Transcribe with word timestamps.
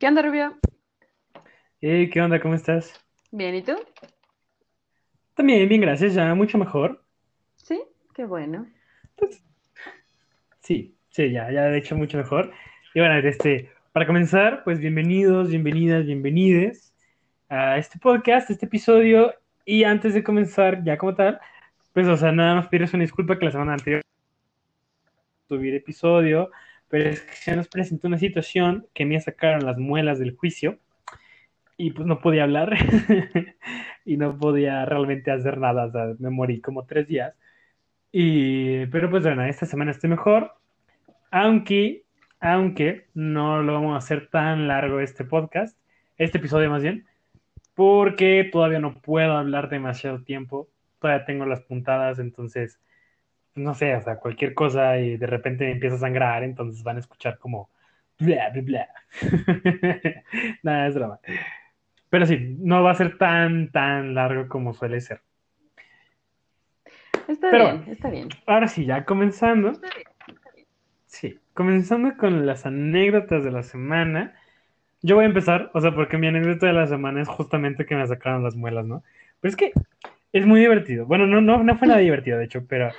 ¿Qué 0.00 0.08
onda, 0.08 0.22
Rubio? 0.22 0.58
Hey, 1.82 2.08
¿qué 2.08 2.22
onda? 2.22 2.40
¿Cómo 2.40 2.54
estás? 2.54 2.98
Bien, 3.30 3.54
¿y 3.54 3.60
tú? 3.60 3.76
También, 5.34 5.68
bien, 5.68 5.82
gracias, 5.82 6.14
ya 6.14 6.34
mucho 6.34 6.56
mejor. 6.56 7.04
Sí, 7.56 7.82
qué 8.14 8.24
bueno. 8.24 8.66
Pues, 9.16 9.44
sí, 10.60 10.96
sí, 11.10 11.30
ya, 11.30 11.52
ya 11.52 11.64
de 11.64 11.76
hecho 11.76 11.96
mucho 11.96 12.16
mejor. 12.16 12.50
Y 12.94 13.00
bueno, 13.00 13.14
este, 13.18 13.70
para 13.92 14.06
comenzar, 14.06 14.64
pues 14.64 14.78
bienvenidos, 14.78 15.50
bienvenidas, 15.50 16.06
bienvenides 16.06 16.94
a 17.50 17.76
este 17.76 17.98
podcast, 17.98 18.48
este 18.48 18.64
episodio. 18.64 19.34
Y 19.66 19.84
antes 19.84 20.14
de 20.14 20.24
comenzar, 20.24 20.82
ya 20.82 20.96
como 20.96 21.14
tal, 21.14 21.38
pues, 21.92 22.08
o 22.08 22.16
sea, 22.16 22.32
nada 22.32 22.54
más 22.54 22.68
pides 22.68 22.94
una 22.94 23.02
disculpa 23.02 23.38
que 23.38 23.44
la 23.44 23.50
semana 23.50 23.74
anterior 23.74 24.00
subir 25.46 25.74
episodio, 25.74 26.50
pero 26.90 27.08
es 27.08 27.22
que 27.22 27.34
se 27.34 27.56
nos 27.56 27.68
presentó 27.68 28.08
una 28.08 28.18
situación 28.18 28.86
que 28.92 29.06
me 29.06 29.18
sacaron 29.20 29.64
las 29.64 29.78
muelas 29.78 30.18
del 30.18 30.36
juicio 30.36 30.78
y 31.76 31.92
pues 31.92 32.06
no 32.06 32.20
podía 32.20 32.42
hablar 32.42 32.76
y 34.04 34.16
no 34.18 34.36
podía 34.36 34.84
realmente 34.84 35.30
hacer 35.30 35.56
nada, 35.58 35.86
o 35.86 35.92
sea, 35.92 36.14
me 36.18 36.28
morí 36.28 36.60
como 36.60 36.84
tres 36.84 37.08
días. 37.08 37.34
Y, 38.12 38.86
pero 38.86 39.08
pues 39.08 39.22
bueno, 39.22 39.44
esta 39.44 39.66
semana 39.66 39.92
estoy 39.92 40.10
mejor, 40.10 40.52
aunque, 41.30 42.02
aunque 42.40 43.06
no 43.14 43.62
lo 43.62 43.74
vamos 43.74 43.94
a 43.94 43.98
hacer 43.98 44.28
tan 44.28 44.68
largo 44.68 45.00
este 45.00 45.24
podcast, 45.24 45.78
este 46.18 46.38
episodio 46.38 46.70
más 46.70 46.82
bien, 46.82 47.06
porque 47.74 48.48
todavía 48.52 48.80
no 48.80 49.00
puedo 49.00 49.32
hablar 49.38 49.70
demasiado 49.70 50.22
tiempo, 50.22 50.68
todavía 51.00 51.24
tengo 51.24 51.46
las 51.46 51.62
puntadas, 51.62 52.18
entonces, 52.18 52.80
no 53.54 53.74
sé, 53.74 53.94
o 53.96 54.02
sea, 54.02 54.16
cualquier 54.16 54.54
cosa 54.54 54.98
y 54.98 55.16
de 55.16 55.26
repente 55.26 55.70
empieza 55.70 55.96
a 55.96 55.98
sangrar, 56.00 56.42
entonces 56.44 56.82
van 56.82 56.96
a 56.96 57.00
escuchar 57.00 57.38
como 57.38 57.70
bla, 58.18 58.50
bla, 58.50 58.62
bla. 58.62 58.88
Nada, 60.62 60.88
es 60.88 60.94
drama. 60.94 61.20
Pero 62.10 62.26
sí, 62.26 62.56
no 62.60 62.82
va 62.82 62.92
a 62.92 62.94
ser 62.94 63.18
tan, 63.18 63.70
tan 63.72 64.14
largo 64.14 64.48
como 64.48 64.74
suele 64.74 65.00
ser. 65.00 65.22
Está 67.28 67.50
Pero 67.50 67.64
bien, 67.64 67.84
está 67.88 68.10
bien. 68.10 68.28
ahora 68.46 68.68
sí, 68.68 68.84
ya 68.84 69.04
comenzando. 69.04 69.72
Sí, 71.06 71.38
comenzando 71.54 72.16
con 72.16 72.46
las 72.46 72.66
anécdotas 72.66 73.44
de 73.44 73.50
la 73.50 73.62
semana. 73.62 74.34
Yo 75.02 75.16
voy 75.16 75.24
a 75.24 75.28
empezar, 75.28 75.70
o 75.74 75.80
sea, 75.80 75.94
porque 75.94 76.18
mi 76.18 76.26
anécdota 76.28 76.66
de 76.66 76.72
la 76.74 76.86
semana 76.86 77.22
es 77.22 77.28
justamente 77.28 77.86
que 77.86 77.96
me 77.96 78.06
sacaron 78.06 78.42
las 78.42 78.56
muelas, 78.56 78.86
¿no? 78.86 79.02
Pero 79.40 79.50
es 79.50 79.56
que 79.56 79.72
es 80.32 80.46
muy 80.46 80.60
divertido. 80.60 81.06
Bueno, 81.06 81.26
no, 81.26 81.40
no, 81.40 81.62
no 81.64 81.78
fue 81.78 81.88
nada 81.88 82.00
divertido, 82.00 82.38
de 82.38 82.44
hecho, 82.44 82.66
pero, 82.68 82.90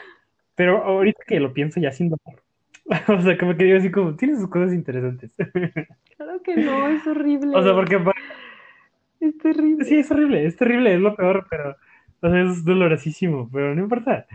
pero 0.56 0.84
ahorita 0.84 1.24
que 1.28 1.40
lo 1.40 1.54
pienso 1.54 1.80
ya 1.80 1.92
sin 1.92 2.10
dolor. 2.10 2.44
O 3.08 3.22
sea, 3.22 3.38
como 3.38 3.56
que 3.56 3.64
digo 3.66 3.78
así 3.78 3.92
como, 3.92 4.16
tiene 4.16 4.36
sus 4.36 4.50
cosas 4.50 4.74
interesantes. 4.74 5.34
Claro 6.18 6.42
que 6.44 6.56
no, 6.56 6.88
es 6.88 7.06
horrible. 7.08 7.56
O 7.58 7.64
sea, 7.64 7.74
porque 7.74 8.00
Es 9.20 9.38
terrible. 9.38 9.86
sí, 9.86 10.00
es 10.00 10.12
horrible, 10.12 10.46
es 10.46 10.56
terrible, 10.58 10.94
es 10.94 11.00
lo 11.00 11.16
peor, 11.16 11.48
pero, 11.50 11.76
o 12.22 12.30
sea, 12.30 12.42
es 12.42 12.66
dolorosísimo, 12.66 13.50
pero 13.52 13.76
no 13.76 13.82
importa. 13.82 14.26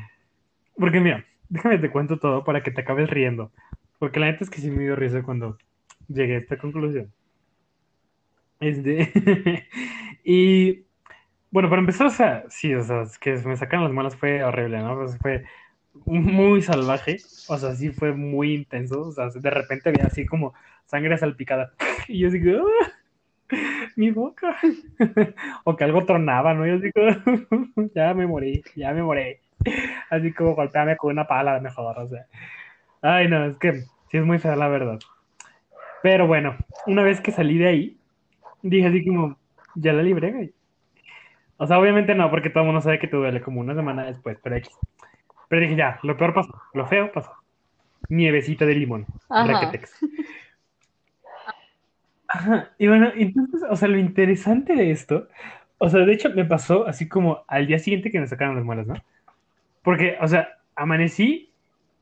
Porque 0.77 1.01
mira, 1.01 1.25
déjame 1.49 1.79
te 1.79 1.91
cuento 1.91 2.19
todo 2.19 2.45
para 2.45 2.63
que 2.63 2.71
te 2.71 2.83
acabes 2.83 3.11
riendo. 3.11 3.53
Porque 3.99 4.21
la 4.21 4.27
neta 4.27 4.45
es 4.45 4.51
que 4.51 4.61
sí 4.61 4.71
me 4.71 4.85
dio 4.85 4.97
risa 4.97 5.23
cuando 5.23 5.59
llegué 6.09 6.37
a 6.37 6.39
esta 6.39 6.59
conclusión. 6.59 7.13
Este, 8.61 9.13
y 10.25 10.87
bueno, 11.51 11.69
para 11.71 11.81
empezar, 11.81 12.07
o 12.09 12.11
sea, 12.11 12.45
sí, 12.51 12.75
o 12.75 12.83
sea, 12.85 13.03
es 13.03 13.19
que 13.19 13.35
me 13.47 13.57
sacan 13.57 13.85
las 13.85 13.93
malas 13.93 14.17
fue 14.17 14.43
horrible, 14.45 14.81
¿no? 14.81 14.97
Pues 14.97 15.19
fue 15.19 15.45
muy 16.05 16.63
salvaje, 16.63 17.19
o 17.49 17.57
sea, 17.57 17.75
sí 17.75 17.91
fue 17.91 18.13
muy 18.13 18.55
intenso, 18.55 19.01
o 19.03 19.13
sea, 19.13 19.29
de 19.29 19.51
repente 19.51 19.89
había 19.89 20.07
así 20.07 20.27
como 20.27 20.55
sangre 20.87 21.17
salpicada, 21.19 21.73
y 22.09 22.21
yo 22.21 22.31
digo, 22.31 22.67
¡ah! 22.83 23.57
mi 23.97 24.11
boca, 24.11 24.57
o 25.65 25.77
que 25.77 25.85
algo 25.85 26.05
tronaba, 26.05 26.55
¿no? 26.55 26.67
Yo 26.67 26.79
digo, 26.79 27.01
ya 27.95 28.15
me 28.15 28.27
morí, 28.27 28.63
ya 28.75 28.93
me 28.93 29.03
morí, 29.03 29.37
así 30.11 30.33
como 30.33 30.55
golpearme 30.55 30.97
con 30.97 31.13
una 31.13 31.27
pala, 31.27 31.61
mejor, 31.61 31.99
o 31.99 32.09
sea, 32.09 32.27
ay, 33.03 33.29
no, 33.29 33.47
es 33.47 33.57
que 33.59 33.73
sí 34.11 34.19
es 34.19 34.25
muy 34.25 34.39
fea 34.39 34.57
la 34.57 34.69
verdad, 34.69 34.99
pero 36.03 36.27
bueno, 36.27 36.57
una 36.87 37.03
vez 37.03 37.21
que 37.21 37.33
salí 37.33 37.59
de 37.59 37.69
ahí, 37.69 37.99
dije 38.63 38.89
así 38.89 39.05
como, 39.05 39.37
ya 39.75 39.93
la 39.93 40.03
libré, 40.03 40.33
güey. 40.33 40.53
O 41.59 41.67
sea, 41.67 41.79
obviamente 41.79 42.15
no, 42.15 42.31
porque 42.31 42.51
todo 42.51 42.63
el 42.63 42.67
mundo 42.67 42.83
sabe 42.83 42.99
que 42.99 43.09
te 43.09 43.17
duele 43.17 43.41
como 43.41 43.61
una 43.61 43.75
semana 43.75 44.05
después, 44.05 44.39
pero 44.43 44.57
X. 44.57 44.71
Pero 45.49 45.63
dije, 45.63 45.77
ya, 45.77 45.99
lo 46.03 46.17
peor 46.17 46.35
pasó, 46.35 46.61
lo 46.75 46.87
feo 46.87 47.13
pasó. 47.13 47.33
Nievecita 48.09 48.67
de 48.67 48.75
limón. 48.75 49.07
Ajá, 52.29 52.71
y 52.79 52.89
bueno, 52.89 53.11
entonces, 53.15 53.63
o 53.69 53.77
sea, 53.77 53.89
lo 53.89 53.99
interesante 53.99 54.75
de 54.75 54.91
esto, 54.91 55.29
o 55.79 55.89
sea, 55.89 56.05
de 56.05 56.13
hecho 56.13 56.31
me 56.31 56.45
pasó 56.45 56.87
así 56.87 57.09
como 57.09 57.45
al 57.47 57.67
día 57.67 57.79
siguiente 57.79 58.11
que 58.11 58.21
me 58.21 58.27
sacaron 58.27 58.57
las 58.57 58.65
muelas, 58.65 58.87
¿no? 58.87 58.95
Porque, 59.83 60.17
o 60.21 60.27
sea, 60.27 60.49
amanecí 60.75 61.51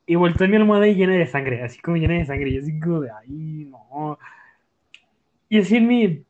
y 0.07 0.15
volteé 0.15 0.49
mi 0.49 0.57
almohada 0.57 0.87
y 0.87 0.95
llena 0.95 1.15
de 1.15 1.27
sangre, 1.27 1.63
así 1.63 1.81
como 1.81 1.97
llena 1.97 2.15
de 2.15 2.27
sangre, 2.27 2.51
y 2.51 2.59
así 2.59 2.79
como 2.81 3.01
de, 3.01 3.11
ay, 3.11 3.69
no. 3.71 4.19
Y 5.49 5.59
así 5.59 5.77
en 5.77 5.87
mi 5.87 6.25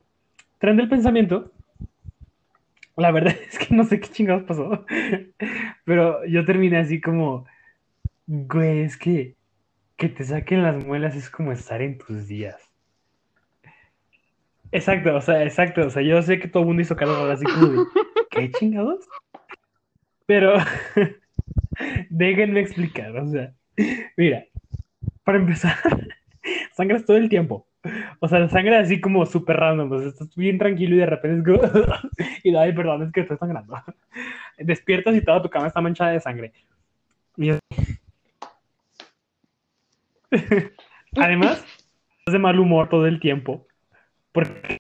tren 0.59 0.77
del 0.77 0.89
pensamiento, 0.89 1.53
la 2.97 3.11
verdad 3.11 3.35
es 3.49 3.59
que 3.59 3.75
no 3.75 3.85
sé 3.85 4.01
qué 4.01 4.09
chingados 4.09 4.45
pasó, 4.45 4.85
pero 5.85 6.25
yo 6.27 6.45
terminé 6.45 6.79
así 6.79 7.01
como, 7.01 7.47
güey, 8.27 8.81
es 8.81 8.97
que 8.97 9.37
que 9.97 10.09
te 10.09 10.25
saquen 10.25 10.63
las 10.63 10.85
muelas 10.85 11.15
es 11.15 11.31
como 11.31 11.53
estar 11.53 11.81
en 11.81 11.99
tus 11.99 12.27
días. 12.27 12.57
Exacto, 14.73 15.15
o 15.15 15.21
sea, 15.21 15.45
exacto, 15.45 15.87
o 15.87 15.91
sea, 15.91 16.03
yo 16.03 16.21
sé 16.23 16.41
que 16.41 16.49
todo 16.49 16.63
el 16.63 16.67
mundo 16.67 16.83
hizo 16.83 16.97
calor 16.97 17.31
así 17.31 17.45
como 17.45 17.67
de, 17.69 17.79
¿qué 18.31 18.51
chingados? 18.51 19.07
Pero 20.27 20.55
déjenme 22.11 22.61
explicar, 22.61 23.17
o 23.17 23.29
sea, 23.29 23.55
mira, 24.17 24.47
para 25.23 25.39
empezar, 25.39 25.77
sangras 26.73 27.05
todo 27.05 27.17
el 27.19 27.29
tiempo. 27.29 27.69
O 28.21 28.29
sea, 28.29 28.49
sangre 28.49 28.77
así 28.77 29.01
como 29.01 29.27
súper 29.27 29.57
random, 29.57 29.93
o 29.93 30.01
estás 30.01 30.35
bien 30.35 30.59
tranquilo 30.59 30.95
y 30.97 30.99
de 30.99 31.07
repente 31.07 31.53
es 31.53 31.59
como, 31.59 31.61
y 32.43 32.57
ay, 32.57 32.73
perdón, 32.73 33.03
es 33.03 33.13
que 33.13 33.21
estoy 33.21 33.37
sangrando. 33.37 33.77
Despiertas 34.59 35.15
y 35.15 35.23
toda 35.23 35.43
tu 35.43 35.51
cama 35.51 35.67
está 35.67 35.81
manchada 35.81 36.13
de 36.13 36.21
sangre. 36.21 36.53
Además, 41.17 41.65
estás 42.19 42.33
de 42.33 42.39
mal 42.39 42.59
humor 42.59 42.89
todo 42.89 43.07
el 43.07 43.21
tiempo. 43.21 43.67
Porque 44.33 44.79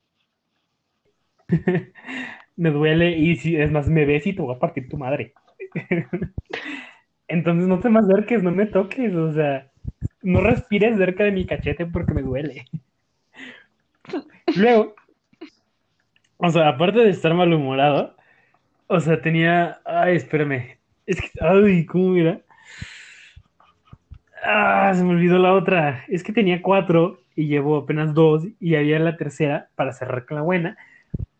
me 2.56 2.70
duele 2.70 3.18
y 3.18 3.36
si 3.36 3.56
es 3.56 3.70
más, 3.70 3.88
me 3.88 4.04
ves 4.04 4.26
y 4.26 4.32
te 4.32 4.42
voy 4.42 4.54
a 4.54 4.58
partir 4.58 4.88
tu 4.88 4.96
madre. 4.96 5.34
Entonces 7.28 7.68
no 7.68 7.80
te 7.80 7.88
me 7.88 8.00
acerques, 8.00 8.42
no 8.42 8.50
me 8.50 8.66
toques, 8.66 9.14
o 9.14 9.32
sea, 9.32 9.70
no 10.22 10.40
respires 10.40 10.96
cerca 10.98 11.24
de 11.24 11.32
mi 11.32 11.46
cachete 11.46 11.86
porque 11.86 12.14
me 12.14 12.22
duele. 12.22 12.66
Luego, 14.56 14.94
o 16.36 16.50
sea, 16.50 16.68
aparte 16.68 16.98
de 17.00 17.10
estar 17.10 17.34
malhumorado, 17.34 18.14
o 18.86 19.00
sea, 19.00 19.20
tenía, 19.20 19.80
ay, 19.84 20.16
espérame, 20.16 20.78
es 21.06 21.20
que, 21.20 21.30
ay, 21.40 21.86
¿cómo 21.86 22.16
era? 22.16 22.40
Ah, 24.42 24.92
se 24.94 25.02
me 25.02 25.10
olvidó 25.10 25.38
la 25.38 25.54
otra. 25.54 26.04
Es 26.08 26.22
que 26.22 26.32
tenía 26.32 26.60
cuatro 26.60 27.18
y 27.34 27.46
llevo 27.46 27.78
apenas 27.78 28.14
dos 28.14 28.46
y 28.60 28.74
había 28.76 28.98
la 28.98 29.16
tercera 29.16 29.70
para 29.74 29.92
cerrar 29.92 30.26
con 30.26 30.36
la 30.36 30.42
buena, 30.42 30.76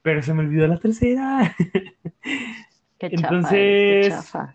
pero 0.03 0.23
se 0.23 0.35
me 0.35 0.41
olvidó 0.41 0.67
la 0.67 0.79
tercera. 0.79 1.55
Qué 2.99 3.13
chafa, 3.13 3.17
Entonces, 3.17 3.53
eres, 3.53 4.07
qué 4.07 4.09
chafa. 4.11 4.55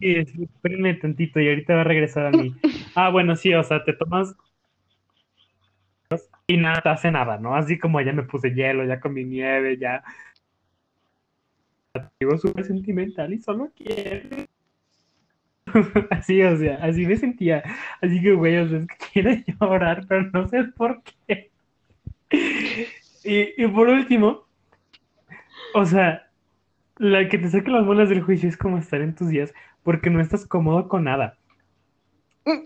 Sí, 0.00 0.14
espérenme 0.16 0.94
tantito 0.94 1.40
y 1.40 1.48
ahorita 1.48 1.74
va 1.74 1.80
a 1.82 1.84
regresar 1.84 2.26
a 2.26 2.30
mí. 2.30 2.54
Ah, 2.94 3.10
bueno, 3.10 3.36
sí, 3.36 3.52
o 3.54 3.62
sea, 3.64 3.84
te 3.84 3.92
tomas 3.92 4.34
y 6.48 6.56
nada 6.56 6.80
te 6.80 6.88
hace 6.88 7.10
nada, 7.10 7.38
¿no? 7.38 7.54
Así 7.54 7.78
como 7.78 8.00
ya 8.00 8.12
me 8.12 8.22
puse 8.22 8.54
hielo, 8.54 8.84
ya 8.84 8.98
comí 8.98 9.24
nieve, 9.24 9.76
ya. 9.76 10.02
Digo 12.18 12.38
súper 12.38 12.64
sentimental 12.64 13.32
y 13.34 13.38
solo 13.38 13.70
quiero. 13.76 14.46
Así, 16.10 16.42
o 16.42 16.56
sea, 16.56 16.76
así 16.76 17.06
me 17.06 17.16
sentía. 17.16 17.62
Así 18.00 18.22
que, 18.22 18.32
güey, 18.32 18.56
o 18.56 18.66
sea, 18.66 18.78
es 18.78 18.86
que 18.86 18.96
quiero 19.12 19.30
llorar, 19.60 20.06
pero 20.08 20.22
no 20.30 20.48
sé 20.48 20.64
por 20.64 21.02
qué. 21.02 21.50
Y, 23.22 23.62
y 23.62 23.68
por 23.68 23.88
último, 23.88 24.46
o 25.74 25.84
sea, 25.84 26.30
la 26.96 27.28
que 27.28 27.36
te 27.36 27.50
saque 27.50 27.70
las 27.70 27.84
bolas 27.84 28.08
del 28.08 28.22
juicio 28.22 28.48
es 28.48 28.56
como 28.56 28.78
estar 28.78 29.02
en 29.02 29.14
tus 29.14 29.28
días 29.28 29.52
porque 29.82 30.08
no 30.08 30.22
estás 30.22 30.46
cómodo 30.46 30.88
con 30.88 31.04
nada. 31.04 31.36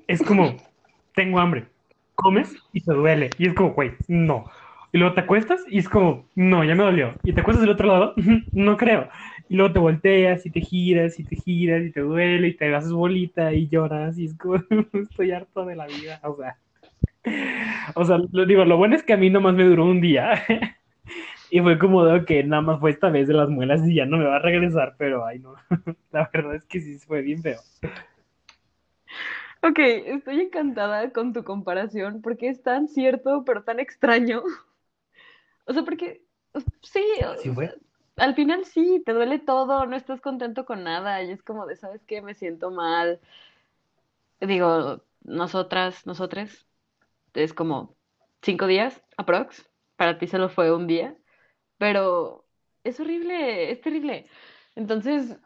Es 0.07 0.23
como, 0.23 0.57
tengo 1.15 1.41
hambre, 1.41 1.67
comes 2.15 2.55
y 2.73 2.83
te 2.83 2.93
duele. 2.93 3.35
Y 3.39 3.47
es 3.49 3.55
como, 3.55 3.73
güey, 3.75 3.93
no. 4.09 4.45
Y 4.93 4.99
luego 4.99 5.15
te 5.15 5.23
acuestas 5.23 5.63
y 5.69 5.79
es 5.79 5.89
como, 5.89 6.29
no, 6.35 6.65
ya 6.65 6.75
me 6.75 6.85
dolió. 6.85 7.15
Y 7.25 7.33
te 7.33 7.41
acuestas 7.41 7.63
del 7.63 7.71
otro 7.75 7.89
lado, 7.89 8.15
no 8.53 8.77
creo. 8.77 9.09
Y 9.49 9.57
luego 9.57 9.73
te 9.73 9.79
volteas 9.79 10.47
y 10.47 10.51
te 10.51 10.61
giras 10.61 11.19
y 11.19 11.25
te 11.25 11.37
giras 11.37 11.83
y 11.85 11.93
te 11.93 12.01
duele 12.01 12.49
y 12.49 12.57
te 12.57 12.75
haces 12.75 12.93
bolita 12.93 13.53
y 13.53 13.69
lloras 13.69 14.19
y 14.19 14.27
es 14.27 14.37
como, 14.37 14.57
estoy 14.95 15.33
harto 15.33 15.65
de 15.67 15.77
la 15.77 15.87
vida. 15.87 16.21
O 16.25 16.37
sea, 16.37 16.59
O 17.95 18.05
sea, 18.05 18.19
lo 18.33 18.47
digo, 18.47 18.65
lo 18.65 18.77
bueno 18.77 18.95
es 18.97 19.03
que 19.03 19.13
a 19.13 19.17
mí 19.17 19.31
nomás 19.31 19.55
me 19.55 19.65
duró 19.65 19.85
un 19.87 20.01
día. 20.01 20.43
Y 21.51 21.61
fue 21.61 21.79
como 21.79 22.05
de 22.05 22.25
que 22.25 22.43
nada 22.45 22.63
más 22.63 22.81
fue 22.81 22.91
esta 22.91 23.11
vez 23.11 23.29
de 23.29 23.35
las 23.35 23.49
muelas 23.51 23.87
y 23.87 23.95
ya 23.97 24.07
no 24.07 24.17
me 24.19 24.25
va 24.25 24.37
a 24.37 24.39
regresar, 24.39 24.95
pero 24.99 25.27
ay 25.27 25.39
no. 25.39 25.55
La 26.11 26.31
verdad 26.33 26.55
es 26.57 26.65
que 26.65 26.81
sí 26.81 26.99
fue 26.99 27.23
bien 27.23 27.43
feo. 27.43 27.61
Ok, 29.63 29.79
estoy 29.79 30.41
encantada 30.41 31.11
con 31.13 31.33
tu 31.33 31.43
comparación 31.45 32.21
porque 32.23 32.49
es 32.49 32.63
tan 32.63 32.87
cierto, 32.89 33.45
pero 33.45 33.65
tan 33.65 33.81
extraño. 33.81 34.43
O 35.67 35.73
sea, 35.73 35.85
porque 35.85 36.23
sí, 36.83 37.05
¿Sí 37.37 37.51
o 37.51 37.55
fue? 37.55 37.75
sea, 38.17 38.27
al 38.27 38.35
final 38.35 38.65
sí, 38.65 39.03
te 39.07 39.13
duele 39.13 39.39
todo, 39.39 39.87
no 39.87 39.97
estás 39.97 40.21
contento 40.21 40.65
con 40.67 40.85
nada 40.85 41.23
y 41.23 41.31
es 41.33 41.43
como 41.43 41.67
de, 41.67 41.77
¿sabes 41.77 42.03
qué? 42.07 42.23
Me 42.23 42.35
siento 42.35 42.71
mal. 42.71 43.21
Digo, 44.41 45.03
nosotras, 45.23 46.07
nosotres, 46.07 46.67
es 47.35 47.55
como 47.55 47.97
cinco 48.43 48.67
días, 48.69 49.03
aprox. 49.17 49.69
Para 49.97 50.19
ti 50.19 50.27
solo 50.29 50.49
fue 50.51 50.75
un 50.75 50.87
día, 50.89 51.17
pero 51.79 52.47
es 52.85 53.01
horrible, 53.01 53.73
es 53.73 53.81
terrible. 53.83 54.29
Entonces, 54.77 55.37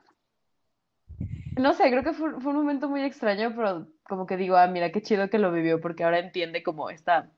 no 1.56 1.72
sé, 1.74 1.90
creo 1.90 2.02
que 2.04 2.12
fue, 2.12 2.40
fue 2.40 2.52
un 2.52 2.58
momento 2.58 2.88
muy 2.88 3.02
extraño, 3.02 3.54
pero 3.56 3.88
como 4.04 4.26
que 4.26 4.36
digo, 4.36 4.56
ah, 4.56 4.66
mira, 4.68 4.92
qué 4.92 5.02
chido 5.02 5.30
que 5.30 5.38
lo 5.38 5.52
vivió 5.52 5.80
porque 5.80 6.04
ahora 6.04 6.18
entiende 6.18 6.62
como 6.62 6.90
esta 6.90 7.32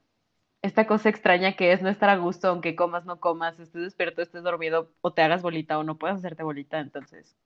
esta 0.62 0.86
cosa 0.88 1.10
extraña 1.10 1.56
que 1.56 1.72
es 1.72 1.82
no 1.82 1.90
estar 1.90 2.10
a 2.10 2.16
gusto, 2.18 2.48
aunque 2.48 2.76
comas, 2.76 3.06
no 3.06 3.20
comas, 3.20 3.60
estés 3.60 3.82
despierto, 3.82 4.22
estés 4.22 4.44
dormido, 4.44 4.92
o 5.02 5.14
te 5.14 5.22
hagas 5.22 5.42
bolita 5.42 5.78
o 5.78 5.84
no 5.84 5.98
puedas 5.98 6.18
hacerte 6.18 6.42
bolita. 6.44 6.80
Entonces, 6.80 7.36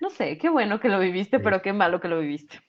no 0.00 0.10
sé, 0.10 0.36
qué 0.38 0.48
bueno 0.50 0.80
que 0.80 0.88
lo 0.88 0.98
viviste, 1.00 1.38
Sí, 1.38 1.40
pero 1.40 1.62
qué 1.62 1.72
malo 1.72 2.00
que 2.00 2.08
lo 2.08 2.18
viviste. 2.20 2.60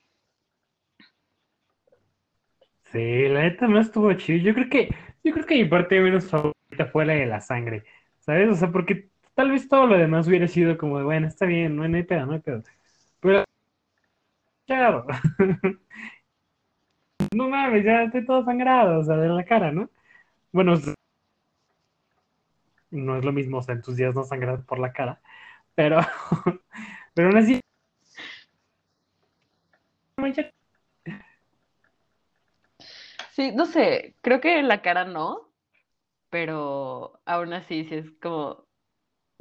Sí, 2.91 3.27
la 3.29 3.43
neta 3.43 3.67
no 3.67 3.79
estuvo 3.79 4.13
chido. 4.13 4.39
Yo 4.43 4.53
creo 4.53 4.69
que, 4.69 4.89
yo 5.23 5.33
creo 5.33 5.45
que 5.45 5.55
mi 5.55 5.65
parte 5.69 5.99
menos 6.01 6.29
favorita 6.29 6.87
fue 6.91 7.05
la 7.05 7.13
de 7.13 7.25
la 7.25 7.41
sangre, 7.41 7.85
¿sabes? 8.19 8.49
O 8.49 8.55
sea, 8.55 8.71
porque 8.71 9.10
tal 9.41 9.49
vez 9.49 9.67
todo 9.67 9.87
lo 9.87 9.97
demás 9.97 10.27
hubiera 10.27 10.47
sido 10.47 10.77
como 10.77 10.99
de, 10.99 11.03
bueno, 11.03 11.27
está 11.27 11.47
bien, 11.47 11.75
no 11.75 11.87
no 11.87 11.97
hay 11.97 12.03
pedo, 12.03 12.27
no 12.27 12.33
hay 12.33 12.39
pedo. 12.41 12.61
Pero, 13.19 13.43
chavo, 14.67 15.05
no 17.35 17.49
mames, 17.49 17.83
ya 17.83 18.03
estoy 18.03 18.25
todo 18.25 18.43
sangrado, 18.45 18.99
o 18.99 19.03
sea, 19.03 19.15
de 19.17 19.27
la 19.29 19.43
cara, 19.43 19.71
¿no? 19.71 19.89
Bueno, 20.51 20.75
no 22.91 23.17
es 23.17 23.25
lo 23.25 23.31
mismo, 23.31 23.57
o 23.57 23.61
sea, 23.63 23.73
en 23.75 23.81
tus 23.81 23.95
días 23.95 24.13
no 24.13 24.23
sangrar 24.23 24.63
por 24.65 24.77
la 24.77 24.93
cara, 24.93 25.19
pero, 25.75 25.99
pero 27.15 27.29
aún 27.29 27.37
así, 27.37 27.61
Sí, 33.31 33.51
no 33.53 33.65
sé, 33.65 34.15
creo 34.21 34.41
que 34.41 34.59
en 34.59 34.67
la 34.67 34.81
cara 34.81 35.05
no, 35.05 35.51
pero 36.29 37.21
aún 37.25 37.53
así, 37.53 37.85
sí 37.85 37.95
es 37.95 38.11
como, 38.21 38.65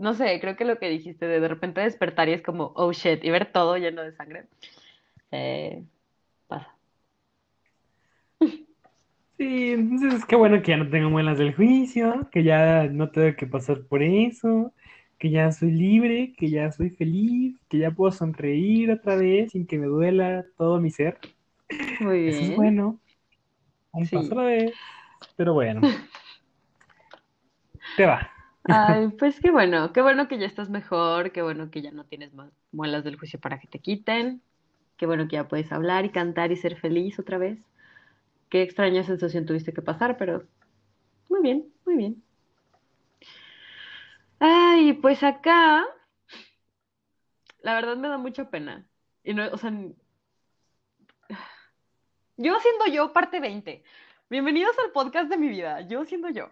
no 0.01 0.15
sé, 0.15 0.41
creo 0.41 0.57
que 0.57 0.65
lo 0.65 0.79
que 0.79 0.89
dijiste 0.89 1.27
de 1.27 1.41
de 1.41 1.49
repente 1.49 1.83
despertar 1.83 2.29
y 2.29 2.33
es 2.33 2.43
como, 2.43 2.73
oh 2.75 2.93
shit, 2.93 3.23
y 3.23 3.31
ver 3.31 3.53
todo 3.53 3.77
lleno 3.77 4.03
de 4.03 4.13
sangre, 4.13 4.47
eh, 5.31 5.85
pasa. 6.49 6.75
sí, 8.41 9.73
entonces 9.73 10.25
qué 10.25 10.37
bueno 10.37 10.63
que 10.63 10.71
ya 10.71 10.79
no 10.79 10.89
tengo 10.89 11.11
muelas 11.11 11.39
del 11.39 11.55
juicio, 11.55 12.29
que 12.33 12.43
ya 12.43 12.85
no 12.85 13.11
tengo 13.11 13.37
que 13.37 13.47
pasar 13.47 13.85
por 13.85 14.03
eso, 14.03 14.73
que 15.19 15.31
ya 15.31 15.53
soy 15.53 15.71
libre, 15.71 16.33
que 16.35 16.49
ya 16.49 16.73
soy 16.73 16.91
feliz, 16.91 17.61
que 17.69 17.77
ya 17.77 17.91
puedo 17.91 18.11
sonreír 18.11 18.91
otra 18.91 19.17
vez 19.17 19.53
sin 19.53 19.67
que 19.67 19.79
me 19.79 19.87
duela 19.87 20.47
todo 20.57 20.81
mi 20.81 20.91
ser. 20.91 21.19
Muy 22.01 22.21
Eso 22.27 22.39
es 22.39 22.41
bien, 22.41 22.57
bueno, 22.57 23.01
un 23.93 24.09
paso 24.09 24.33
a 24.33 24.37
la 24.37 24.45
vez, 24.45 24.73
pero 25.37 25.53
bueno, 25.53 25.83
te 27.99 28.07
va. 28.07 28.40
Ay, 28.65 29.09
pues 29.19 29.41
qué 29.41 29.51
bueno, 29.51 29.93
qué 29.93 30.03
bueno 30.03 30.29
que 30.29 30.39
ya 30.39 30.47
estás 30.47 30.69
mejor, 30.69 31.33
qué 31.33 31.43
bueno 31.43 31.71
que 31.71 31.83
ya 31.83 31.91
no 31.91 32.05
tienes 32.05 32.35
más 32.35 32.53
muelas 32.73 33.05
del 33.05 33.17
juicio 33.17 33.41
para 33.41 33.59
que 33.59 33.67
te 33.67 33.79
quiten, 33.79 34.43
qué 34.97 35.07
bueno 35.07 35.27
que 35.29 35.37
ya 35.37 35.49
puedes 35.49 35.73
hablar 35.73 36.05
y 36.05 36.11
cantar 36.11 36.53
y 36.53 36.57
ser 36.57 36.77
feliz 36.79 37.19
otra 37.19 37.39
vez. 37.39 37.59
Qué 38.51 38.63
extraña 38.63 39.03
sensación 39.05 39.47
tuviste 39.47 39.73
que 39.73 39.83
pasar, 39.83 40.19
pero 40.19 40.45
muy 41.29 41.41
bien, 41.41 41.73
muy 41.87 41.97
bien. 41.97 42.23
Ay, 44.39 44.93
pues 44.95 45.23
acá, 45.23 45.87
la 47.63 47.75
verdad 47.75 47.97
me 47.97 48.09
da 48.09 48.19
mucha 48.19 48.51
pena. 48.51 48.87
Y 49.25 49.35
no, 49.35 49.47
o 49.53 49.57
sea, 49.57 49.71
yo 52.37 52.59
siendo 52.61 52.87
yo 52.93 53.13
parte 53.13 53.41
20. 53.41 53.85
Bienvenidos 54.29 54.77
al 54.85 54.93
podcast 54.93 55.29
de 55.31 55.37
mi 55.37 55.49
vida, 55.49 55.81
yo 55.83 56.05
siendo 56.05 56.29
yo. 56.31 56.51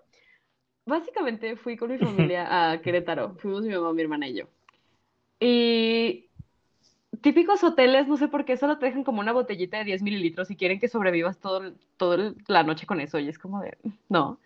Básicamente 0.89 1.57
fui 1.57 1.77
con 1.77 1.91
mi 1.91 1.99
familia 1.99 2.73
a 2.73 2.81
Querétaro, 2.81 3.35
fuimos 3.37 3.63
mi 3.63 3.75
mamá, 3.75 3.93
mi 3.93 4.03
hermana 4.03 4.29
y 4.29 4.35
yo. 4.35 4.45
Y 5.41 6.29
típicos 7.21 7.63
hoteles, 7.63 8.09
no 8.09 8.17
sé 8.17 8.29
por 8.29 8.45
qué, 8.45 8.57
solo 8.57 8.79
te 8.79 8.87
dejan 8.87 9.05
como 9.05 9.21
una 9.21 9.33
botellita 9.33 9.79
de 9.79 9.85
10 9.85 10.03
mililitros 10.03 10.51
y 10.51 10.57
quieren 10.57 10.81
que 10.81 10.89
sobrevivas 10.89 11.39
todo, 11.39 11.73
toda 11.97 12.35
la 12.47 12.63
noche 12.63 12.87
con 12.87 13.01
eso. 13.01 13.19
Y 13.19 13.29
es 13.29 13.39
como 13.39 13.61
de, 13.61 13.77
no. 14.09 14.41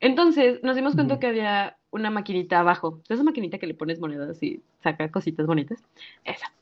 Entonces 0.00 0.62
nos 0.62 0.76
dimos 0.76 0.94
cuenta 0.94 1.18
que 1.18 1.26
había 1.26 1.76
una 1.90 2.10
maquinita 2.10 2.60
abajo. 2.60 3.00
Esa 3.08 3.22
maquinita 3.22 3.58
que 3.58 3.66
le 3.66 3.74
pones 3.74 4.00
monedas 4.00 4.42
y 4.42 4.62
saca 4.82 5.10
cositas 5.10 5.46
bonitas. 5.46 5.82
Esa. 6.24 6.52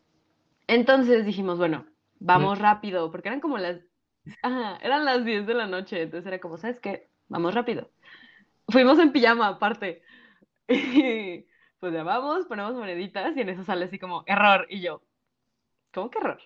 Entonces 0.67 1.25
dijimos, 1.25 1.59
bueno, 1.59 1.87
vamos 2.21 2.59
rápido, 2.59 3.11
porque 3.11 3.29
eran 3.29 3.41
como 3.41 3.59
las, 3.59 3.79
ajá, 4.43 4.79
eran 4.83 5.05
las 5.05 5.25
10 5.25 5.47
de 5.47 5.55
la 5.55 5.67
noche. 5.67 6.03
Entonces 6.03 6.27
era 6.27 6.41
como, 6.41 6.57
¿sabes 6.57 6.81
qué? 6.81 7.09
Vamos 7.29 7.55
rápido. 7.55 7.91
Fuimos 8.69 8.99
en 8.99 9.13
pijama 9.13 9.49
aparte. 9.49 10.03
Y 10.71 11.47
pues 11.81 11.95
ya 11.95 12.03
vamos, 12.03 12.47
ponemos 12.47 12.75
moneditas 12.75 13.35
y 13.37 13.41
en 13.41 13.49
eso 13.49 13.65
sale 13.65 13.87
así 13.87 13.99
como 13.99 14.23
error. 14.27 14.67
Y 14.69 14.81
yo, 14.83 15.03
¿cómo 15.95 16.11
que 16.11 16.19
error? 16.19 16.41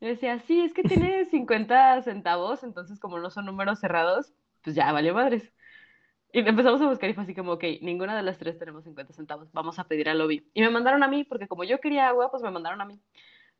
Y 0.00 0.06
decía, 0.08 0.38
sí, 0.40 0.60
es 0.60 0.74
que 0.74 0.82
tiene 0.82 1.24
50 1.30 2.02
centavos, 2.02 2.62
entonces 2.62 3.00
como 3.00 3.18
no 3.20 3.30
son 3.30 3.46
números 3.46 3.80
cerrados, 3.80 4.34
pues 4.62 4.76
ya 4.76 4.92
valió 4.92 5.14
madres. 5.14 5.52
Y 6.32 6.40
empezamos 6.40 6.80
a 6.82 6.88
buscar 6.88 7.08
y 7.10 7.14
fue 7.14 7.24
así 7.24 7.34
como, 7.34 7.52
ok, 7.52 7.64
ninguna 7.82 8.16
de 8.16 8.22
las 8.22 8.38
tres 8.38 8.58
tenemos 8.58 8.84
50 8.84 9.12
centavos, 9.12 9.52
vamos 9.52 9.78
a 9.78 9.84
pedir 9.84 10.08
al 10.08 10.18
lobby. 10.18 10.50
Y 10.54 10.62
me 10.62 10.70
mandaron 10.70 11.02
a 11.02 11.08
mí, 11.08 11.24
porque 11.24 11.48
como 11.48 11.64
yo 11.64 11.80
quería 11.80 12.08
agua, 12.08 12.30
pues 12.30 12.42
me 12.42 12.50
mandaron 12.50 12.80
a 12.80 12.84
mí. 12.84 13.00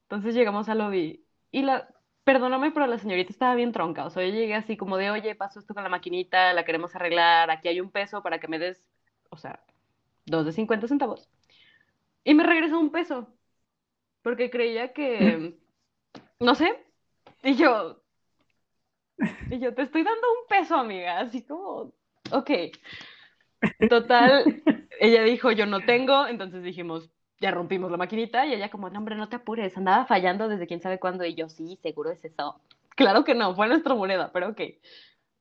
Entonces 0.03 0.35
llegamos 0.35 0.69
al 0.69 0.79
lobby 0.79 1.25
y 1.51 1.63
la, 1.63 1.89
perdóname, 2.25 2.71
pero 2.71 2.87
la 2.87 2.99
señorita 2.99 3.31
estaba 3.33 3.55
bien 3.55 3.73
tronca. 3.73 4.05
O 4.05 4.11
sea, 4.11 4.25
yo 4.25 4.33
llegué 4.33 4.55
así 4.55 4.77
como 4.77 4.97
de, 4.97 5.11
oye, 5.11 5.35
pasó 5.35 5.61
esto 5.61 5.75
con 5.75 5.83
la 5.83 5.89
maquinita, 5.89 6.53
la 6.53 6.65
queremos 6.65 6.95
arreglar, 6.95 7.51
aquí 7.51 7.69
hay 7.69 7.81
un 7.81 7.91
peso 7.91 8.23
para 8.23 8.39
que 8.39 8.49
me 8.49 8.59
des, 8.59 8.83
o 9.31 9.37
sea, 9.37 9.61
dos 10.27 10.47
de 10.47 10.53
50 10.53 10.89
centavos. 10.89 11.29
Y 12.25 12.35
me 12.35 12.45
regresó 12.45 12.79
un 12.79 12.91
peso, 12.91 13.29
porque 14.23 14.51
creía 14.51 14.93
que, 14.93 15.59
no 16.41 16.55
sé, 16.55 16.85
y 17.43 17.57
yo, 17.57 18.03
y 19.51 19.59
yo 19.59 19.75
te 19.75 19.83
estoy 19.83 20.03
dando 20.03 20.27
un 20.41 20.49
peso, 20.49 20.77
amiga, 20.77 21.21
así 21.21 21.43
como, 21.43 21.93
ok. 22.31 22.51
Total, 23.89 24.63
ella 25.01 25.23
dijo, 25.23 25.53
yo 25.53 25.67
no 25.67 25.81
tengo, 25.81 26.27
entonces 26.27 26.63
dijimos, 26.63 27.11
ya 27.43 27.51
rompimos 27.51 27.91
la 27.91 27.97
maquinita 27.97 28.47
y 28.47 28.55
ella 28.55 28.71
como, 28.71 28.89
no, 28.89 28.99
hombre, 28.99 29.17
no 29.17 29.29
te 29.29 29.37
apures, 29.37 29.77
andaba 29.77 30.07
fallando 30.07 30.49
desde 30.49 30.67
quién 30.69 30.81
sabe 30.81 31.01
cuándo 31.01 31.25
y 31.25 31.35
yo, 31.35 31.49
sí, 31.49 31.79
seguro 31.83 32.11
es 32.11 32.25
eso. 32.25 32.61
Claro 32.91 33.25
que 33.25 33.35
no, 33.35 33.55
fue 33.55 33.69
nuestra 33.69 33.95
moneda, 33.95 34.31
pero 34.33 34.51
ok. 34.51 34.61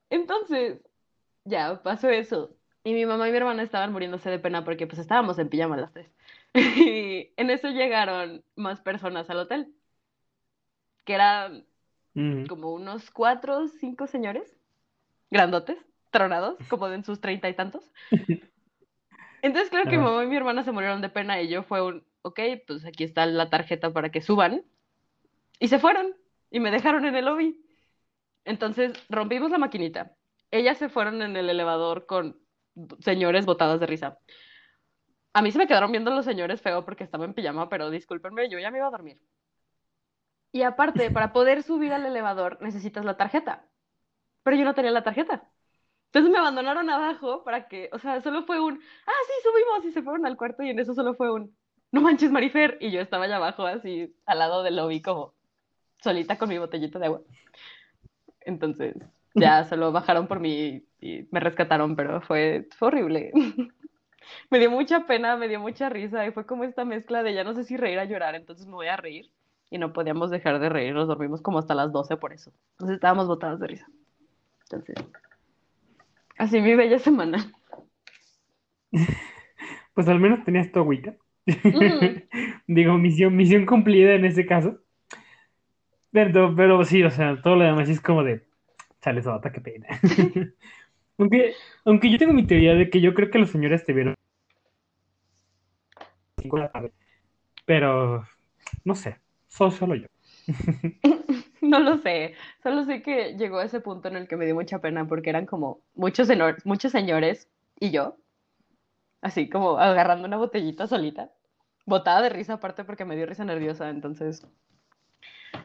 Entonces, 0.09 0.81
ya 1.45 1.81
pasó 1.83 2.09
eso. 2.09 2.55
Y 2.83 2.93
mi 2.93 3.05
mamá 3.05 3.29
y 3.29 3.31
mi 3.31 3.37
hermana 3.37 3.61
estaban 3.61 3.91
muriéndose 3.91 4.31
de 4.31 4.39
pena 4.39 4.65
porque 4.65 4.87
pues 4.87 4.99
estábamos 4.99 5.37
en 5.37 5.49
pijama 5.49 5.77
las 5.77 5.93
tres. 5.93 6.11
Y 6.53 7.31
en 7.37 7.49
eso 7.49 7.69
llegaron 7.69 8.43
más 8.55 8.81
personas 8.81 9.29
al 9.29 9.37
hotel, 9.37 9.73
que 11.05 11.13
eran 11.13 11.65
Ujú. 12.15 12.47
como 12.49 12.73
unos 12.73 13.11
cuatro 13.11 13.59
o 13.59 13.67
cinco 13.67 14.07
señores, 14.07 14.57
grandotes, 15.29 15.77
tronados, 16.09 16.57
como 16.67 16.89
de 16.89 16.95
en 16.95 17.05
sus 17.05 17.21
treinta 17.21 17.47
y 17.47 17.53
tantos. 17.53 17.89
Entonces, 19.41 19.69
claro 19.69 19.89
que 19.89 19.97
mi 19.97 20.03
mamá 20.03 20.23
y 20.23 20.27
mi 20.27 20.35
hermana 20.35 20.63
se 20.63 20.71
murieron 20.71 21.01
de 21.01 21.09
pena 21.09 21.41
y 21.41 21.47
yo 21.47 21.63
fue 21.63 21.81
un, 21.81 22.05
ok, 22.21 22.39
pues 22.67 22.85
aquí 22.85 23.03
está 23.03 23.25
la 23.25 23.49
tarjeta 23.49 23.91
para 23.91 24.09
que 24.09 24.21
suban. 24.21 24.63
Y 25.59 25.67
se 25.67 25.79
fueron 25.79 26.15
y 26.49 26.59
me 26.59 26.71
dejaron 26.71 27.05
en 27.05 27.15
el 27.15 27.25
lobby. 27.25 27.59
Entonces, 28.45 28.93
rompimos 29.09 29.51
la 29.51 29.57
maquinita. 29.57 30.15
Ellas 30.51 30.77
se 30.77 30.89
fueron 30.89 31.21
en 31.21 31.35
el 31.37 31.49
elevador 31.49 32.05
con 32.05 32.39
señores 32.99 33.45
botadas 33.45 33.79
de 33.79 33.87
risa. 33.87 34.19
A 35.33 35.41
mí 35.41 35.51
se 35.51 35.57
me 35.57 35.67
quedaron 35.67 35.91
viendo 35.91 36.11
los 36.11 36.25
señores 36.25 36.61
feo 36.61 36.83
porque 36.83 37.03
estaba 37.03 37.25
en 37.25 37.33
pijama, 37.33 37.69
pero 37.69 37.89
discúlpenme, 37.89 38.49
yo 38.49 38.59
ya 38.59 38.69
me 38.69 38.79
iba 38.79 38.87
a 38.87 38.91
dormir. 38.91 39.19
Y 40.51 40.63
aparte, 40.63 41.09
para 41.11 41.31
poder 41.31 41.63
subir 41.63 41.93
al 41.93 42.05
elevador 42.05 42.61
necesitas 42.61 43.05
la 43.05 43.15
tarjeta, 43.17 43.65
pero 44.43 44.57
yo 44.57 44.65
no 44.65 44.73
tenía 44.73 44.91
la 44.91 45.03
tarjeta. 45.03 45.50
Entonces 46.11 46.29
me 46.29 46.39
abandonaron 46.39 46.89
abajo 46.89 47.41
para 47.45 47.69
que, 47.69 47.89
o 47.93 47.99
sea, 47.99 48.21
solo 48.21 48.43
fue 48.43 48.59
un, 48.59 48.73
ah, 49.07 49.11
sí, 49.27 49.33
subimos 49.43 49.85
y 49.85 49.93
se 49.93 50.01
fueron 50.01 50.25
al 50.25 50.35
cuarto 50.35 50.61
y 50.61 50.69
en 50.69 50.79
eso 50.79 50.93
solo 50.93 51.13
fue 51.13 51.31
un, 51.31 51.55
no 51.91 52.01
manches, 52.01 52.31
Marifer. 52.31 52.77
Y 52.81 52.91
yo 52.91 52.99
estaba 52.99 53.25
allá 53.25 53.37
abajo 53.37 53.65
así 53.65 54.13
al 54.25 54.39
lado 54.39 54.61
del 54.61 54.75
lobby 54.75 55.01
como 55.01 55.33
solita 56.01 56.37
con 56.37 56.49
mi 56.49 56.57
botellita 56.57 56.99
de 56.99 57.05
agua. 57.05 57.21
Entonces, 58.41 58.95
ya 59.35 59.63
se 59.63 59.77
lo 59.77 59.93
bajaron 59.93 60.27
por 60.27 60.41
mí 60.41 60.83
y 60.99 61.27
me 61.31 61.39
rescataron, 61.39 61.95
pero 61.95 62.19
fue, 62.19 62.67
fue 62.77 62.89
horrible. 62.89 63.31
me 64.49 64.59
dio 64.59 64.69
mucha 64.69 65.05
pena, 65.05 65.37
me 65.37 65.47
dio 65.47 65.61
mucha 65.61 65.87
risa 65.87 66.25
y 66.25 66.31
fue 66.31 66.45
como 66.45 66.65
esta 66.65 66.83
mezcla 66.83 67.23
de 67.23 67.33
ya 67.33 67.45
no 67.45 67.53
sé 67.53 67.63
si 67.63 67.77
reír 67.77 67.99
o 67.99 68.03
llorar, 68.03 68.35
entonces 68.35 68.67
me 68.67 68.73
voy 68.73 68.87
a 68.87 68.97
reír 68.97 69.31
y 69.69 69.77
no 69.77 69.93
podíamos 69.93 70.29
dejar 70.29 70.59
de 70.59 70.67
reír, 70.67 70.93
nos 70.93 71.07
dormimos 71.07 71.41
como 71.41 71.59
hasta 71.59 71.73
las 71.73 71.93
12 71.93 72.17
por 72.17 72.33
eso. 72.33 72.51
Entonces 72.73 72.95
estábamos 72.95 73.27
botadas 73.27 73.59
de 73.59 73.67
risa. 73.67 73.87
Entonces, 74.63 74.95
así 76.41 76.59
mi 76.59 76.75
bella 76.75 76.99
semana. 76.99 77.51
Pues 79.93 80.07
al 80.07 80.21
menos 80.21 80.45
tenías 80.45 80.71
tu 80.71 80.79
agüita. 80.79 81.15
Mm. 81.45 82.21
Digo, 82.67 82.97
misión, 82.97 83.35
misión 83.35 83.65
cumplida 83.65 84.13
en 84.13 84.23
ese 84.23 84.45
caso. 84.45 84.79
Pero, 86.11 86.55
pero 86.55 86.85
sí, 86.85 87.03
o 87.03 87.11
sea, 87.11 87.41
todo 87.41 87.57
lo 87.57 87.65
demás 87.65 87.89
es 87.89 87.99
como 87.99 88.23
de, 88.23 88.45
chale, 89.01 89.21
qué 89.21 89.59
pena. 89.59 89.87
aunque, 91.17 91.53
aunque 91.83 92.09
yo 92.09 92.17
tengo 92.17 92.31
mi 92.31 92.47
teoría 92.47 92.73
de 92.73 92.89
que 92.89 93.01
yo 93.01 93.13
creo 93.13 93.29
que 93.29 93.39
los 93.39 93.49
señores 93.49 93.85
te 93.85 93.91
vieron. 93.91 94.15
Pero, 97.65 98.25
no 98.85 98.95
sé, 98.95 99.17
soy 99.49 99.71
solo 99.71 99.95
yo. 99.95 100.07
No 101.71 101.79
lo 101.79 101.99
sé, 101.99 102.35
solo 102.61 102.83
sé 102.83 103.01
que 103.01 103.37
llegó 103.37 103.59
a 103.59 103.63
ese 103.63 103.79
punto 103.79 104.09
en 104.09 104.17
el 104.17 104.27
que 104.27 104.35
me 104.35 104.43
dio 104.43 104.53
mucha 104.53 104.79
pena 104.79 105.07
porque 105.07 105.29
eran 105.29 105.45
como 105.45 105.79
muchos, 105.95 106.27
muchos 106.65 106.91
señores 106.91 107.47
y 107.79 107.91
yo, 107.91 108.17
así 109.21 109.47
como 109.49 109.77
agarrando 109.77 110.27
una 110.27 110.35
botellita 110.35 110.85
solita, 110.85 111.31
botada 111.85 112.23
de 112.23 112.29
risa 112.29 112.55
aparte 112.55 112.83
porque 112.83 113.05
me 113.05 113.15
dio 113.15 113.25
risa 113.25 113.45
nerviosa, 113.45 113.89
entonces, 113.89 114.45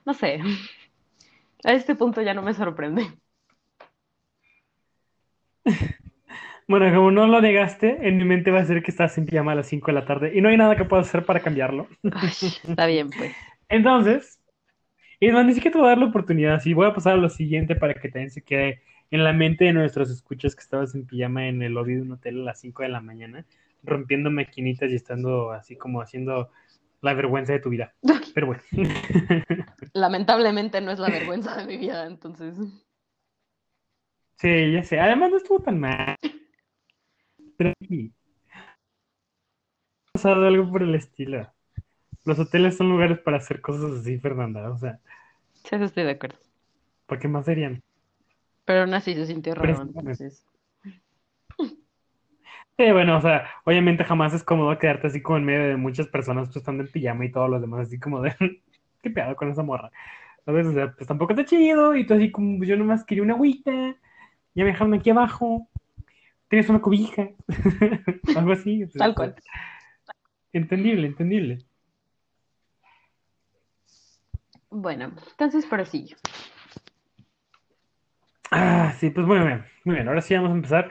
no 0.05 0.15
sé, 0.15 0.41
a 1.65 1.73
este 1.73 1.97
punto 1.97 2.23
ya 2.23 2.35
no 2.35 2.43
me 2.43 2.55
sorprende. 2.55 3.09
Bueno, 6.69 6.93
como 6.93 7.13
no 7.13 7.29
lo 7.29 7.41
negaste, 7.41 8.09
en 8.09 8.17
mi 8.17 8.25
mente 8.25 8.51
va 8.51 8.59
a 8.59 8.65
ser 8.65 8.83
que 8.83 8.91
estás 8.91 9.17
en 9.19 9.27
pijama 9.27 9.53
a 9.53 9.55
las 9.55 9.69
5 9.69 9.87
de 9.87 9.93
la 9.93 10.05
tarde 10.05 10.33
y 10.35 10.41
no 10.41 10.49
hay 10.49 10.57
nada 10.57 10.75
que 10.75 10.85
puedas 10.85 11.07
hacer 11.07 11.25
para 11.25 11.39
cambiarlo. 11.39 11.87
Ay, 12.13 12.29
está 12.65 12.87
bien, 12.87 13.09
pues. 13.11 13.37
Entonces, 13.69 14.41
y 15.21 15.31
más, 15.31 15.47
ni 15.47 15.55
siquiera 15.55 15.73
te 15.73 15.79
voy 15.79 15.87
a 15.87 15.91
dar 15.91 15.99
la 15.99 16.07
oportunidad, 16.07 16.61
sí, 16.61 16.75
voy 16.75 16.87
a 16.87 16.95
pasar 16.95 17.15
a 17.15 17.17
lo 17.17 17.29
siguiente 17.29 17.77
para 17.77 17.95
que 17.95 18.09
también 18.09 18.31
se 18.31 18.43
quede 18.43 18.83
en 19.11 19.25
la 19.25 19.33
mente 19.33 19.65
de 19.65 19.73
nuestros 19.73 20.11
escuchas 20.11 20.55
que 20.55 20.63
estabas 20.63 20.95
en 20.95 21.07
pijama 21.07 21.49
en 21.49 21.63
el 21.63 21.73
lobby 21.73 21.95
de 21.95 22.03
un 22.03 22.13
hotel 22.13 22.41
a 22.43 22.45
las 22.45 22.61
5 22.61 22.83
de 22.83 22.89
la 22.89 23.01
mañana, 23.01 23.47
rompiendo 23.83 24.31
maquinitas 24.31 24.91
y 24.91 24.97
estando 24.97 25.53
así 25.53 25.77
como 25.77 26.01
haciendo 26.01 26.51
la 27.03 27.15
vergüenza 27.15 27.53
de 27.53 27.61
tu 27.61 27.71
vida. 27.71 27.95
Pero 28.35 28.49
bueno. 28.49 28.63
Lamentablemente 29.95 30.81
no 30.81 30.91
es 30.91 30.99
la 30.99 31.09
vergüenza 31.09 31.57
de 31.57 31.67
mi 31.67 31.77
vida, 31.77 32.07
entonces. 32.07 32.57
Sí, 34.37 34.73
ya 34.73 34.83
sé. 34.83 35.01
Además 35.01 35.31
no 35.31 35.37
estuvo 35.39 35.61
tan 35.61 35.81
mal. 35.81 36.17
Tranqui. 37.57 38.13
Ha 40.09 40.13
pasado 40.13 40.47
algo 40.47 40.71
por 40.71 40.83
el 40.83 40.95
estilo. 40.95 41.51
Los 42.27 42.39
hoteles 42.39 42.77
son 42.77 42.91
lugares 42.91 43.19
para 43.21 43.39
hacer 43.39 43.61
cosas 43.63 44.01
así, 44.01 44.19
Fernanda. 44.19 44.71
O 44.71 44.77
sea, 44.77 45.01
Sí, 45.55 45.75
eso 45.75 45.85
estoy 45.85 46.05
de 46.05 46.11
acuerdo. 46.13 46.39
¿por 47.07 47.19
qué 47.19 47.29
más 47.29 47.45
serían? 47.47 47.83
Pero 48.65 48.81
aún 48.83 48.95
así 48.95 49.15
se 49.15 49.27
sintió 49.27 49.55
raro, 49.55 49.83
entonces. 49.83 50.45
Sí, 52.79 52.93
bueno, 52.93 53.17
o 53.17 53.21
sea, 53.23 53.49
obviamente 53.65 54.05
jamás 54.05 54.35
es 54.35 54.45
cómodo 54.45 54.79
quedarte 54.79 55.07
así 55.07 55.23
como 55.23 55.39
en 55.39 55.45
medio 55.47 55.69
de 55.69 55.77
muchas 55.79 56.09
personas, 56.09 56.51
tú 56.51 56.59
estando 56.59 56.83
en 56.83 56.91
pijama 56.91 57.25
y 57.25 57.33
todos 57.33 57.49
los 57.49 57.61
demás 57.63 57.87
así 57.87 57.99
como 57.99 58.21
de, 58.21 58.35
¿qué 59.03 59.11
pedo 59.11 59.35
con 59.35 59.51
esa 59.51 59.63
morra? 59.63 59.91
¿Sabes? 60.45 60.67
O 60.67 60.73
sea, 60.73 60.93
pues 60.93 61.07
tampoco 61.09 61.33
está 61.33 61.45
chido 61.47 61.97
y 61.97 62.07
tú 62.07 62.15
así 62.15 62.31
como, 62.31 62.59
pues 62.59 62.69
yo 62.69 62.77
nomás 62.77 63.05
quería 63.05 63.25
una 63.25 63.35
agüita, 63.35 63.73
ya 64.55 64.65
me 64.65 64.67
dejaron 64.67 64.95
aquí 64.95 65.11
abajo, 65.11 65.69
tienes 66.49 66.69
una 66.69 66.83
cobija, 66.83 67.31
algo 68.37 68.53
así. 68.53 68.85
o 68.85 68.91
sea, 68.91 69.01
Tal 69.01 69.15
cual. 69.15 69.37
Entendible, 70.53 71.07
entendible. 71.07 71.59
Bueno, 74.71 75.13
entonces 75.31 75.67
prosillo. 75.67 76.17
Ah, 78.51 78.95
sí, 78.99 79.11
pues 79.11 79.27
muy 79.27 79.39
bien, 79.39 79.65
muy 79.85 79.97
bien. 79.97 80.09
Ahora 80.09 80.21
sí 80.21 80.35
vamos 80.35 80.51
a 80.51 80.55
empezar 80.55 80.91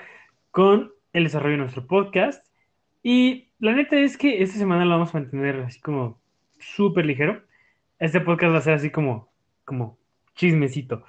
con 0.51 0.93
el 1.13 1.23
desarrollo 1.23 1.53
de 1.53 1.61
nuestro 1.61 1.87
podcast. 1.87 2.45
Y 3.03 3.49
la 3.59 3.73
neta 3.73 3.97
es 3.97 4.17
que 4.17 4.41
esta 4.41 4.57
semana 4.57 4.85
lo 4.85 4.91
vamos 4.91 5.13
a 5.13 5.19
mantener 5.19 5.61
así 5.61 5.79
como 5.79 6.19
súper 6.59 7.05
ligero. 7.05 7.43
Este 7.99 8.21
podcast 8.21 8.53
va 8.53 8.57
a 8.57 8.61
ser 8.61 8.73
así 8.73 8.89
como, 8.91 9.31
como 9.63 9.97
chismecito. 10.35 11.03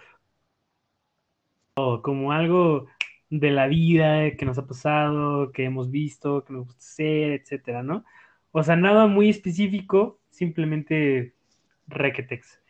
O 1.75 2.03
como 2.03 2.33
algo 2.33 2.87
de 3.31 3.51
la 3.51 3.67
vida 3.67 4.31
que 4.37 4.45
nos 4.45 4.59
ha 4.59 4.67
pasado, 4.67 5.53
que 5.53 5.65
hemos 5.65 5.91
visto, 5.91 6.45
que 6.45 6.53
nos 6.53 6.67
gusta 6.67 6.81
hacer, 6.81 7.33
etcétera, 7.33 7.83
¿no? 7.83 8.05
O 8.53 8.63
sea, 8.63 8.77
nada 8.77 9.07
muy 9.07 9.29
específico, 9.29 10.21
simplemente 10.31 11.36
requetex. 11.89 12.61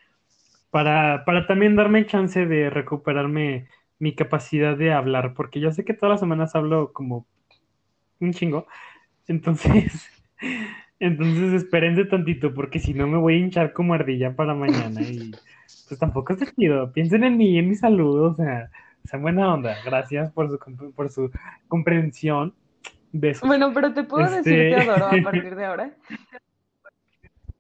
Para, 0.71 1.25
para 1.25 1.47
también 1.47 1.77
darme 1.77 2.07
chance 2.07 2.45
de 2.47 2.71
recuperarme 2.71 3.69
mi 3.99 4.15
capacidad 4.15 4.77
de 4.77 4.93
hablar, 4.93 5.33
porque 5.35 5.59
yo 5.61 5.73
sé 5.73 5.85
que 5.85 5.95
todas 5.95 6.11
las 6.15 6.21
semanas 6.21 6.55
hablo 6.55 6.93
como 6.93 7.27
un 8.21 8.33
chingo. 8.33 8.67
Entonces, 9.27 10.11
entonces 11.01 11.53
espérense 11.55 12.05
tantito, 12.05 12.53
porque 12.53 12.79
si 12.79 12.95
no 12.95 13.07
me 13.07 13.17
voy 13.19 13.35
a 13.35 13.39
hinchar 13.39 13.73
como 13.73 13.95
ardilla 13.95 14.35
para 14.35 14.55
mañana. 14.55 15.01
Y 15.01 15.33
pues 15.89 15.99
tampoco 15.99 16.33
es 16.35 16.55
chido. 16.55 16.93
Piensen 16.93 17.25
en 17.25 17.37
mí, 17.37 17.59
en 17.59 17.69
mi 17.69 17.75
salud, 17.75 18.23
o 18.33 18.35
sea, 18.35 18.71
sean 19.05 19.23
buena 19.23 19.55
onda. 19.55 19.77
Gracias 19.85 20.31
por 20.33 20.51
su, 20.51 20.93
por 20.95 21.09
su 21.11 21.31
comprensión. 21.69 22.55
Besos. 23.13 23.49
Bueno, 23.49 23.73
pero 23.73 23.95
te 23.95 24.03
puedo 24.05 24.27
Este- 24.27 24.51
decir 24.51 24.77
Teodoro 24.85 25.07
a 25.07 25.23
partir 25.23 25.55
de 25.57 25.65
ahora. 25.65 25.91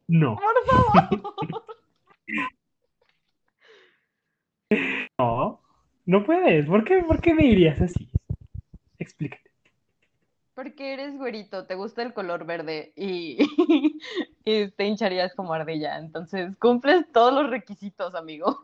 No, 0.08 0.36
Por 0.36 0.54
favor. 0.66 1.22
no, 5.18 5.60
no 6.04 6.24
puedes. 6.24 6.66
¿Por 6.66 6.84
qué, 6.84 7.02
por 7.02 7.20
qué 7.20 7.34
me 7.34 7.42
dirías 7.42 7.80
así? 7.80 8.08
Explícate. 8.98 9.50
Porque 10.54 10.94
eres 10.94 11.16
güerito, 11.18 11.66
te 11.66 11.74
gusta 11.74 12.02
el 12.02 12.14
color 12.14 12.46
verde 12.46 12.92
y, 12.96 13.36
y 14.44 14.70
te 14.70 14.84
hincharías 14.86 15.34
como 15.34 15.52
ardilla. 15.52 15.98
Entonces, 15.98 16.56
cumples 16.56 17.04
todos 17.12 17.34
los 17.34 17.50
requisitos, 17.50 18.14
amigo. 18.14 18.58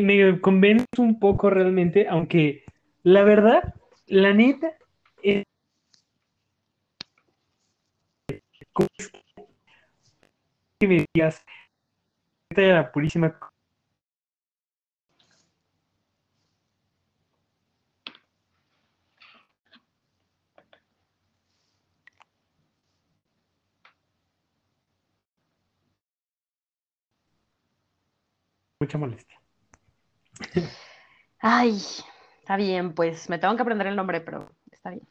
me 0.00 0.40
convence 0.40 0.86
un 0.98 1.18
poco 1.18 1.50
realmente, 1.50 2.06
aunque 2.08 2.64
la 3.02 3.22
verdad, 3.22 3.74
la 4.08 4.32
neta, 4.32 4.76
es 5.22 5.44
¿cómo 8.72 8.88
es 8.98 9.10
que 10.80 10.86
me 10.86 11.06
digas, 11.14 11.44
la 12.50 12.92
purísima. 12.92 13.38
Mucha 28.80 28.96
molestia. 28.96 29.40
Ay, 31.40 31.80
está 32.48 32.56
bien, 32.56 32.94
pues 32.94 33.28
me 33.28 33.38
tengo 33.38 33.54
que 33.56 33.60
aprender 33.62 33.86
el 33.88 33.96
nombre, 33.96 34.22
pero 34.22 34.50
está 34.72 34.88
bien. 34.88 35.06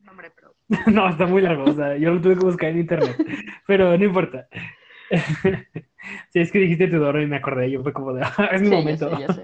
Nombre, 0.00 0.32
pero. 0.34 0.52
No, 0.92 1.08
está 1.08 1.26
muy 1.26 1.40
largo, 1.40 1.62
o 1.70 1.74
sea, 1.74 1.96
yo 1.96 2.12
lo 2.12 2.20
tuve 2.20 2.34
que 2.34 2.44
buscar 2.44 2.70
en 2.70 2.80
internet, 2.80 3.16
pero 3.68 3.96
no 3.96 4.04
importa. 4.04 4.48
Sí, 6.32 6.40
es 6.40 6.50
que 6.50 6.58
dijiste 6.58 6.88
Teodoro 6.88 7.22
y 7.22 7.26
me 7.26 7.36
acordé, 7.36 7.70
yo 7.70 7.80
fue 7.84 7.92
como 7.92 8.12
de, 8.12 8.22
"Ah, 8.24 8.48
es 8.52 8.60
mi 8.60 8.68
Sí, 8.68 8.74
ya 8.74 8.80
momento. 8.80 9.08
sé, 9.10 9.20
ya 9.20 9.28
sé. 9.28 9.42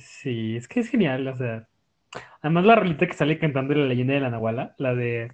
Sí, 0.00 0.56
es 0.56 0.66
que 0.66 0.80
es 0.80 0.88
genial, 0.88 1.28
o 1.28 1.36
sea. 1.36 1.68
Además 2.42 2.64
la 2.64 2.76
rolita 2.76 3.06
que 3.06 3.14
sale 3.14 3.38
cantando 3.38 3.74
en 3.74 3.80
la 3.80 3.86
leyenda 3.86 4.14
de 4.14 4.20
la 4.20 4.30
Nahuala, 4.30 4.74
la 4.78 4.94
de 4.94 5.32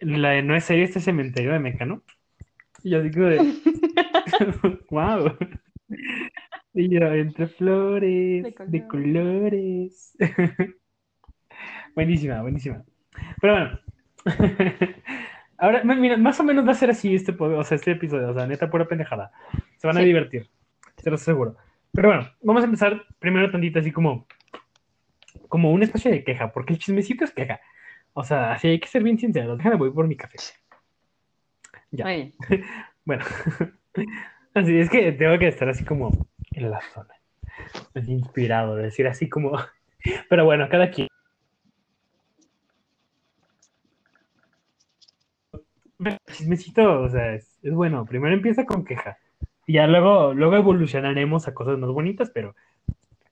la 0.00 0.30
de 0.30 0.42
no 0.42 0.56
es 0.56 0.64
serio 0.64 0.84
este 0.84 1.00
cementerio 1.00 1.52
de 1.52 1.58
Mecano. 1.60 2.02
Y 2.82 2.90
yo 2.90 3.02
digo 3.02 3.26
de 3.26 3.54
wow. 4.90 5.36
Y 6.72 6.88
yo 6.88 7.00
entre 7.12 7.48
flores 7.48 8.44
De 8.44 8.54
de 8.66 8.86
colores. 8.86 10.16
Buenísima, 11.94 12.40
buenísima. 12.42 12.84
Pero 13.40 13.52
bueno. 13.52 13.80
Ahora, 15.58 15.84
mira, 15.84 16.16
más 16.16 16.40
o 16.40 16.44
menos 16.44 16.66
va 16.66 16.72
a 16.72 16.74
ser 16.74 16.90
así 16.90 17.14
este, 17.14 17.36
o 17.38 17.64
sea, 17.64 17.76
este 17.76 17.90
episodio, 17.90 18.30
o 18.30 18.34
sea, 18.34 18.46
neta 18.46 18.70
pura 18.70 18.88
pendejada. 18.88 19.30
Se 19.76 19.86
van 19.86 19.98
a 19.98 20.00
divertir, 20.00 20.48
te 21.02 21.10
lo 21.10 21.16
aseguro. 21.16 21.56
Pero 21.92 22.08
bueno, 22.08 22.30
vamos 22.40 22.62
a 22.62 22.66
empezar 22.66 23.04
primero 23.18 23.50
tantito 23.50 23.78
así 23.78 23.92
como, 23.92 24.26
como 25.48 25.70
una 25.72 25.84
especie 25.84 26.10
de 26.10 26.24
queja, 26.24 26.50
porque 26.52 26.72
el 26.72 26.78
chismecito 26.78 27.24
es 27.24 27.32
queja. 27.32 27.60
O 28.14 28.24
sea, 28.24 28.52
así 28.52 28.68
hay 28.68 28.80
que 28.80 28.88
ser 28.88 29.02
bien 29.02 29.18
sinceros. 29.18 29.58
Déjame, 29.58 29.76
voy 29.76 29.90
por 29.90 30.06
mi 30.06 30.16
café. 30.16 30.38
Ya. 31.90 32.06
Bueno, 33.02 33.24
así 34.54 34.78
es 34.78 34.90
que 34.90 35.10
tengo 35.12 35.36
que 35.38 35.48
estar 35.48 35.68
así 35.68 35.84
como 35.84 36.29
en 36.52 36.70
la 36.70 36.80
zona. 36.92 37.14
Así 37.94 38.12
inspirado, 38.12 38.76
decir 38.76 39.06
así 39.06 39.28
como. 39.28 39.52
Pero 40.28 40.44
bueno, 40.44 40.68
cada 40.68 40.90
quien. 40.90 41.08
Chismecito, 46.32 47.02
o 47.02 47.08
sea, 47.10 47.34
es, 47.34 47.58
es 47.62 47.74
bueno. 47.74 48.06
Primero 48.06 48.34
empieza 48.34 48.64
con 48.64 48.84
queja. 48.84 49.18
Y 49.66 49.74
ya 49.74 49.86
luego, 49.86 50.34
luego 50.34 50.56
evolucionaremos 50.56 51.46
a 51.46 51.54
cosas 51.54 51.78
más 51.78 51.90
bonitas, 51.90 52.30
pero 52.30 52.56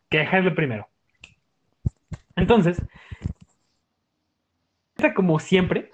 queja 0.08 0.38
es 0.38 0.54
primero. 0.54 0.88
Entonces, 2.36 2.80
como 5.14 5.38
siempre, 5.40 5.90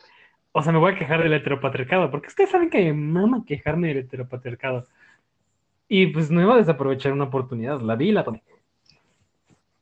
o 0.52 0.62
sea, 0.62 0.72
me 0.72 0.78
voy 0.78 0.92
a 0.92 0.98
quejar 0.98 1.22
del 1.22 1.32
heteropatriarcado, 1.32 2.10
porque 2.10 2.28
ustedes 2.28 2.50
saben 2.50 2.70
que 2.70 2.78
me 2.78 2.92
mama 2.92 3.44
quejarme 3.46 3.88
del 3.88 3.98
heteropatriarcado. 3.98 4.86
Y 5.88 6.08
pues 6.08 6.30
no 6.30 6.40
iba 6.40 6.54
a 6.54 6.58
desaprovechar 6.58 7.12
una 7.12 7.24
oportunidad, 7.24 7.80
la 7.80 7.96
vi 7.96 8.08
y 8.08 8.12
la 8.12 8.24
tomé. 8.24 8.42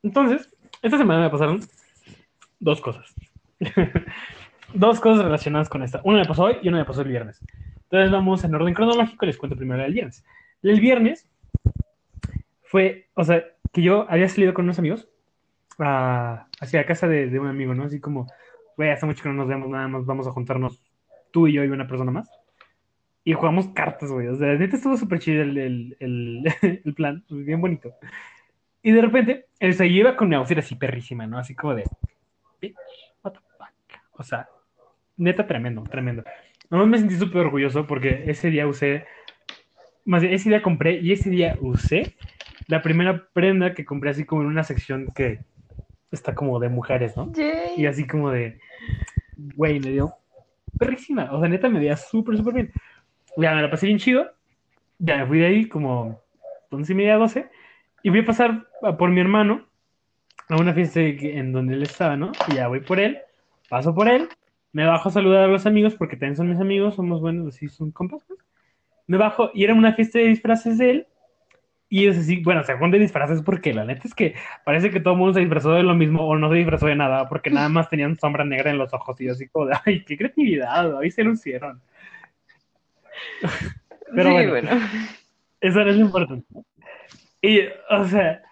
Entonces, 0.03 0.53
esta 0.83 0.99
semana 0.99 1.23
me 1.23 1.31
pasaron 1.31 1.61
dos 2.59 2.81
cosas. 2.81 3.15
dos 4.75 5.01
cosas 5.01 5.25
relacionadas 5.25 5.69
con 5.69 5.83
esta. 5.83 6.01
Una 6.05 6.19
me 6.19 6.25
pasó 6.25 6.45
hoy 6.45 6.57
y 6.63 6.69
una 6.69 6.79
me 6.79 6.85
pasó 6.85 7.03
el 7.03 7.09
viernes. 7.09 7.41
Entonces 7.85 8.11
vamos 8.11 8.43
en 8.45 8.55
orden 8.55 8.75
cronológico, 8.75 9.27
les 9.27 9.37
cuento 9.37 9.57
primero 9.57 9.85
el 9.85 9.93
viernes. 9.93 10.25
El 10.63 10.81
viernes 10.81 11.29
fue, 12.63 13.09
o 13.15 13.25
sea, 13.25 13.45
que 13.73 13.83
yo 13.83 14.07
había 14.09 14.29
salido 14.29 14.55
con 14.55 14.65
unos 14.65 14.79
amigos 14.79 15.09
a, 15.79 16.47
hacia 16.61 16.87
casa 16.87 17.07
de, 17.07 17.29
de 17.29 17.39
un 17.39 17.47
amigo, 17.47 17.75
¿no? 17.75 17.85
Así 17.85 18.01
como, 18.01 18.27
güey, 18.77 18.91
hace 18.91 19.07
mucho 19.07 19.23
que 19.23 19.29
no 19.29 19.35
nos 19.35 19.49
vemos, 19.49 19.69
nada 19.69 19.89
más 19.89 20.07
vamos 20.07 20.27
a 20.27 20.33
juntarnos 20.33 20.83
tú 21.31 21.47
y 21.47 21.53
yo 21.53 21.65
y 21.65 21.69
una 21.69 21.87
persona 21.87 22.11
más. 22.11 22.31
Y 23.25 23.35
jugamos 23.35 23.69
cartas, 23.69 24.11
güey. 24.11 24.29
O 24.29 24.37
sea, 24.37 24.55
neta 24.55 24.77
estuvo 24.77 24.97
súper 24.97 25.21
chido 25.21 25.43
el, 25.43 25.57
el, 25.59 25.97
el, 26.01 26.45
el 26.85 26.95
plan, 26.95 27.25
pues, 27.29 27.45
bien 27.45 27.61
bonito. 27.61 27.95
Y 28.83 28.91
de 28.91 29.01
repente, 29.01 29.47
él 29.61 29.75
se 29.75 29.87
iba 29.87 30.17
con 30.17 30.29
mi 30.29 30.35
outfit 30.35 30.59
así 30.59 30.75
perrísima, 30.75 31.27
¿no? 31.27 31.39
Así 31.39 31.55
como 31.55 31.75
de, 31.75 31.85
bitch, 32.61 32.75
what 33.23 33.33
the 33.33 33.39
fuck. 33.57 34.01
O 34.13 34.23
sea, 34.25 34.49
neta 35.17 35.47
tremendo, 35.47 35.83
tremendo. 35.85 36.25
No 36.69 36.85
me 36.87 36.99
sentí 36.99 37.15
súper 37.15 37.43
orgulloso 37.43 37.87
porque 37.87 38.25
ese 38.27 38.51
día 38.51 38.67
usé, 38.67 39.05
más 40.05 40.23
bien, 40.23 40.35
ese 40.35 40.49
día 40.49 40.63
compré 40.63 40.99
y 41.01 41.13
ese 41.13 41.31
día 41.31 41.57
usé 41.61 42.17
la 42.67 42.83
primera 42.83 43.29
prenda 43.33 43.75
que 43.75 43.85
compré 43.85 44.11
así 44.11 44.25
como 44.25 44.43
en 44.43 44.49
una 44.49 44.65
sección 44.65 45.09
que 45.15 45.41
está 46.11 46.35
como 46.35 46.59
de 46.59 46.69
mujeres, 46.69 47.17
¿no? 47.17 47.33
yay. 47.33 47.75
Y 47.77 47.87
así 47.87 48.07
como 48.07 48.31
de, 48.31 48.59
güey, 49.37 49.81
me 49.81 49.91
dio 49.91 50.15
perrísima. 50.79 51.31
O 51.33 51.41
sea, 51.41 51.49
neta 51.49 51.69
me 51.69 51.79
veía 51.79 51.97
súper, 51.97 52.37
súper 52.37 52.55
bien. 52.55 52.73
Ya 53.37 53.55
me 53.55 53.63
la 53.63 53.71
pasé 53.71 53.87
bien 53.87 53.99
chido. 53.99 54.31
Ya 54.99 55.19
me 55.19 55.27
fui 55.27 55.39
de 55.39 55.47
ahí 55.47 55.69
como 55.69 56.21
once 56.71 56.93
y 56.93 56.97
media, 56.97 57.17
doce. 57.17 57.51
Y 58.03 58.11
voy 58.11 58.21
a 58.21 58.25
pasar 58.27 58.67
por 58.99 59.11
mi 59.11 59.21
hermano 59.21 59.67
a 60.49 60.57
una 60.57 60.75
fiesta 60.75 61.01
en 61.01 61.53
donde 61.53 61.75
él 61.75 61.83
estaba, 61.83 62.17
¿no? 62.17 62.33
Y 62.49 62.55
ya 62.55 62.69
voy 62.69 62.81
por 62.81 63.01
él, 63.01 63.19
paso 63.69 63.95
por 63.95 64.09
él, 64.09 64.29
me 64.73 64.87
bajo 64.87 65.09
a 65.09 65.13
saludar 65.13 65.45
a 65.45 65.49
los 65.49 65.67
amigos 65.67 65.95
porque 65.95 66.17
también 66.17 66.37
son 66.37 66.49
mis 66.51 66.61
amigos, 66.61 66.95
somos 66.97 67.21
buenos, 67.21 67.49
así 67.55 67.69
son 67.69 67.91
compas. 67.93 68.25
pues. 68.27 68.41
Me 69.07 69.17
bajo 69.19 69.51
y 69.55 69.65
era 69.65 69.75
una 69.75 69.95
fiesta 69.95 70.19
de 70.19 70.27
disfraces 70.27 70.79
de 70.79 70.91
él. 70.91 71.07
Y 71.89 72.07
es 72.09 72.19
así, 72.19 72.43
bueno, 72.43 72.65
según 72.65 72.91
de 72.91 72.99
disfraces, 72.99 73.43
porque 73.43 73.75
la 73.75 73.85
neta 73.85 74.09
es 74.09 74.15
que 74.15 74.35
parece 74.65 74.91
que 74.91 75.01
todo 75.01 75.13
el 75.15 75.19
mundo 75.21 75.35
se 75.35 75.41
disfrazó 75.41 75.73
de 75.73 75.83
lo 75.83 75.95
mismo 75.95 76.27
o 76.27 76.37
no 76.39 76.49
se 76.49 76.57
disfrazó 76.57 76.87
de 76.87 76.97
nada, 76.97 77.29
porque 77.29 77.51
nada 77.51 77.69
más 77.69 77.91
tenían 77.91 78.17
sombra 78.19 78.45
negra 78.45 78.71
en 78.71 78.79
los 78.79 78.95
ojos 78.95 79.21
y 79.21 79.27
yo 79.27 79.33
así 79.33 79.49
como 79.49 79.69
ay, 79.85 80.03
qué 80.05 80.17
creatividad, 80.17 80.99
ahí 80.99 81.11
se 81.11 81.23
lucieron. 81.23 81.83
Pero 84.15 84.29
sí, 84.29 84.47
bueno. 84.47 84.51
bueno. 84.51 84.71
Eso 85.61 85.85
no 85.85 85.91
es 85.91 85.97
lo 85.97 86.05
importante. 86.07 86.47
Y, 87.41 87.61
o 87.91 88.05
sea, 88.07 88.43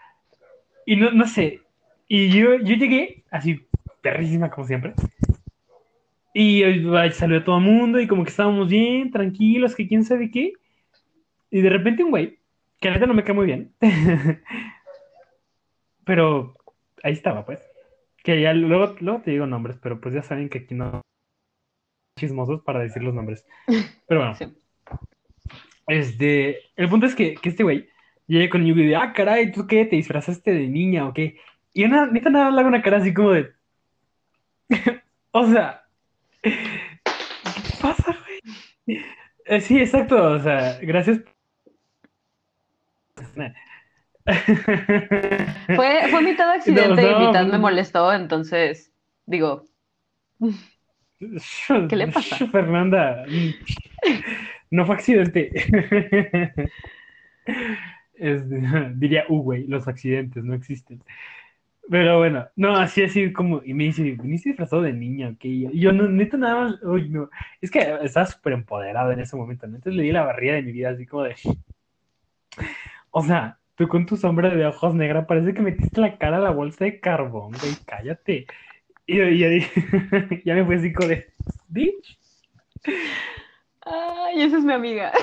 y 0.87 0.97
no, 0.97 1.11
no 1.13 1.27
sé, 1.27 1.61
y 2.09 2.29
yo, 2.29 2.57
yo 2.57 2.75
llegué 2.75 3.23
así, 3.31 3.67
perrísima 4.03 4.51
como 4.51 4.67
siempre. 4.67 4.95
Y 6.35 6.63
saludé 7.13 7.39
a 7.39 7.45
todo 7.45 7.59
el 7.59 7.65
mundo 7.65 8.01
y 8.01 8.09
como 8.09 8.25
que 8.25 8.31
estábamos 8.31 8.69
bien, 8.69 9.13
tranquilos, 9.13 9.77
que 9.77 9.87
quién 9.87 10.05
sabe 10.05 10.31
qué. 10.31 10.55
Y 11.53 11.61
de 11.61 11.71
repente 11.71 12.03
un 12.03 12.11
güey, 12.11 12.39
que 12.81 12.89
a 12.89 12.93
neta 12.93 13.07
no 13.07 13.15
me 13.15 13.23
cae 13.23 13.35
muy 13.35 13.47
bien, 13.47 13.73
pero 16.05 16.55
ahí 17.05 17.13
estaba 17.13 17.45
pues. 17.45 17.61
Que 18.25 18.41
ya 18.41 18.55
luego, 18.55 18.97
luego 19.01 19.21
te 19.23 19.31
digo 19.31 19.47
nombres, 19.47 19.79
pero 19.81 20.01
pues 20.01 20.13
ya 20.15 20.23
saben 20.23 20.49
que 20.49 20.59
aquí 20.59 20.75
no 20.75 21.03
chismosos 22.21 22.63
para 22.63 22.81
decir 22.81 23.03
los 23.03 23.15
nombres. 23.15 23.45
Pero 24.07 24.21
bueno. 24.21 24.35
Sí. 24.37 24.47
Este, 25.87 26.59
el 26.77 26.89
punto 26.89 27.07
es 27.07 27.17
que, 27.17 27.35
que 27.35 27.49
este 27.49 27.65
güey 27.65 27.89
llega 28.29 28.49
conmigo 28.49 28.79
y 28.79 28.85
dice, 28.85 28.97
ah, 28.97 29.13
caray, 29.13 29.51
¿tú 29.51 29.67
qué? 29.67 29.85
¿Te 29.85 29.97
disfrazaste 29.97 30.53
de 30.53 30.69
niña 30.69 31.09
o 31.09 31.13
qué? 31.13 31.37
Y 31.73 31.85
una, 31.85 32.07
neta 32.07 32.31
nada 32.31 32.51
le 32.51 32.61
hago 32.61 32.69
una 32.69 32.83
cara 32.83 32.99
así 32.99 33.13
como 33.13 33.31
de, 33.31 33.53
o 35.33 35.47
sea, 35.47 35.83
¿qué 36.43 36.53
pasa, 37.81 38.17
güey? 38.87 39.05
Eh, 39.47 39.61
sí, 39.61 39.79
exacto, 39.81 40.33
o 40.33 40.39
sea, 40.39 40.79
gracias. 40.81 41.21
Fue, 45.75 46.09
fue 46.11 46.23
mitad 46.23 46.51
accidente 46.55 47.03
No, 47.03 47.11
no, 47.11 47.25
y 47.25 47.27
mitad 47.27 47.47
me 47.47 47.59
molestó, 47.59 48.13
entonces, 48.13 48.93
digo, 49.27 49.65
¿Qué 51.89 51.97
le 51.97 52.09
pasa? 52.09 52.47
Fernanda, 52.51 53.25
no 54.71 54.87
fue 54.87 54.95
accidente. 54.95 55.53
Este, 58.15 58.61
diría, 58.97 59.25
uh, 59.31 59.43
güey, 59.43 59.67
los 59.67 59.89
accidentes 59.89 60.45
no 60.45 60.53
existen. 60.53 61.03
Pero 61.89 62.19
bueno, 62.19 62.47
no, 62.55 62.77
así 62.77 63.03
así 63.03 63.33
como, 63.33 63.63
y 63.65 63.73
me 63.73 63.85
dice, 63.85 64.03
viniste 64.03 64.51
disfrazado 64.51 64.83
de 64.83 64.93
niña, 64.93 65.31
ok. 65.31 65.45
Yo 65.73 65.93
no, 65.93 66.07
neta, 66.07 66.37
nada 66.37 66.65
más, 66.65 66.83
uy, 66.83 67.09
no. 67.09 67.31
Es 67.61 67.71
que 67.71 67.81
estaba 68.03 68.27
súper 68.27 68.53
empoderado 68.53 69.11
en 69.11 69.21
ese 69.21 69.37
momento, 69.37 69.67
¿no? 69.67 69.77
Entonces 69.77 69.97
le 69.97 70.03
di 70.05 70.13
la 70.13 70.25
barrida 70.25 70.55
de 70.55 70.63
mi 70.63 70.73
vida, 70.73 70.91
así 70.91 71.07
como 71.07 71.25
de. 71.25 71.35
O 73.11 73.23
sea, 73.23 73.59
tú 73.75 73.89
con 73.89 74.07
tu 74.07 74.17
sombra 74.17 74.51
de 74.51 74.67
ojos 74.67 74.95
negra, 74.95 75.27
parece 75.27 75.55
que 75.55 75.63
metiste 75.63 76.01
la 76.01 76.19
cara 76.19 76.37
a 76.37 76.41
la 76.41 76.51
bolsa 76.51 76.85
de 76.85 77.01
carbón, 77.01 77.53
güey, 77.53 77.75
cállate. 77.87 78.47
Y 79.11 79.17
yo, 79.17 79.25
y 79.25 79.39
yo 79.39 79.51
dije, 79.51 79.73
ya 80.45 80.55
me 80.55 80.65
fue 80.65 80.77
así 80.77 80.91
de, 80.91 81.33
bitch. 81.69 82.17
ay, 83.81 84.43
esa 84.43 84.59
es 84.59 84.65
mi 84.65 84.73
amiga. 84.73 85.13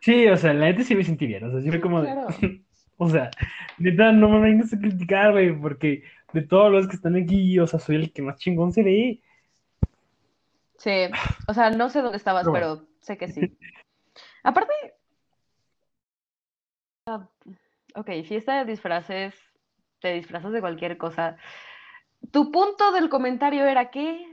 Sí, 0.00 0.28
o 0.28 0.36
sea, 0.36 0.54
la 0.54 0.66
neta 0.66 0.84
sí 0.84 0.94
me 0.94 1.02
sentí 1.02 1.26
bien, 1.26 1.42
o 1.42 1.50
sea, 1.50 1.68
fue 1.68 1.80
como 1.80 2.00
de, 2.00 2.14
o 2.96 3.10
sea, 3.10 3.28
neta, 3.76 4.12
no 4.12 4.28
me 4.28 4.38
vengas 4.38 4.72
a 4.72 4.78
criticar, 4.78 5.32
güey, 5.32 5.52
porque 5.60 6.04
de 6.32 6.42
todos 6.42 6.70
los 6.70 6.86
que 6.86 6.94
están 6.94 7.16
aquí, 7.16 7.58
o 7.58 7.66
sea, 7.66 7.80
soy 7.80 7.96
el 7.96 8.12
que 8.12 8.22
más 8.22 8.38
chingón 8.38 8.72
se 8.72 8.84
ve. 8.84 9.20
Sí, 10.78 10.92
o 11.48 11.54
sea, 11.54 11.70
no 11.70 11.88
sé 11.88 12.02
dónde 12.02 12.18
estabas, 12.18 12.46
Pero 12.52 12.86
sé 13.00 13.18
que 13.18 13.26
sí. 13.26 13.58
Aparte, 14.44 14.72
ah, 17.06 17.28
ok, 17.96 18.10
fiesta 18.24 18.58
de 18.58 18.70
disfraces, 18.70 19.34
te 20.00 20.12
disfrazas 20.14 20.52
de 20.52 20.60
cualquier 20.60 20.98
cosa. 20.98 21.36
Tu 22.32 22.50
punto 22.52 22.92
del 22.92 23.08
comentario 23.08 23.66
era 23.66 23.90
qué, 23.90 24.26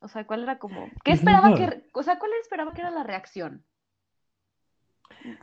o 0.00 0.08
sea, 0.08 0.26
¿cuál 0.26 0.44
era 0.44 0.58
como, 0.58 0.90
qué 1.04 1.12
Pues 1.12 1.20
esperaba 1.20 1.50
no. 1.50 1.56
que, 1.56 1.84
o 1.94 2.02
sea, 2.02 2.18
cuál 2.18 2.32
esperaba 2.42 2.74
que 2.74 2.82
era 2.82 2.90
la 2.90 3.04
reacción? 3.04 3.64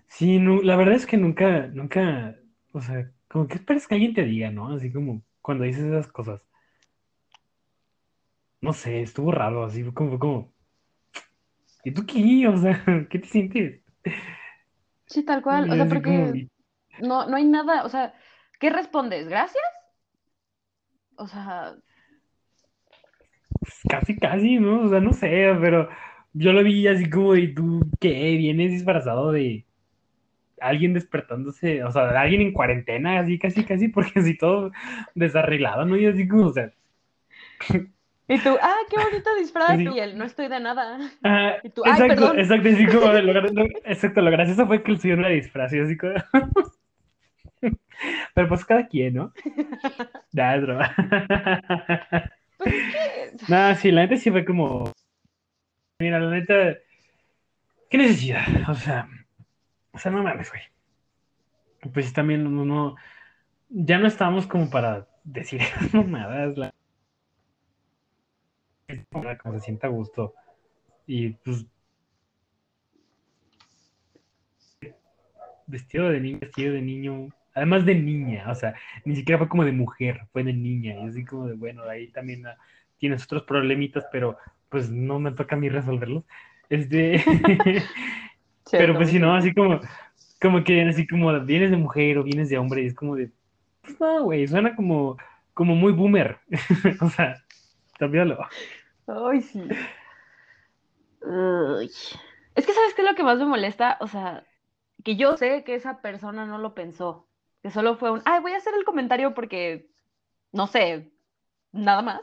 Sí, 0.08 0.40
no, 0.40 0.62
la 0.62 0.76
verdad 0.76 0.96
es 0.96 1.06
que 1.06 1.18
nunca, 1.18 1.68
nunca, 1.68 2.36
o 2.74 2.82
sea, 2.82 3.12
como 3.28 3.48
que 3.48 3.56
esperas 3.56 3.88
que 3.88 3.96
alguien 3.96 4.14
te 4.14 4.24
diga, 4.24 4.52
¿no? 4.52 4.70
Así 4.74 4.92
como 4.92 5.22
cuando 5.42 5.64
dices 5.66 5.84
esas 5.86 6.08
cosas. 6.12 6.42
No 8.62 8.72
sé, 8.72 9.02
estuvo 9.02 9.32
raro, 9.32 9.64
así 9.64 9.84
como, 9.92 10.20
como, 10.20 10.54
¿y 11.84 11.92
tú 11.92 12.06
qué? 12.06 12.48
O 12.48 12.58
sea, 12.58 12.84
¿qué 13.10 13.20
te 13.20 13.28
sientes? 13.28 13.82
Sí, 15.06 15.24
tal 15.24 15.42
cual, 15.42 15.68
o 15.72 15.76
sea, 15.76 15.88
porque 15.88 16.42
no, 17.00 17.28
no 17.28 17.38
hay 17.38 17.46
nada, 17.46 17.86
o 17.86 17.90
sea, 17.90 18.14
¿qué 18.60 18.70
respondes? 18.70 19.28
¿Gracias? 19.28 19.64
O 21.18 21.28
sea, 21.28 21.78
casi, 23.90 24.18
casi, 24.18 24.58
¿no? 24.60 24.82
O 24.84 24.90
sea, 24.90 25.00
no 25.00 25.14
sé, 25.14 25.56
pero 25.62 25.90
yo 26.34 26.54
lo 26.54 26.64
vi 26.64 26.88
así 26.88 27.10
como, 27.10 27.36
¿y 27.36 27.54
tú 27.54 27.82
qué? 28.00 28.36
¿Vienes 28.38 28.72
disfrazado 28.72 29.32
de 29.32 29.66
alguien 30.62 30.94
despertándose? 30.94 31.84
O 31.86 31.92
sea, 31.92 32.08
de 32.12 32.18
alguien 32.18 32.42
en 32.42 32.54
cuarentena, 32.54 33.20
así, 33.20 33.40
casi, 33.40 33.66
casi, 33.66 33.90
porque 33.90 34.20
así 34.20 34.38
todo 34.38 34.72
desarreglado, 35.16 35.86
¿no? 35.86 35.98
Y 35.98 36.08
así 36.08 36.28
como, 36.28 36.48
o 36.48 36.54
sea, 36.54 36.72
y 38.28 38.42
tú, 38.42 38.58
ah, 38.62 38.76
qué 38.90 38.98
bonito 39.00 39.34
disfraz, 39.36 39.80
Sí. 39.80 39.86
y 39.86 40.00
él, 40.00 40.18
no 40.18 40.26
estoy 40.26 40.48
de 40.50 40.60
nada. 40.60 41.00
Ah, 41.24 41.58
Y 41.64 41.70
tú, 41.70 41.86
ay, 41.86 41.94
exacto, 41.94 42.06
perdón. 42.06 42.38
exacto, 42.38 42.70
así 42.70 42.86
como 42.88 43.08
lo, 43.14 43.22
lo- 43.34 43.66
exacto, 43.86 44.22
lo 44.22 44.32
gracioso 44.32 44.68
fue 44.68 44.84
que 44.84 44.92
el 44.92 45.00
señor 45.00 45.20
la 45.20 45.30
disfraz, 45.30 45.74
y 45.74 45.80
así 45.80 45.98
como... 45.98 46.14
Pero 48.34 48.48
pues 48.48 48.66
cada 48.66 48.88
quien, 48.88 49.16
¿no? 49.16 49.34
Ya, 50.32 50.56
es 50.56 50.62
broma. 50.62 50.96
Pues 52.58 53.50
No, 53.50 53.76
sí, 53.76 53.92
la 53.92 54.02
neta 54.02 54.18
sí 54.18 54.32
fue 54.32 54.44
como. 54.44 54.92
Mira, 56.00 56.20
la 56.20 56.32
neta. 56.32 56.78
¿Qué 57.90 57.98
necesidad? 57.98 58.44
O 58.68 58.74
sea. 58.74 59.08
O 59.92 60.00
sea, 60.00 60.12
no 60.12 60.24
mames, 60.24 60.50
güey. 60.50 60.64
Pues 61.94 62.12
también 62.14 62.44
no, 62.44 62.66
no. 62.66 62.96
Ya 63.70 64.00
no 64.00 64.08
estábamos 64.08 64.48
como 64.48 64.70
para 64.72 65.08
decir 65.24 65.62
esas 65.62 65.94
mamadas. 65.94 66.58
La... 66.58 66.74
Como 69.12 69.60
se 69.60 69.66
sienta 69.66 69.88
a 69.88 69.92
gusto. 69.92 70.34
Y 71.06 71.30
pues. 71.30 71.66
Vestido 75.68 76.10
de 76.10 76.20
niño, 76.22 76.40
vestido 76.40 76.74
de 76.74 76.82
niño. 76.82 77.30
Además 77.58 77.86
de 77.88 77.96
niña, 77.96 78.46
o 78.52 78.54
sea, 78.54 78.76
ni 79.04 79.16
siquiera 79.16 79.40
fue 79.40 79.50
como 79.50 79.66
de 79.66 79.72
mujer, 79.72 80.22
fue 80.32 80.44
de 80.44 80.54
niña. 80.54 80.94
Y 80.94 81.08
así 81.08 81.26
como 81.26 81.48
de, 81.48 81.56
bueno, 81.56 81.82
ahí 81.90 82.08
también 82.12 82.46
ah, 82.46 82.56
tienes 83.00 83.24
otros 83.24 83.44
problemitas, 83.44 84.06
pero 84.12 84.38
pues 84.70 84.92
no 84.92 85.20
me 85.20 85.32
toca 85.32 85.56
a 85.56 85.60
mí 85.60 85.68
resolverlos. 85.68 86.24
Este. 86.70 87.24
pero 88.72 88.96
pues 88.96 89.10
si 89.10 89.18
no, 89.18 89.36
así 89.36 89.56
como, 89.56 89.80
como 90.40 90.64
que 90.64 90.84
así 90.84 91.08
como 91.08 91.34
vienes 91.42 91.72
de 91.72 91.78
mujer 91.78 92.20
o 92.20 92.24
vienes 92.24 92.50
de 92.50 92.60
hombre, 92.60 92.84
y 92.84 92.86
es 92.86 92.94
como 92.94 93.16
de. 93.16 93.32
Pues 93.82 94.00
no, 94.00 94.26
güey, 94.26 94.48
suena 94.48 94.76
como, 94.76 95.18
como 95.56 95.74
muy 95.76 95.94
boomer. 95.94 96.38
o 97.02 97.10
sea, 97.10 97.44
cámbialo. 97.98 98.38
Ay, 99.08 99.42
sí. 99.42 99.64
Uy. 101.22 101.90
Es 102.54 102.66
que, 102.66 102.74
¿sabes 102.74 102.94
qué 102.94 103.02
es 103.02 103.08
lo 103.10 103.16
que 103.16 103.24
más 103.24 103.40
me 103.40 103.46
molesta? 103.46 103.98
O 104.00 104.08
sea, 104.08 104.44
que 105.04 105.16
yo 105.16 105.38
sé 105.38 105.64
que 105.64 105.76
esa 105.76 106.02
persona 106.02 106.46
no 106.46 106.58
lo 106.60 106.76
pensó. 106.76 107.27
Que 107.68 107.74
solo 107.74 107.98
fue 107.98 108.12
un, 108.12 108.22
ay, 108.24 108.40
voy 108.40 108.54
a 108.54 108.58
hacer 108.60 108.74
el 108.76 108.86
comentario 108.86 109.34
porque, 109.34 109.92
no 110.54 110.68
sé, 110.68 111.12
nada 111.74 112.02
más. 112.02 112.22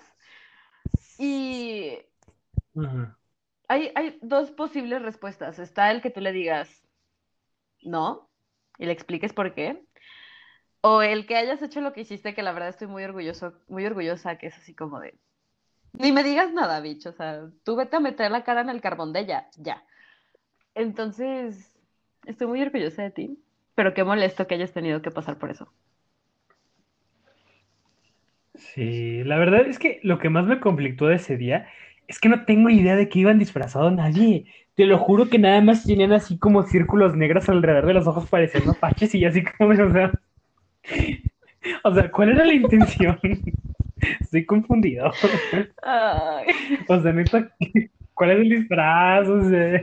Y 1.18 1.98
hay, 3.68 3.92
hay 3.94 4.18
dos 4.22 4.52
posibles 4.52 5.02
respuestas. 5.02 5.58
Está 5.58 5.90
el 5.90 6.00
que 6.00 6.08
tú 6.08 6.22
le 6.22 6.32
digas 6.32 6.82
no 7.82 8.30
y 8.78 8.86
le 8.86 8.92
expliques 8.92 9.34
por 9.34 9.52
qué. 9.52 9.84
O 10.80 11.02
el 11.02 11.26
que 11.26 11.36
hayas 11.36 11.60
hecho 11.60 11.82
lo 11.82 11.92
que 11.92 12.00
hiciste, 12.00 12.34
que 12.34 12.42
la 12.42 12.52
verdad 12.52 12.70
estoy 12.70 12.86
muy 12.86 13.04
orgulloso, 13.04 13.52
muy 13.68 13.84
orgullosa, 13.84 14.38
que 14.38 14.46
es 14.46 14.56
así 14.56 14.74
como 14.74 14.98
de, 14.98 15.14
ni 15.92 16.10
me 16.10 16.24
digas 16.24 16.54
nada, 16.54 16.80
bicho, 16.80 17.10
o 17.10 17.12
sea, 17.12 17.50
tú 17.64 17.76
vete 17.76 17.96
a 17.96 18.00
meter 18.00 18.30
la 18.30 18.44
cara 18.44 18.62
en 18.62 18.70
el 18.70 18.80
carbón 18.80 19.12
de 19.12 19.20
ella, 19.20 19.50
ya. 19.58 19.84
Entonces, 20.74 21.76
estoy 22.24 22.46
muy 22.46 22.62
orgullosa 22.62 23.02
de 23.02 23.10
ti, 23.10 23.44
pero 23.74 23.94
qué 23.94 24.04
molesto 24.04 24.46
que 24.46 24.54
hayas 24.54 24.72
tenido 24.72 25.02
que 25.02 25.10
pasar 25.10 25.38
por 25.38 25.50
eso. 25.50 25.72
Sí, 28.54 29.24
la 29.24 29.36
verdad 29.36 29.66
es 29.66 29.78
que 29.78 30.00
lo 30.02 30.18
que 30.18 30.30
más 30.30 30.46
me 30.46 30.60
conflictó 30.60 31.06
de 31.06 31.16
ese 31.16 31.36
día 31.36 31.66
es 32.06 32.20
que 32.20 32.28
no 32.28 32.44
tengo 32.44 32.70
idea 32.70 32.96
de 32.96 33.08
que 33.08 33.18
iban 33.20 33.38
disfrazados 33.38 33.92
nadie. 33.92 34.46
Te 34.74 34.86
lo 34.86 34.98
juro 34.98 35.28
que 35.28 35.38
nada 35.38 35.60
más 35.60 35.84
tenían 35.84 36.12
así 36.12 36.38
como 36.38 36.62
círculos 36.62 37.16
negros 37.16 37.48
alrededor 37.48 37.86
de 37.86 37.94
los 37.94 38.06
ojos 38.06 38.28
pareciendo 38.28 38.72
apaches 38.72 39.14
y 39.14 39.24
así 39.24 39.42
como, 39.42 39.70
o 39.84 39.92
sea, 39.92 40.12
o 41.82 41.94
sea, 41.94 42.10
¿cuál 42.10 42.30
era 42.30 42.44
la 42.44 42.54
intención? 42.54 43.18
Estoy 44.20 44.44
confundido. 44.44 45.12
Ay. 45.82 46.46
O 46.88 47.00
sea, 47.00 47.12
neta, 47.12 47.50
¿cuál 48.12 48.30
es 48.32 48.38
el 48.38 48.48
disfraz? 48.50 49.28
O 49.28 49.48
sea, 49.48 49.82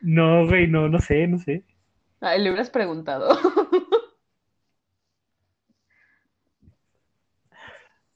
no, 0.00 0.46
güey, 0.46 0.68
no, 0.68 0.88
no 0.88 1.00
sé, 1.00 1.26
no 1.26 1.38
sé. 1.38 1.64
Ay, 2.20 2.42
le 2.42 2.50
hubieras 2.50 2.70
preguntado. 2.70 3.28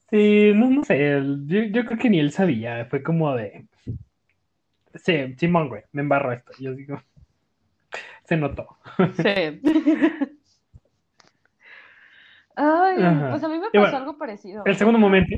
Sí, 0.09 0.51
no, 0.53 0.69
no 0.69 0.83
sé, 0.83 1.23
yo, 1.47 1.63
yo 1.63 1.85
creo 1.85 1.97
que 1.97 2.07
ni 2.07 2.19
él 2.19 2.31
sabía, 2.31 2.85
fue 2.85 3.01
como 3.01 3.35
de, 3.35 3.65
sí, 4.95 5.35
Simón, 5.37 5.69
güey, 5.69 5.83
me 5.91 6.01
embarró 6.01 6.31
esto. 6.31 6.51
Yo 6.59 6.73
digo, 6.75 7.01
se 8.25 8.37
notó. 8.37 8.77
Sí. 9.15 9.61
Ay, 12.55 13.03
Ajá. 13.03 13.31
pues 13.31 13.43
a 13.43 13.47
mí 13.47 13.57
me 13.57 13.65
pasó 13.71 13.79
bueno, 13.79 13.97
algo 13.97 14.17
parecido. 14.19 14.63
el 14.65 14.75
segundo 14.75 14.99
momento. 14.99 15.35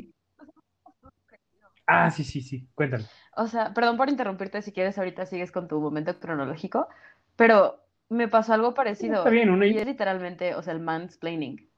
Ah, 1.86 2.10
sí, 2.10 2.24
sí, 2.24 2.42
sí, 2.42 2.68
cuéntame. 2.74 3.04
O 3.36 3.46
sea, 3.46 3.72
perdón 3.72 3.96
por 3.96 4.10
interrumpirte 4.10 4.60
si 4.60 4.72
quieres, 4.72 4.98
ahorita 4.98 5.24
sigues 5.24 5.52
con 5.52 5.68
tu 5.68 5.80
momento 5.80 6.18
cronológico, 6.18 6.88
pero 7.36 7.85
me 8.08 8.28
pasó 8.28 8.54
algo 8.54 8.74
parecido. 8.74 9.24
Está 9.24 9.30
bien, 9.30 9.50
una 9.50 9.66
Y 9.66 9.78
es 9.78 9.86
literalmente, 9.86 10.54
o 10.54 10.62
sea, 10.62 10.72
el 10.74 10.80
mansplaining, 10.80 11.70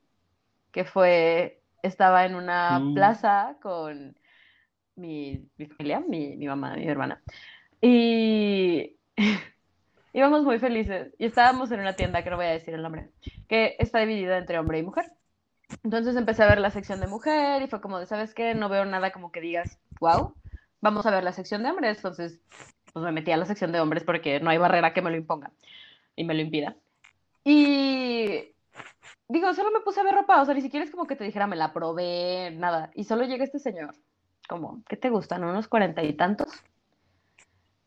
que 0.73 0.85
fue, 0.85 1.63
estaba 1.83 2.27
en 2.27 2.35
una 2.37 2.91
Mm. 2.91 2.95
plaza 2.95 3.59
con 3.63 4.19
mi, 4.97 5.51
mi 5.59 5.67
familia, 5.69 6.01
mi, 6.01 6.37
mi 6.37 6.47
mamá, 6.49 6.77
mi 6.77 6.89
hermana, 6.89 7.23
y 7.81 8.99
íbamos 10.13 10.45
muy 10.45 10.59
felices 10.59 11.15
y 11.19 11.27
estábamos 11.27 11.71
en 11.73 11.81
una 11.81 11.97
tienda, 11.97 12.23
que 12.25 12.31
no 12.31 12.37
voy 12.37 12.47
a 12.47 12.51
decir 12.51 12.75
el 12.75 12.83
nombre, 12.83 13.13
que 13.49 13.77
está 13.79 14.01
dividida 14.01 14.39
entre 14.39 14.59
hombre 14.59 14.79
y 14.79 14.83
mujer. 14.83 15.13
Entonces 15.83 16.17
empecé 16.17 16.43
a 16.43 16.47
ver 16.49 16.61
la 16.61 16.71
sección 16.71 17.01
de 17.01 17.07
mujer 17.07 17.63
y 17.63 17.69
fue 17.69 17.81
como 17.81 17.99
de, 17.99 18.07
¿sabes 18.07 18.35
qué? 18.35 18.55
No 18.55 18.69
veo 18.69 18.85
nada 18.85 19.13
como 19.13 19.33
que 19.33 19.41
digas, 19.41 19.81
wow, 20.01 20.37
vamos 20.81 21.07
a 21.07 21.11
ver 21.11 21.25
la 21.25 21.33
sección 21.33 21.63
de 21.63 21.71
hombres. 21.71 21.97
Entonces, 21.99 22.41
pues 22.93 23.05
me 23.05 23.13
metí 23.13 23.31
a 23.33 23.37
la 23.37 23.47
sección 23.47 23.73
de 23.73 23.81
hombres 23.81 24.05
porque 24.05 24.41
no 24.41 24.51
hay 24.51 24.59
barrera 24.59 24.93
que 24.93 25.03
me 25.03 25.11
lo 25.11 25.17
imponga 25.17 25.53
y 26.19 26.25
me 26.25 26.35
lo 26.35 26.43
impida. 26.43 26.77
Y 27.45 28.55
digo, 29.29 29.55
solo 29.55 29.71
me 29.71 29.81
puse 29.81 30.01
a 30.01 30.03
ver 30.03 30.15
ropa, 30.15 30.43
o 30.43 30.45
sea, 30.45 30.55
ni 30.55 30.61
siquiera 30.61 30.85
es 30.85 30.91
como 30.91 31.07
que 31.07 31.17
te 31.17 31.25
dijera, 31.25 31.47
me 31.47 31.57
la 31.57 31.73
probé, 31.73 32.51
nada. 32.51 32.91
Y 32.95 33.05
solo 33.05 33.25
llega 33.25 33.45
este 33.45 33.59
señor, 33.59 33.95
como, 34.49 34.83
¿qué 34.89 34.97
te 34.97 35.11
gustan? 35.11 35.45
¿Unos 35.45 35.69
cuarenta 35.69 36.03
y 36.03 36.13
tantos? 36.15 36.49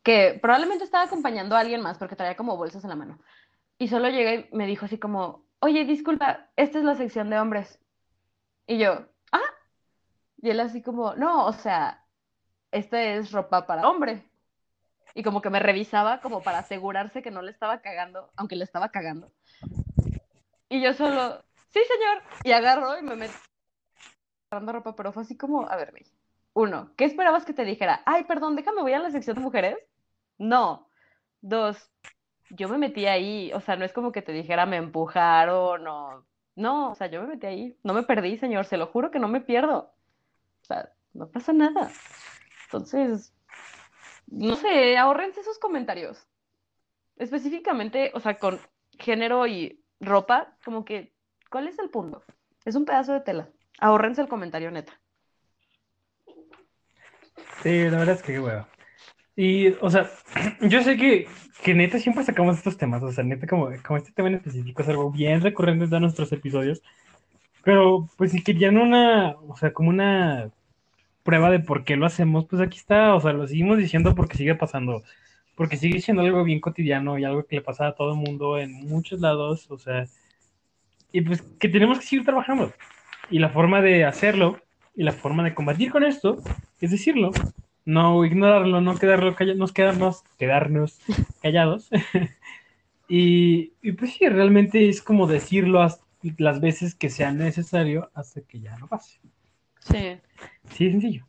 Que 0.04 0.40
probablemente 0.42 0.84
estaba 0.84 1.04
acompañando 1.04 1.56
a 1.56 1.60
alguien 1.60 1.82
más 1.82 1.98
porque 1.98 2.16
traía 2.16 2.38
como 2.38 2.58
bolsas 2.58 2.84
en 2.84 2.90
la 2.90 2.96
mano. 2.96 3.20
Y 3.78 3.88
solo 3.88 4.10
llega 4.10 4.34
y 4.34 4.50
me 4.52 4.66
dijo 4.66 4.86
así 4.86 4.98
como, 4.98 5.46
oye, 5.60 5.86
disculpa, 5.86 6.50
esta 6.56 6.80
es 6.80 6.84
la 6.86 6.96
sección 6.96 7.30
de 7.30 7.40
hombres. 7.40 7.80
Y 8.66 8.78
yo, 8.78 9.06
ah, 9.32 9.40
y 10.42 10.50
él 10.50 10.60
así 10.60 10.82
como, 10.82 11.16
no, 11.16 11.46
o 11.46 11.54
sea, 11.54 12.06
esta 12.72 13.02
es 13.02 13.32
ropa 13.32 13.68
para 13.68 13.90
hombre. 13.90 14.31
Y 15.14 15.24
como 15.24 15.42
que 15.42 15.50
me 15.50 15.60
revisaba 15.60 16.22
como 16.22 16.42
para 16.42 16.60
asegurarse 16.60 17.22
que 17.22 17.32
no 17.32 17.42
le 17.42 17.52
estaba 17.52 17.82
cagando, 17.82 18.30
aunque 18.36 18.56
le 18.56 18.64
estaba 18.64 18.90
cagando. 18.90 19.32
Y 20.70 20.82
yo 20.82 20.94
solo, 20.94 21.44
sí, 21.70 21.80
señor. 21.88 22.24
Y 22.44 22.52
agarro 22.52 22.98
y 22.98 23.04
me 23.04 23.16
meto 23.16 23.34
agarrando 24.50 24.74
ropa, 24.74 24.96
pero 24.96 25.14
fue 25.14 25.24
así 25.24 25.38
como, 25.38 25.70
a 25.70 25.76
ver. 25.76 25.94
Uno, 26.54 26.92
¿qué 26.98 27.06
esperabas 27.06 27.46
que 27.46 27.54
te 27.54 27.64
dijera? 27.64 28.02
Ay, 28.06 28.26
perdón, 28.26 28.56
déjame, 28.56 28.82
voy 28.82 28.94
a 28.94 29.00
la 29.00 29.12
sección 29.12 29.36
de 29.36 29.42
mujeres. 29.42 29.78
No. 30.38 30.90
Dos, 31.42 31.90
yo 32.50 32.68
me 32.70 32.78
metí 32.78 33.06
ahí, 33.06 33.52
o 33.54 33.62
sea, 33.62 33.76
no 33.76 33.86
es 33.86 33.94
como 33.94 34.12
que 34.12 34.22
te 34.22 34.32
dijera 34.32 34.66
me 34.66 34.78
empujaron 34.78 35.88
o... 35.88 36.26
No, 36.56 36.92
o 36.92 36.96
sea, 36.96 37.08
yo 37.08 37.22
me 37.22 37.28
metí 37.28 37.48
ahí, 37.48 37.78
no 37.84 37.94
me 37.94 38.04
perdí, 38.04 38.38
señor, 38.38 38.66
se 38.66 38.78
lo 38.78 38.88
juro 38.88 39.10
que 39.10 39.20
no 39.20 39.30
me 39.30 39.40
pierdo. 39.40 39.94
O 40.62 40.66
sea, 40.66 40.92
no 41.14 41.28
pasa 41.30 41.54
nada. 41.54 41.90
Entonces, 42.66 43.34
no 44.32 44.56
sé, 44.56 44.98
ahórrense 44.98 45.42
esos 45.42 45.60
comentarios. 45.60 46.28
Específicamente, 47.18 48.12
o 48.16 48.20
sea, 48.20 48.38
con 48.38 48.60
género 48.98 49.46
y 49.46 49.84
ropa, 50.00 50.58
como 50.66 50.86
que, 50.86 51.14
¿cuál 51.50 51.68
es 51.68 51.78
el 51.80 51.90
punto? 51.90 52.24
Es 52.66 52.76
un 52.76 52.86
pedazo 52.86 53.14
de 53.14 53.22
tela. 53.22 53.50
Ahórrense 53.80 54.22
el 54.22 54.28
comentario 54.28 54.72
neta. 54.72 55.00
Sí, 57.62 57.90
la 57.90 58.00
verdad 58.00 58.16
es 58.16 58.24
que 58.24 58.40
hueva. 58.40 58.68
Y, 59.36 59.70
o 59.82 59.90
sea, 59.90 60.10
yo 60.62 60.82
sé 60.82 60.98
que, 60.98 61.28
que 61.64 61.74
neta 61.74 62.00
siempre 62.00 62.24
sacamos 62.24 62.58
estos 62.58 62.78
temas, 62.78 63.04
o 63.04 63.12
sea, 63.12 63.24
neta 63.24 63.48
como, 63.48 63.70
como 63.86 63.98
este 63.98 64.12
tema 64.12 64.30
en 64.30 64.36
específico 64.36 64.82
es 64.82 64.90
algo 64.90 65.12
bien 65.12 65.42
recurrente 65.42 65.88
de 65.88 66.00
nuestros 66.00 66.32
episodios, 66.32 66.82
pero 67.64 68.08
pues 68.18 68.32
si 68.32 68.44
querían 68.44 68.78
una, 68.78 69.36
o 69.48 69.56
sea, 69.58 69.74
como 69.74 69.90
una 69.90 70.52
prueba 71.24 71.52
de 71.52 71.60
por 71.60 71.84
qué 71.84 71.96
lo 71.96 72.06
hacemos, 72.06 72.46
pues 72.46 72.62
aquí 72.62 72.78
está, 72.78 73.16
o 73.16 73.22
sea, 73.22 73.34
lo 73.34 73.48
seguimos 73.48 73.78
diciendo 73.78 74.16
porque 74.16 74.38
sigue 74.38 74.56
pasando, 74.56 75.04
porque 75.56 75.78
sigue 75.78 76.02
siendo 76.02 76.24
algo 76.24 76.44
bien 76.44 76.60
cotidiano 76.60 77.18
y 77.18 77.24
algo 77.24 77.46
que 77.46 77.58
le 77.58 77.62
pasa 77.62 77.88
a 77.88 77.96
todo 77.96 78.14
el 78.14 78.18
mundo 78.20 78.58
en 78.58 78.72
muchos 78.88 79.20
lados, 79.20 79.70
o 79.70 79.78
sea, 79.78 80.06
y 81.12 81.22
pues 81.22 81.42
que 81.60 81.70
tenemos 81.70 82.00
que 82.00 82.06
seguir 82.06 82.26
trabajando. 82.26 82.72
Y 83.30 83.40
la 83.40 83.50
forma 83.50 83.82
de 83.82 84.06
hacerlo 84.06 84.60
y 84.96 85.04
la 85.04 85.12
forma 85.12 85.44
de 85.44 85.54
combatir 85.54 85.92
con 85.92 86.04
esto 86.04 86.38
es 86.80 86.92
decirlo, 86.92 87.32
no 87.86 88.26
ignorarlo, 88.26 88.82
no 88.82 88.98
quedarlo 88.98 89.36
callados, 89.36 89.72
quedarnos, 89.72 90.24
quedarnos 90.38 91.00
callados. 91.42 91.90
y, 93.08 93.74
y 93.82 93.92
pues 93.94 94.14
sí, 94.14 94.28
realmente 94.28 94.90
es 94.90 95.02
como 95.02 95.28
decirlo 95.28 95.86
las 96.38 96.62
veces 96.62 96.96
que 96.96 97.10
sea 97.10 97.32
necesario 97.32 98.10
hasta 98.14 98.42
que 98.42 98.60
ya 98.60 98.78
no 98.78 98.88
pase. 98.88 99.20
Sí. 99.82 100.20
Sí, 100.70 100.86
es 100.86 100.92
sencillo. 100.92 101.26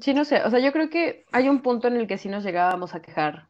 Sí, 0.00 0.12
no 0.12 0.24
sé, 0.24 0.42
o 0.42 0.50
sea, 0.50 0.58
yo 0.58 0.72
creo 0.72 0.90
que 0.90 1.24
hay 1.30 1.48
un 1.48 1.62
punto 1.62 1.88
en 1.88 1.96
el 1.96 2.06
que 2.06 2.18
sí 2.18 2.28
nos 2.28 2.42
llegábamos 2.44 2.94
a 2.94 3.02
quejar. 3.02 3.48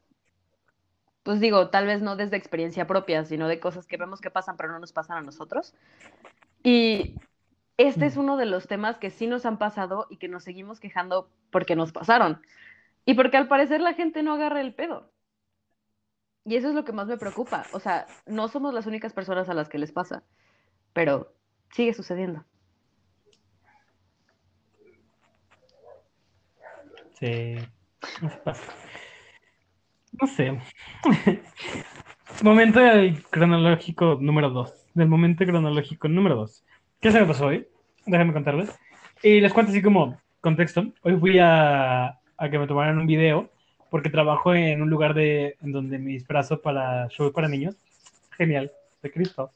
Pues 1.22 1.40
digo, 1.40 1.70
tal 1.70 1.86
vez 1.86 2.02
no 2.02 2.16
desde 2.16 2.36
experiencia 2.36 2.86
propia, 2.86 3.24
sino 3.24 3.48
de 3.48 3.58
cosas 3.58 3.86
que 3.86 3.96
vemos 3.96 4.20
que 4.20 4.30
pasan 4.30 4.56
pero 4.58 4.70
no 4.70 4.78
nos 4.78 4.92
pasan 4.92 5.16
a 5.16 5.22
nosotros. 5.22 5.74
Y 6.62 7.14
este 7.78 8.06
es 8.06 8.18
uno 8.18 8.36
de 8.36 8.46
los 8.46 8.68
temas 8.68 8.98
que 8.98 9.10
sí 9.10 9.26
nos 9.26 9.46
han 9.46 9.58
pasado 9.58 10.06
y 10.10 10.18
que 10.18 10.28
nos 10.28 10.44
seguimos 10.44 10.80
quejando 10.80 11.30
porque 11.50 11.76
nos 11.76 11.92
pasaron. 11.92 12.42
Y 13.06 13.14
porque 13.14 13.38
al 13.38 13.48
parecer 13.48 13.80
la 13.80 13.94
gente 13.94 14.22
no 14.22 14.34
agarra 14.34 14.60
el 14.60 14.74
pedo. 14.74 15.10
Y 16.44 16.56
eso 16.56 16.68
es 16.68 16.74
lo 16.74 16.84
que 16.84 16.92
más 16.92 17.06
me 17.06 17.16
preocupa. 17.16 17.64
O 17.72 17.80
sea, 17.80 18.06
no 18.26 18.48
somos 18.48 18.74
las 18.74 18.86
únicas 18.86 19.14
personas 19.14 19.48
a 19.48 19.54
las 19.54 19.70
que 19.70 19.78
les 19.78 19.92
pasa, 19.92 20.22
pero 20.92 21.32
sigue 21.70 21.94
sucediendo. 21.94 22.44
Sí. 27.18 27.56
No 30.20 30.26
sé. 30.26 30.58
momento 32.42 32.80
cronológico 33.30 34.18
número 34.20 34.50
2. 34.50 34.72
Del 34.94 35.08
momento 35.08 35.44
cronológico 35.44 36.08
número 36.08 36.36
2. 36.36 36.64
¿Qué 37.00 37.10
se 37.10 37.20
me 37.20 37.26
pasó 37.26 37.46
hoy? 37.46 37.66
Déjame 38.06 38.32
contarles. 38.32 38.70
Y 39.22 39.40
les 39.40 39.52
cuento 39.52 39.72
así 39.72 39.82
como 39.82 40.18
contexto. 40.40 40.92
Hoy 41.02 41.16
fui 41.18 41.38
a, 41.38 42.18
a 42.36 42.50
que 42.50 42.58
me 42.58 42.66
tomaran 42.66 42.98
un 42.98 43.06
video 43.06 43.50
porque 43.90 44.10
trabajo 44.10 44.54
en 44.54 44.82
un 44.82 44.90
lugar 44.90 45.14
de, 45.14 45.56
en 45.62 45.72
donde 45.72 45.98
me 45.98 46.10
disfrazo 46.10 46.60
para 46.60 47.08
show 47.08 47.32
para 47.32 47.48
niños. 47.48 47.76
Genial. 48.36 48.72
De 49.02 49.10
Cristo. 49.10 49.52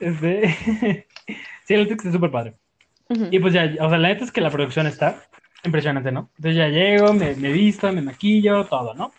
Este... 0.00 0.48
sí, 1.64 1.74
el 1.74 1.88
texto 1.88 2.08
es 2.08 2.14
súper 2.14 2.30
padre. 2.30 2.54
Y 3.30 3.38
pues 3.38 3.52
ya, 3.52 3.70
o 3.80 3.88
sea, 3.88 3.98
la 3.98 4.08
neta 4.08 4.24
es 4.24 4.32
que 4.32 4.40
la 4.40 4.50
producción 4.50 4.86
está 4.86 5.22
impresionante, 5.64 6.12
¿no? 6.12 6.30
Entonces 6.36 6.56
ya 6.56 6.68
llego, 6.68 7.12
me, 7.12 7.34
me 7.36 7.52
visto, 7.52 7.92
me 7.92 8.02
maquillo, 8.02 8.64
todo, 8.66 8.94
¿no? 8.94 9.12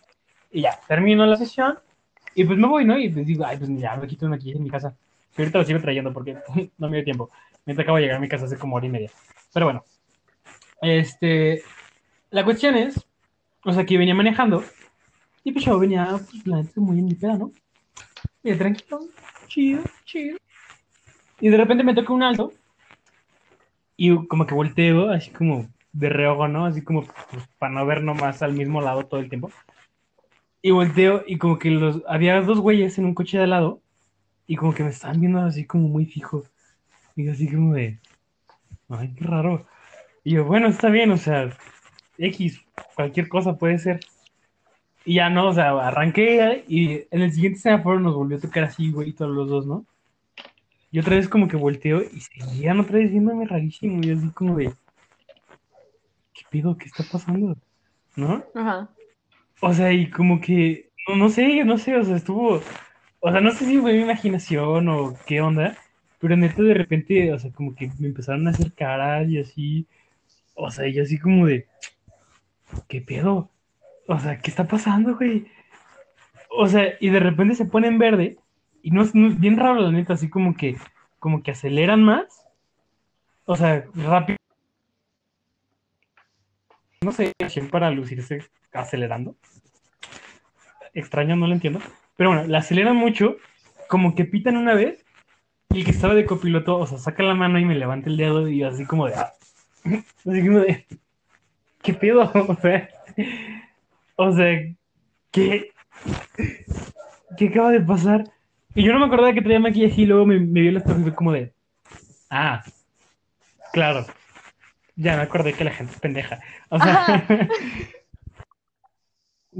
Y 0.51 0.61
ya, 0.61 0.79
termino 0.87 1.25
la 1.25 1.37
sesión 1.37 1.79
y 2.35 2.43
pues 2.43 2.57
me 2.57 2.67
voy, 2.67 2.85
¿no? 2.85 2.97
Y 2.97 3.09
pues 3.09 3.25
digo, 3.25 3.45
ay, 3.45 3.57
pues 3.57 3.69
ya 3.77 3.95
me 3.95 4.07
quito 4.07 4.25
el 4.25 4.31
maquillaje 4.31 4.57
en 4.57 4.63
mi 4.63 4.69
casa. 4.69 4.95
Y 5.37 5.41
ahorita 5.41 5.59
lo 5.59 5.65
sigo 5.65 5.79
trayendo 5.79 6.13
porque 6.13 6.37
no 6.77 6.89
me 6.89 6.97
dio 6.97 7.03
tiempo. 7.03 7.29
Me 7.65 7.73
acabo 7.73 7.97
de 7.97 8.03
llegar 8.03 8.17
a 8.17 8.21
mi 8.21 8.29
casa 8.29 8.45
hace 8.45 8.57
como 8.57 8.75
hora 8.75 8.85
y 8.85 8.89
media. 8.89 9.11
Pero 9.53 9.67
bueno, 9.67 9.83
este, 10.81 11.63
la 12.29 12.43
cuestión 12.43 12.75
es, 12.75 13.05
o 13.63 13.71
sea, 13.71 13.85
que 13.85 13.97
venía 13.97 14.15
manejando 14.15 14.63
y 15.43 15.51
pues 15.51 15.65
yo 15.65 15.79
venía, 15.79 16.07
pues 16.09 16.45
la 16.45 16.57
neta, 16.57 16.81
muy 16.81 16.99
en 16.99 17.05
mi 17.05 17.15
peda, 17.15 17.37
¿no? 17.37 17.51
Y 18.43 18.53
tranquilo, 18.55 19.01
chido, 19.47 19.83
chido. 20.05 20.37
Y 21.39 21.49
de 21.49 21.57
repente 21.57 21.83
me 21.83 21.93
toca 21.93 22.13
un 22.13 22.23
alto 22.23 22.53
y 23.95 24.27
como 24.27 24.45
que 24.45 24.55
volteo, 24.55 25.09
así 25.11 25.31
como 25.31 25.69
de 25.93 26.09
reojo, 26.09 26.47
¿no? 26.47 26.65
Así 26.65 26.81
como 26.81 27.05
para 27.59 27.73
no 27.73 27.85
ver 27.85 28.03
nomás 28.03 28.41
al 28.41 28.53
mismo 28.53 28.81
lado 28.81 29.05
todo 29.05 29.19
el 29.19 29.29
tiempo. 29.29 29.51
Y 30.61 30.71
volteo 30.71 31.23
y 31.25 31.37
como 31.37 31.59
que 31.59 31.71
los 31.71 32.01
había 32.07 32.41
dos 32.41 32.59
güeyes 32.59 32.97
en 32.97 33.05
un 33.05 33.13
coche 33.13 33.37
de 33.37 33.43
al 33.43 33.51
lado 33.51 33.81
y 34.47 34.55
como 34.55 34.73
que 34.73 34.83
me 34.83 34.89
estaban 34.89 35.19
viendo 35.19 35.39
así 35.39 35.65
como 35.65 35.87
muy 35.87 36.05
fijo. 36.05 36.43
Y 37.15 37.29
así 37.29 37.51
como 37.51 37.73
de, 37.73 37.99
ay, 38.89 39.13
qué 39.15 39.25
raro. 39.25 39.65
Y 40.23 40.31
yo, 40.33 40.45
bueno, 40.45 40.67
está 40.67 40.89
bien, 40.89 41.11
o 41.11 41.17
sea, 41.17 41.49
X, 42.17 42.61
cualquier 42.95 43.29
cosa 43.29 43.57
puede 43.57 43.77
ser. 43.77 43.99
Y 45.05 45.15
ya 45.15 45.29
no, 45.29 45.49
o 45.49 45.53
sea, 45.53 45.71
arranqué 45.87 46.63
y 46.67 47.05
en 47.11 47.21
el 47.21 47.31
siguiente 47.31 47.59
semáforo 47.59 47.99
nos 47.99 48.15
volvió 48.15 48.37
a 48.37 48.41
tocar 48.41 48.63
así, 48.63 48.91
güey, 48.91 49.11
todos 49.11 49.31
los 49.31 49.49
dos, 49.49 49.67
¿no? 49.67 49.85
Y 50.91 50.99
otra 50.99 51.15
vez 51.15 51.27
como 51.27 51.47
que 51.47 51.57
volteo 51.57 52.01
y 52.01 52.21
seguían 52.21 52.79
otra 52.79 52.99
vez 52.99 53.11
viéndome 53.11 53.45
rarísimo 53.45 53.99
y 54.01 54.11
así 54.11 54.29
como 54.29 54.55
de, 54.55 54.71
¿qué 56.33 56.43
pido? 56.49 56.77
¿Qué 56.77 56.85
está 56.85 57.03
pasando? 57.11 57.55
¿No? 58.15 58.43
Ajá. 58.55 58.89
O 59.61 59.73
sea, 59.73 59.93
y 59.93 60.09
como 60.09 60.41
que, 60.41 60.91
no, 61.07 61.15
no 61.15 61.29
sé, 61.29 61.63
no 61.63 61.77
sé, 61.77 61.95
o 61.95 62.03
sea, 62.03 62.15
estuvo, 62.15 62.61
o 63.19 63.31
sea, 63.31 63.41
no 63.41 63.51
sé 63.51 63.65
si 63.65 63.79
fue 63.79 63.93
mi 63.93 64.01
imaginación 64.01 64.89
o 64.89 65.15
qué 65.25 65.41
onda, 65.41 65.77
pero 66.19 66.35
neta 66.35 66.61
de 66.61 66.73
repente, 66.73 67.31
o 67.33 67.39
sea, 67.39 67.51
como 67.51 67.75
que 67.75 67.89
me 67.99 68.07
empezaron 68.07 68.47
a 68.47 68.51
hacer 68.51 68.73
caras 68.73 69.29
y 69.29 69.39
así, 69.39 69.87
o 70.55 70.69
sea, 70.69 70.87
y 70.87 70.93
yo 70.93 71.03
así 71.03 71.17
como 71.17 71.45
de, 71.45 71.67
¿qué 72.87 73.01
pedo? 73.01 73.49
O 74.07 74.19
sea, 74.19 74.39
¿qué 74.39 74.49
está 74.49 74.67
pasando, 74.67 75.15
güey? 75.15 75.47
O 76.49 76.67
sea, 76.67 76.93
y 76.99 77.09
de 77.09 77.19
repente 77.19 77.55
se 77.55 77.65
pone 77.65 77.87
en 77.87 77.97
verde 77.97 78.37
y 78.81 78.91
no 78.91 79.01
es 79.01 79.15
no 79.15 79.27
es 79.27 79.39
bien 79.39 79.57
raro, 79.57 79.81
la 79.81 79.91
neta, 79.91 80.13
así 80.13 80.29
como 80.29 80.55
que, 80.55 80.75
como 81.19 81.41
que 81.41 81.51
aceleran 81.51 82.03
más, 82.03 82.45
o 83.45 83.55
sea, 83.55 83.85
rápido. 83.95 84.37
No 87.03 87.11
sé, 87.11 87.33
para 87.69 87.91
lucirse 87.91 88.39
acelerando 88.71 89.35
extraño, 90.93 91.35
no 91.35 91.47
lo 91.47 91.53
entiendo. 91.53 91.79
Pero 92.15 92.31
bueno, 92.31 92.47
la 92.47 92.59
aceleran 92.59 92.95
mucho, 92.95 93.37
como 93.87 94.15
que 94.15 94.25
pitan 94.25 94.57
una 94.57 94.73
vez, 94.73 95.05
y 95.69 95.79
el 95.79 95.85
que 95.85 95.91
estaba 95.91 96.13
de 96.13 96.25
copiloto, 96.25 96.77
o 96.77 96.85
sea, 96.85 96.97
saca 96.97 97.23
la 97.23 97.33
mano 97.33 97.59
y 97.59 97.65
me 97.65 97.75
levanta 97.75 98.09
el 98.09 98.17
dedo 98.17 98.47
y 98.47 98.63
así 98.63 98.85
como 98.85 99.07
de, 99.07 99.15
ah, 99.15 99.33
así 99.83 100.41
como 100.45 100.59
de, 100.59 100.85
¿qué 101.81 101.93
pedo? 101.93 102.31
O 102.47 102.55
sea, 102.55 102.89
o 104.15 104.31
sea, 104.31 104.59
¿qué? 105.31 105.71
¿Qué 107.37 107.47
acaba 107.47 107.71
de 107.71 107.81
pasar? 107.81 108.23
Y 108.75 108.83
yo 108.83 108.93
no 108.93 108.99
me 108.99 109.05
acordaba 109.05 109.33
que 109.33 109.41
traía 109.41 109.59
maquillaje 109.59 110.01
y 110.01 110.05
luego 110.05 110.25
me, 110.25 110.39
me 110.39 110.61
vio 110.61 110.77
espejo 110.77 110.99
y 110.99 111.03
fue 111.03 111.15
como 111.15 111.31
de, 111.31 111.53
ah, 112.29 112.63
claro, 113.71 114.05
ya 114.95 115.15
me 115.17 115.23
acordé 115.23 115.53
que 115.53 115.63
la 115.63 115.71
gente 115.71 115.93
es 115.93 115.99
pendeja. 115.99 116.39
O 116.69 116.79
sea, 116.79 117.27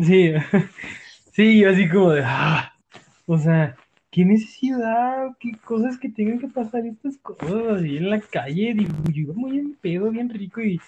sí, 0.02 0.34
sí, 1.34 1.60
yo 1.60 1.70
así 1.70 1.90
como 1.90 2.12
de, 2.12 2.24
ah, 2.26 2.74
o 3.26 3.38
sea, 3.38 3.76
qué 4.12 4.26
necesidad, 4.26 5.28
qué 5.40 5.52
cosas 5.64 5.98
que 5.98 6.10
tengan 6.10 6.40
que 6.40 6.48
pasar 6.48 6.86
estas 6.86 7.18
cosas 7.18 7.78
así 7.78 7.98
en 7.98 8.10
la 8.10 8.20
calle, 8.22 8.74
digo, 8.74 8.94
yo 9.12 9.22
iba 9.22 9.34
muy 9.34 9.60
en 9.60 9.76
pedo, 9.76 10.12
bien 10.12 10.30
rico 10.30 10.62
y, 10.62 10.80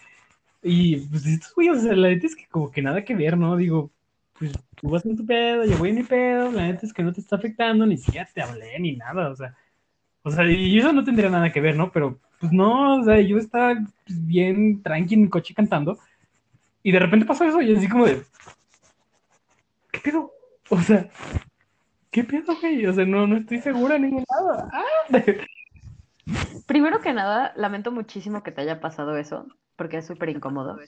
y 0.63 0.97
pues 1.07 1.25
estos 1.25 1.53
güeyes, 1.55 1.77
o 1.77 1.81
sea, 1.81 1.93
la 1.95 2.09
neta 2.09 2.27
es 2.27 2.35
que 2.35 2.47
como 2.47 2.71
que 2.71 2.81
nada 2.81 3.03
que 3.05 3.15
ver, 3.15 3.37
¿no? 3.37 3.55
Digo, 3.57 3.91
pues 4.39 4.51
tú 4.75 4.89
vas 4.89 5.05
en 5.05 5.15
tu 5.17 5.25
pedo, 5.25 5.65
yo 5.65 5.77
voy 5.77 5.89
en 5.91 5.95
mi 5.97 6.03
pedo, 6.03 6.51
la 6.51 6.67
neta 6.67 6.85
es 6.85 6.93
que 6.93 7.03
no 7.03 7.13
te 7.13 7.21
está 7.21 7.35
afectando, 7.37 7.85
ni 7.85 7.97
siquiera 7.97 8.27
te 8.33 8.41
hablé, 8.41 8.79
ni 8.79 8.95
nada, 8.97 9.29
o 9.31 9.35
sea, 9.35 9.55
o 10.25 10.31
sea, 10.31 10.43
y 10.49 10.79
eso 10.79 10.91
no 10.91 11.03
tendría 11.03 11.29
nada 11.29 11.51
que 11.51 11.61
ver, 11.61 11.77
¿no? 11.77 11.91
Pero, 11.91 12.19
pues 12.39 12.51
no, 12.51 12.99
o 12.99 13.03
sea, 13.03 13.21
yo 13.21 13.37
estaba 13.37 13.75
pues, 13.75 14.25
bien 14.25 14.81
tranqui 14.81 15.13
en 15.13 15.21
mi 15.21 15.29
coche 15.29 15.53
cantando, 15.53 15.99
y 16.81 16.91
de 16.91 16.99
repente 16.99 17.27
pasó 17.27 17.43
eso, 17.43 17.61
y 17.61 17.75
así 17.75 17.87
como 17.87 18.07
de, 18.07 18.23
¿qué 19.91 19.99
pedo? 19.99 20.31
O 20.69 20.81
sea, 20.81 21.07
¿qué 22.09 22.23
pedo, 22.23 22.57
güey? 22.59 22.87
O 22.87 22.93
sea, 22.93 23.05
no, 23.05 23.27
no 23.27 23.37
estoy 23.37 23.59
segura 23.61 23.99
ningún 23.99 24.25
lado. 24.27 24.67
¡Ah! 24.73 24.83
Primero 26.65 27.01
que 27.01 27.13
nada, 27.13 27.53
lamento 27.55 27.91
muchísimo 27.91 28.41
que 28.41 28.51
te 28.51 28.61
haya 28.61 28.81
pasado 28.81 29.15
eso, 29.17 29.45
porque 29.75 29.97
es 29.97 30.07
súper 30.07 30.29
incómodo. 30.29 30.79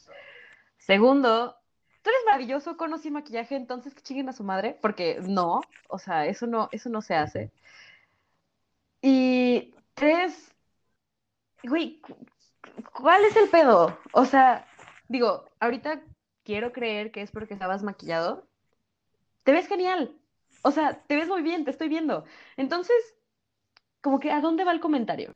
Segundo, 0.80 1.56
tú 2.02 2.10
eres 2.10 2.22
maravilloso 2.26 2.76
con 2.76 2.92
o 2.92 2.98
sin 2.98 3.14
maquillaje, 3.14 3.56
entonces 3.56 3.94
que 3.94 4.02
chinguen 4.02 4.30
a 4.30 4.34
su 4.34 4.44
madre, 4.44 4.80
porque 4.82 5.20
no, 5.22 5.62
o 5.90 6.00
sea, 6.00 6.26
eso 6.26 6.48
no, 6.48 6.70
eso 6.72 6.90
no 6.90 7.04
se 7.04 7.14
hace. 7.14 7.52
Y 9.02 9.74
tres, 9.96 10.54
güey, 11.64 12.00
cu- 12.02 12.16
¿cuál 12.94 13.26
es 13.26 13.36
el 13.36 13.50
pedo? 13.50 13.98
O 14.14 14.26
sea, 14.26 14.68
digo, 15.10 15.46
ahorita 15.60 16.02
quiero 16.44 16.72
creer 16.74 17.12
que 17.12 17.22
es 17.22 17.32
porque 17.32 17.54
estabas 17.54 17.84
maquillado. 17.84 18.48
Te 19.44 19.52
ves 19.52 19.68
genial. 19.68 20.16
O 20.64 20.72
sea, 20.72 21.04
te 21.08 21.16
ves 21.16 21.28
muy 21.30 21.42
bien, 21.42 21.66
te 21.66 21.72
estoy 21.72 21.90
viendo. 21.90 22.26
Entonces, 22.58 22.96
como 24.02 24.20
que, 24.20 24.32
¿a 24.32 24.42
dónde 24.42 24.64
va 24.64 24.72
el 24.72 24.80
comentario? 24.80 25.34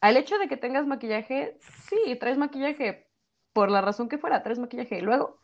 Al 0.00 0.16
hecho 0.16 0.38
de 0.38 0.48
que 0.48 0.58
tengas 0.58 0.86
maquillaje, 0.86 1.58
sí, 1.88 2.16
traes 2.20 2.38
maquillaje, 2.38 3.08
por 3.52 3.70
la 3.70 3.80
razón 3.82 4.08
que 4.08 4.18
fuera, 4.18 4.42
traes 4.42 4.58
maquillaje. 4.60 4.98
Y 4.98 5.02
luego, 5.02 5.38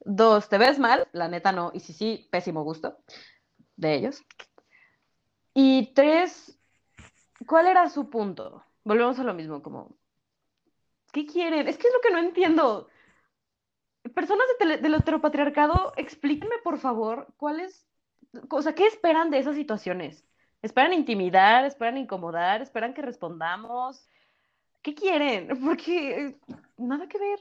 dos, 0.00 0.48
te 0.48 0.58
ves 0.58 0.78
mal, 0.78 1.08
la 1.12 1.28
neta 1.28 1.52
no, 1.52 1.72
y 1.74 1.80
sí, 1.80 1.92
sí, 1.94 2.28
pésimo 2.32 2.64
gusto 2.64 2.98
de 3.76 3.94
ellos. 3.96 4.22
Y 5.54 5.92
tres, 5.94 6.58
¿cuál 7.46 7.66
era 7.66 7.88
su 7.88 8.10
punto? 8.10 8.64
Volvemos 8.84 9.18
a 9.18 9.24
lo 9.24 9.34
mismo, 9.34 9.62
como, 9.62 9.96
¿qué 11.12 11.26
quieren? 11.26 11.68
Es 11.68 11.78
que 11.78 11.88
es 11.88 11.94
lo 11.94 12.00
que 12.00 12.10
no 12.10 12.18
entiendo. 12.18 12.88
Personas 14.14 14.46
del 14.58 14.94
heteropatriarcado, 14.94 15.92
explíquenme 15.96 16.56
por 16.64 16.78
favor 16.78 17.28
cuál 17.36 17.60
es, 17.60 17.86
o 18.50 18.62
sea, 18.62 18.74
¿qué 18.74 18.86
esperan 18.86 19.30
de 19.30 19.38
esas 19.38 19.54
situaciones? 19.54 20.26
¿Esperan 20.62 20.92
intimidar? 20.92 21.64
¿Esperan 21.64 21.98
incomodar? 21.98 22.62
¿Esperan 22.62 22.94
que 22.94 23.02
respondamos? 23.02 24.08
¿Qué 24.80 24.94
quieren? 24.94 25.48
Porque 25.64 26.26
eh, 26.26 26.36
nada 26.78 27.08
que 27.08 27.18
ver. 27.18 27.38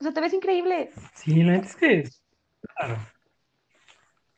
O 0.00 0.04
sea, 0.04 0.12
te 0.12 0.20
ves 0.20 0.32
increíble. 0.32 0.90
Sí, 1.14 1.42
la 1.42 1.52
neta 1.52 1.66
es 1.66 1.76
que, 1.76 2.08
claro. 2.60 2.98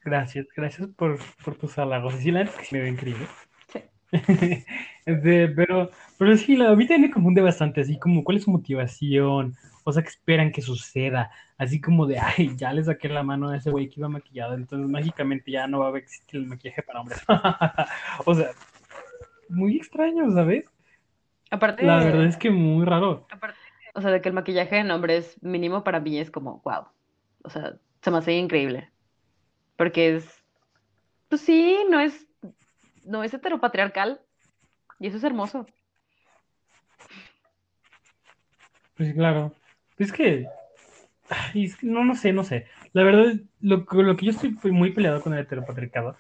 Gracias, 0.03 0.47
gracias 0.57 0.89
por, 0.97 1.19
tus 1.59 1.79
halagos. 1.79 2.15
Sí, 2.15 2.31
la 2.31 2.45
neta 2.45 2.57
que 2.59 2.69
me 2.75 2.83
veo 2.83 2.93
increíble. 2.93 3.27
Este, 5.07 5.49
pero, 5.49 5.91
pero 6.19 6.37
sí, 6.37 6.57
la, 6.57 6.71
a 6.71 6.77
mí 6.77 6.87
también 6.87 7.09
me 7.09 7.11
confunde 7.11 7.41
bastante, 7.41 7.81
así 7.81 7.99
como, 7.99 8.23
¿cuál 8.23 8.37
es 8.37 8.45
su 8.45 8.51
motivación? 8.51 9.57
O 9.83 9.93
sea, 9.93 10.03
¿qué 10.03 10.11
esperan 10.11 10.53
que 10.53 10.63
suceda? 10.63 11.31
Así 11.57 11.81
como 11.81 12.07
de, 12.07 12.19
ay, 12.21 12.55
ya 12.57 12.73
le 12.73 12.85
saqué 12.85 13.09
la 13.09 13.23
mano 13.23 13.49
a 13.49 13.57
ese 13.57 13.71
güey 13.71 13.89
que 13.89 14.01
iba 14.01 14.09
maquillado, 14.09 14.55
entonces 14.55 14.89
mágicamente 14.89 15.51
ya 15.51 15.67
no 15.67 15.81
va 15.81 15.89
a 15.89 15.99
existir 15.99 16.41
el 16.41 16.47
maquillaje 16.47 16.83
para 16.83 17.01
hombres. 17.01 17.23
O 18.27 18.35
sea, 18.35 18.51
muy 19.49 19.77
extraño, 19.77 20.31
¿sabes? 20.33 20.65
Aparte, 21.51 21.85
La 21.85 21.97
verdad 22.05 22.27
es 22.27 22.37
que 22.37 22.51
muy 22.51 22.85
raro. 22.85 23.27
o 23.95 24.01
sea, 24.01 24.11
de 24.11 24.21
que 24.21 24.29
el 24.29 24.35
maquillaje 24.35 24.79
en 24.79 24.91
hombres 24.91 25.37
mínimo 25.43 25.83
para 25.83 25.99
mí 25.99 26.19
es 26.19 26.31
como, 26.31 26.61
wow. 26.65 26.87
O 27.43 27.51
sea, 27.51 27.75
se 28.03 28.11
me 28.11 28.19
hace 28.19 28.35
increíble. 28.35 28.91
Porque 29.77 30.17
es, 30.17 30.45
pues 31.29 31.41
sí, 31.41 31.79
no 31.91 31.99
es, 32.01 32.29
no 33.05 33.25
es 33.25 33.35
heteropatriarcal. 33.35 34.21
Y 34.99 35.07
eso 35.07 35.17
es 35.17 35.25
hermoso. 35.25 35.67
Pues 38.97 39.15
claro. 39.15 39.55
Es 39.97 40.13
que, 40.13 40.47
no, 41.83 42.05
no 42.05 42.15
sé, 42.15 42.33
no 42.33 42.45
sé. 42.45 42.67
La 42.93 43.03
verdad, 43.03 43.35
lo, 43.61 43.87
lo 43.91 44.17
que 44.17 44.27
yo 44.27 44.33
estoy 44.33 44.57
muy 44.73 44.93
peleado 44.93 45.23
con 45.23 45.33
el 45.33 45.41
heteropatriarcado, 45.41 46.17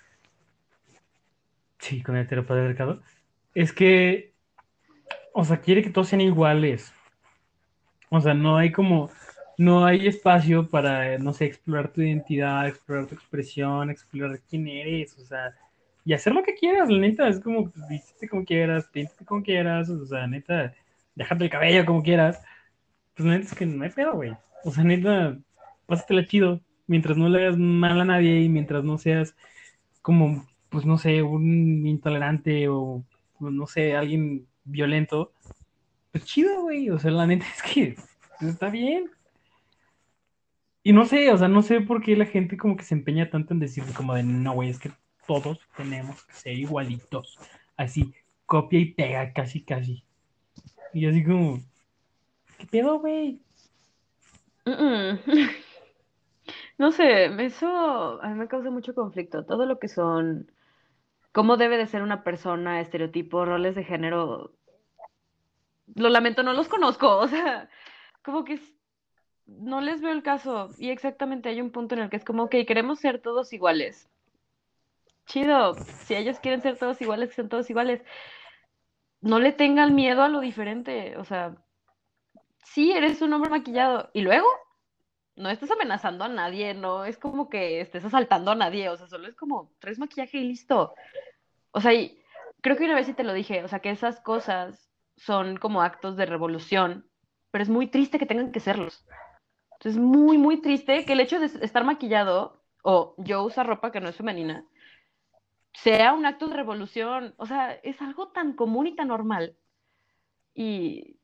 sí, 1.78 2.02
con 2.02 2.16
el 2.16 2.24
heteropatriarcado, 2.24 3.02
es 3.54 3.72
que, 3.72 4.34
o 5.32 5.44
sea, 5.44 5.60
quiere 5.60 5.82
que 5.82 5.90
todos 5.90 6.08
sean 6.08 6.20
iguales. 6.20 6.92
O 8.08 8.20
sea, 8.20 8.34
no 8.34 8.56
hay 8.56 8.72
como, 8.72 9.10
no 9.56 9.84
hay 9.84 10.06
espacio 10.06 10.68
para, 10.68 11.18
no 11.18 11.32
sé, 11.32 11.46
explorar 11.46 11.92
tu 11.92 12.02
identidad, 12.02 12.66
explorar 12.66 13.06
tu 13.06 13.14
expresión, 13.14 13.90
explorar 13.90 14.40
quién 14.48 14.68
eres, 14.68 15.18
o 15.18 15.24
sea, 15.24 15.54
y 16.04 16.12
hacer 16.12 16.34
lo 16.34 16.42
que 16.42 16.54
quieras, 16.54 16.88
la 16.88 16.98
neta, 16.98 17.28
es 17.28 17.40
como, 17.40 17.70
pues, 17.70 17.88
vístete 17.88 18.28
como 18.28 18.44
quieras, 18.44 18.88
píntate 18.92 19.24
como 19.24 19.42
quieras, 19.42 19.88
o 19.90 20.06
sea, 20.06 20.26
neta, 20.26 20.74
déjate 21.14 21.44
el 21.44 21.50
cabello 21.50 21.86
como 21.86 22.02
quieras. 22.02 22.42
Pues 23.14 23.26
neta 23.28 23.44
es 23.44 23.54
que 23.54 23.66
no 23.66 23.84
hay 23.84 23.90
pedo, 23.90 24.14
güey. 24.14 24.32
O 24.64 24.70
sea, 24.70 24.84
neta, 24.84 25.38
pásatela 25.86 26.26
chido, 26.26 26.60
mientras 26.86 27.16
no 27.16 27.28
le 27.28 27.44
hagas 27.44 27.58
mal 27.58 28.00
a 28.00 28.04
nadie 28.04 28.40
y 28.40 28.48
mientras 28.48 28.84
no 28.84 28.98
seas 28.98 29.36
como, 30.02 30.46
pues 30.70 30.86
no 30.86 30.98
sé, 30.98 31.22
un 31.22 31.86
intolerante 31.86 32.68
o, 32.68 33.04
no 33.40 33.66
sé, 33.66 33.96
alguien 33.96 34.46
violento, 34.64 35.32
pues 36.12 36.24
chido, 36.24 36.62
güey. 36.62 36.90
O 36.90 36.98
sea, 36.98 37.10
la 37.10 37.26
neta 37.26 37.46
es 37.54 37.62
que 37.62 37.96
pues, 38.38 38.52
está 38.52 38.70
bien. 38.70 39.10
Y 40.82 40.92
no 40.92 41.04
sé, 41.04 41.30
o 41.30 41.36
sea, 41.36 41.48
no 41.48 41.62
sé 41.62 41.82
por 41.82 42.02
qué 42.02 42.16
la 42.16 42.24
gente 42.24 42.56
como 42.56 42.76
que 42.76 42.84
se 42.84 42.94
empeña 42.94 43.28
tanto 43.28 43.52
en 43.52 43.60
decir 43.60 43.84
como 43.94 44.14
de, 44.14 44.22
no, 44.22 44.54
güey, 44.54 44.70
es 44.70 44.78
que 44.78 44.90
todos 45.30 45.60
tenemos 45.76 46.24
que 46.24 46.32
ser 46.32 46.54
igualitos. 46.54 47.38
Así, 47.76 48.12
copia 48.46 48.80
y 48.80 48.86
pega, 48.86 49.32
casi, 49.32 49.62
casi. 49.62 50.02
Y 50.92 51.06
así 51.06 51.22
como, 51.22 51.60
¿qué 52.58 52.66
pedo, 52.66 52.98
güey? 52.98 53.40
No 56.78 56.92
sé, 56.92 57.26
eso 57.44 58.22
a 58.22 58.28
mí 58.28 58.34
me 58.38 58.48
causa 58.48 58.70
mucho 58.70 58.94
conflicto. 58.94 59.44
Todo 59.44 59.66
lo 59.66 59.78
que 59.78 59.86
son, 59.86 60.50
cómo 61.30 61.58
debe 61.58 61.76
de 61.76 61.86
ser 61.86 62.02
una 62.02 62.24
persona, 62.24 62.80
estereotipos, 62.80 63.46
roles 63.46 63.74
de 63.74 63.84
género, 63.84 64.54
lo 65.94 66.08
lamento, 66.08 66.42
no 66.42 66.54
los 66.54 66.68
conozco. 66.68 67.06
O 67.18 67.28
sea, 67.28 67.68
como 68.24 68.44
que 68.44 68.58
no 69.46 69.80
les 69.82 70.00
veo 70.00 70.10
el 70.12 70.22
caso. 70.22 70.70
Y 70.78 70.88
exactamente 70.88 71.50
hay 71.50 71.60
un 71.60 71.70
punto 71.70 71.94
en 71.94 72.00
el 72.00 72.10
que 72.10 72.16
es 72.16 72.24
como, 72.24 72.44
ok, 72.44 72.56
queremos 72.66 72.98
ser 72.98 73.20
todos 73.20 73.52
iguales. 73.52 74.09
Chido, 75.30 75.74
si 75.74 76.14
ellos 76.16 76.40
quieren 76.40 76.60
ser 76.60 76.76
todos 76.76 77.00
iguales, 77.00 77.28
que 77.28 77.36
sean 77.36 77.48
todos 77.48 77.70
iguales. 77.70 78.02
No 79.20 79.38
le 79.38 79.52
tengan 79.52 79.94
miedo 79.94 80.22
a 80.22 80.28
lo 80.28 80.40
diferente. 80.40 81.16
O 81.18 81.24
sea, 81.24 81.56
sí, 82.64 82.90
eres 82.90 83.22
un 83.22 83.32
hombre 83.32 83.50
maquillado. 83.50 84.10
¿Y 84.12 84.22
luego? 84.22 84.48
no 85.36 85.48
estás 85.48 85.70
amenazando 85.70 86.24
a 86.24 86.28
nadie, 86.28 86.74
no 86.74 87.04
es 87.06 87.16
como 87.16 87.48
que 87.48 87.80
estés 87.80 88.04
asaltando 88.04 88.50
a 88.50 88.54
nadie, 88.54 88.90
o 88.90 88.96
sea, 88.96 89.06
solo 89.06 89.26
es 89.26 89.34
como 89.34 89.72
traes 89.78 89.98
maquillaje 89.98 90.38
y 90.38 90.44
listo. 90.44 90.94
O 91.70 91.80
sea, 91.80 91.94
y 91.94 92.20
creo 92.60 92.76
que 92.76 92.84
una 92.84 92.94
vez 92.94 93.06
sí 93.06 93.14
te 93.14 93.24
lo 93.24 93.32
dije, 93.32 93.64
o 93.64 93.68
sea, 93.68 93.78
que 93.80 93.90
esas 93.90 94.20
cosas 94.20 94.90
son 95.16 95.56
como 95.56 95.80
actos 95.80 96.16
de 96.16 96.26
revolución, 96.26 97.08
pero 97.50 97.62
es 97.62 97.70
muy 97.70 97.86
triste 97.86 98.18
que 98.18 98.26
tengan 98.26 98.52
que 98.52 98.60
serlos. 98.60 99.06
Entonces, 99.72 99.96
es 99.96 99.98
muy, 99.98 100.36
muy 100.36 100.60
triste 100.60 101.06
que 101.06 101.14
el 101.14 101.20
hecho 101.20 101.40
de 101.40 101.46
estar 101.46 101.84
maquillado 101.84 102.62
o 102.82 103.14
yo 103.18 103.42
usar 103.42 103.66
ropa 103.66 103.92
que 103.92 104.00
no 104.00 104.10
es 104.10 104.16
femenina 104.16 104.66
sea 105.74 106.12
un 106.14 106.26
acto 106.26 106.48
de 106.48 106.56
revolución. 106.56 107.34
O 107.38 107.46
sea, 107.46 107.72
es 107.74 108.00
algo 108.02 108.28
tan 108.28 108.54
común 108.54 108.86
y 108.88 108.96
tan 108.96 109.08
normal. 109.08 109.56
Y, 110.54 111.16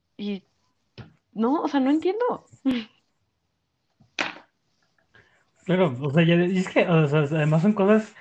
no, 1.32 1.62
o 1.62 1.68
sea, 1.68 1.80
no 1.80 1.90
entiendo. 1.90 2.46
Claro, 5.64 5.96
o 6.00 6.10
sea, 6.10 6.22
ya, 6.24 6.34
es 6.36 6.68
que, 6.68 6.86
o 6.88 7.08
sea, 7.08 7.20
además 7.20 7.62
son 7.62 7.72
cosas, 7.72 8.14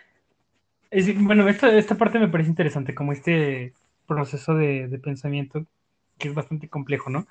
es- 0.91 1.21
bueno, 1.23 1.47
esta, 1.49 1.75
esta 1.77 1.95
parte 1.95 2.19
me 2.19 2.27
parece 2.29 2.49
interesante, 2.51 2.95
como 2.95 3.13
este 3.13 3.73
proceso 4.07 4.55
de, 4.55 4.87
de 4.87 4.99
pensamiento, 4.99 5.65
que 6.17 6.29
es 6.29 6.35
bastante 6.35 6.69
complejo, 6.69 7.09
¿no? 7.09 7.27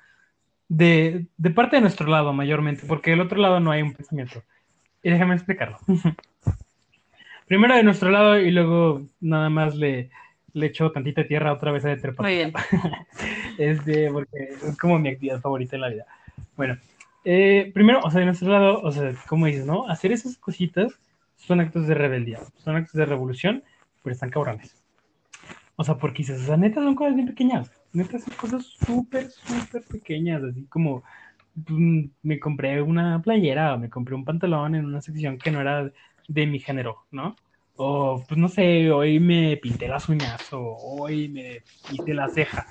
De, 0.69 1.27
de 1.37 1.51
parte 1.51 1.77
de 1.77 1.83
nuestro 1.83 2.07
lado, 2.09 2.33
mayormente, 2.33 2.83
porque 2.87 3.11
del 3.11 3.21
otro 3.21 3.39
lado 3.39 3.59
no 3.59 3.71
hay 3.71 3.81
un 3.83 3.93
pensamiento. 3.93 4.43
Y 5.03 5.11
déjame 5.11 5.35
explicarlo. 5.35 5.79
Primero 7.47 7.75
de 7.75 7.83
nuestro 7.83 8.09
lado 8.09 8.39
y 8.39 8.51
luego 8.51 9.03
nada 9.21 9.49
más 9.49 9.75
le, 9.75 10.09
le 10.53 10.67
echo 10.67 10.91
tantita 10.91 11.27
tierra 11.27 11.53
otra 11.53 11.71
vez 11.71 11.85
a 11.85 11.91
Etherpad. 11.91 12.23
Muy 12.23 12.35
bien. 12.35 12.53
Este, 13.57 14.11
porque 14.11 14.49
es 14.67 14.77
como 14.77 14.99
mi 14.99 15.07
actividad 15.07 15.39
favorita 15.39 15.77
en 15.77 15.81
la 15.81 15.89
vida. 15.89 16.05
Bueno, 16.57 16.77
eh, 17.23 17.71
primero, 17.73 18.01
o 18.03 18.11
sea, 18.11 18.19
de 18.19 18.25
nuestro 18.25 18.49
lado, 18.49 18.81
o 18.81 18.91
sea, 18.91 19.13
como 19.27 19.45
dices, 19.45 19.65
¿no? 19.65 19.87
Hacer 19.87 20.11
esas 20.11 20.37
cositas 20.37 20.93
son 21.37 21.61
actos 21.61 21.87
de 21.87 21.93
rebeldía, 21.93 22.39
son 22.57 22.75
actos 22.75 22.93
de 22.93 23.05
revolución, 23.05 23.63
pero 24.03 24.13
están 24.13 24.29
cabrones. 24.29 24.75
O 25.77 25.83
sea, 25.83 25.95
porque 25.95 26.19
dices, 26.19 26.41
o 26.41 26.45
sea, 26.45 26.57
neta 26.57 26.81
son 26.81 26.95
cosas 26.95 27.15
bien 27.15 27.27
pequeñas, 27.27 27.71
neta 27.93 28.19
son 28.19 28.33
cosas 28.35 28.65
súper, 28.65 29.29
súper 29.29 29.83
pequeñas, 29.83 30.43
así 30.43 30.65
como 30.65 31.03
mm, 31.67 32.03
me 32.23 32.39
compré 32.39 32.81
una 32.81 33.21
playera 33.21 33.77
me 33.77 33.89
compré 33.89 34.15
un 34.15 34.25
pantalón 34.25 34.75
en 34.75 34.85
una 34.85 35.01
sección 35.01 35.37
que 35.37 35.51
no 35.51 35.61
era 35.61 35.91
de 36.27 36.45
mi 36.45 36.59
género, 36.59 37.05
¿no? 37.11 37.35
O, 37.77 38.23
pues 38.27 38.37
no 38.37 38.47
sé, 38.47 38.91
hoy 38.91 39.19
me 39.19 39.57
pinté 39.57 39.87
las 39.87 40.07
uñas, 40.07 40.51
o 40.53 40.77
hoy 40.79 41.27
me 41.27 41.61
pinté 41.89 42.13
la 42.13 42.29
ceja, 42.29 42.67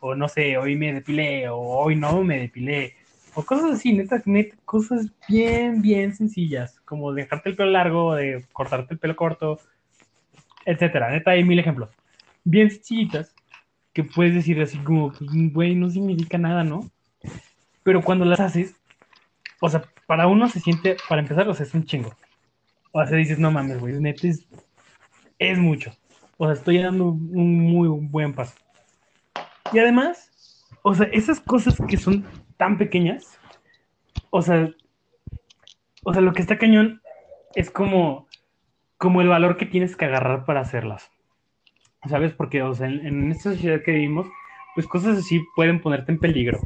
o 0.00 0.14
no 0.14 0.28
sé, 0.28 0.56
hoy 0.56 0.76
me 0.76 0.92
depilé, 0.92 1.48
o 1.48 1.58
hoy 1.58 1.96
no 1.96 2.22
me 2.22 2.38
depilé, 2.38 2.94
o 3.34 3.44
cosas 3.44 3.72
así, 3.72 3.92
neta, 3.92 4.22
neta, 4.26 4.56
cosas 4.64 5.08
bien, 5.28 5.82
bien 5.82 6.14
sencillas, 6.14 6.80
como 6.84 7.12
dejarte 7.12 7.50
el 7.50 7.56
pelo 7.56 7.70
largo, 7.70 8.14
de 8.14 8.44
cortarte 8.52 8.94
el 8.94 9.00
pelo 9.00 9.16
corto, 9.16 9.58
etcétera. 10.64 11.10
Neta, 11.10 11.32
hay 11.32 11.42
mil 11.42 11.58
ejemplos. 11.58 11.90
Bien 12.44 12.70
sencillitas, 12.70 13.34
que 13.92 14.04
puedes 14.04 14.34
decir 14.34 14.60
así 14.62 14.78
como, 14.78 15.12
pues, 15.12 15.30
güey, 15.52 15.74
no 15.74 15.90
significa 15.90 16.38
nada, 16.38 16.62
¿no? 16.62 16.88
Pero 17.82 18.02
cuando 18.02 18.24
las 18.24 18.40
haces, 18.40 18.76
o 19.60 19.68
sea, 19.68 19.82
para 20.06 20.26
uno 20.28 20.48
se 20.48 20.60
siente, 20.60 20.96
para 21.08 21.20
empezar, 21.20 21.48
o 21.48 21.54
sea, 21.54 21.66
es 21.66 21.74
un 21.74 21.84
chingo. 21.84 22.14
O 22.96 23.04
sea, 23.04 23.18
dices, 23.18 23.40
no 23.40 23.50
mames, 23.50 23.80
güey, 23.80 24.00
neta 24.00 24.28
es, 24.28 24.46
es 25.40 25.58
mucho. 25.58 25.90
O 26.36 26.46
sea, 26.46 26.54
estoy 26.54 26.78
dando 26.78 27.06
un 27.06 27.58
muy 27.58 27.88
buen 27.88 28.32
paso. 28.32 28.54
Y 29.72 29.80
además, 29.80 30.30
o 30.82 30.94
sea, 30.94 31.06
esas 31.06 31.40
cosas 31.40 31.76
que 31.88 31.96
son 31.96 32.24
tan 32.56 32.78
pequeñas, 32.78 33.36
o 34.30 34.42
sea, 34.42 34.70
o 36.04 36.12
sea, 36.12 36.22
lo 36.22 36.32
que 36.32 36.40
está 36.40 36.56
cañón 36.56 37.02
es 37.56 37.68
como, 37.68 38.28
como 38.96 39.22
el 39.22 39.28
valor 39.28 39.56
que 39.56 39.66
tienes 39.66 39.96
que 39.96 40.04
agarrar 40.04 40.44
para 40.44 40.60
hacerlas. 40.60 41.10
¿Sabes? 42.08 42.32
Porque, 42.32 42.62
o 42.62 42.74
sea, 42.74 42.86
en, 42.86 43.04
en 43.04 43.32
esta 43.32 43.50
sociedad 43.54 43.82
que 43.82 43.90
vivimos, 43.90 44.28
pues 44.76 44.86
cosas 44.86 45.18
así 45.18 45.44
pueden 45.56 45.82
ponerte 45.82 46.12
en 46.12 46.20
peligro. 46.20 46.60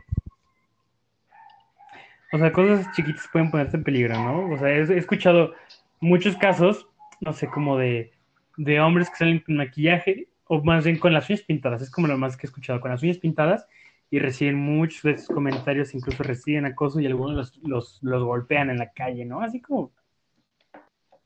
O 2.34 2.38
sea, 2.38 2.52
cosas 2.52 2.86
chiquitas 2.94 3.26
pueden 3.32 3.50
ponerte 3.50 3.78
en 3.78 3.84
peligro, 3.84 4.14
¿no? 4.14 4.50
O 4.50 4.58
sea, 4.58 4.68
he, 4.68 4.82
he 4.82 4.98
escuchado 4.98 5.54
muchos 6.00 6.36
casos, 6.36 6.88
no 7.20 7.32
sé, 7.32 7.48
como 7.48 7.76
de, 7.76 8.12
de 8.56 8.80
hombres 8.80 9.10
que 9.10 9.16
salen 9.16 9.40
con 9.40 9.56
maquillaje, 9.56 10.28
o 10.46 10.62
más 10.62 10.84
bien 10.84 10.98
con 10.98 11.12
las 11.12 11.28
uñas 11.28 11.42
pintadas, 11.42 11.82
es 11.82 11.90
como 11.90 12.06
lo 12.06 12.16
más 12.16 12.36
que 12.36 12.46
he 12.46 12.48
escuchado, 12.48 12.80
con 12.80 12.90
las 12.90 13.02
uñas 13.02 13.18
pintadas, 13.18 13.66
y 14.10 14.18
reciben 14.18 14.56
muchos 14.56 15.02
de 15.02 15.12
esos 15.12 15.28
comentarios, 15.28 15.94
incluso 15.94 16.22
reciben 16.22 16.64
acoso 16.64 17.00
y 17.00 17.06
algunos 17.06 17.36
los, 17.36 17.56
los, 17.62 17.98
los 18.02 18.24
golpean 18.24 18.70
en 18.70 18.78
la 18.78 18.90
calle, 18.92 19.24
¿no? 19.24 19.42
Así 19.42 19.60
como 19.60 19.92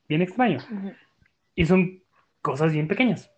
bien 0.08 0.22
extraño. 0.22 0.58
Y 1.54 1.66
son 1.66 2.02
cosas 2.40 2.72
bien 2.72 2.88
pequeñas. 2.88 3.30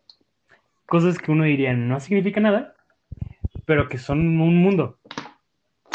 Cosas 0.86 1.18
que 1.18 1.30
uno 1.30 1.44
diría 1.44 1.72
no 1.74 2.00
significa 2.00 2.40
nada, 2.40 2.74
pero 3.66 3.88
que 3.88 3.98
son 3.98 4.18
un 4.40 4.56
mundo. 4.56 4.98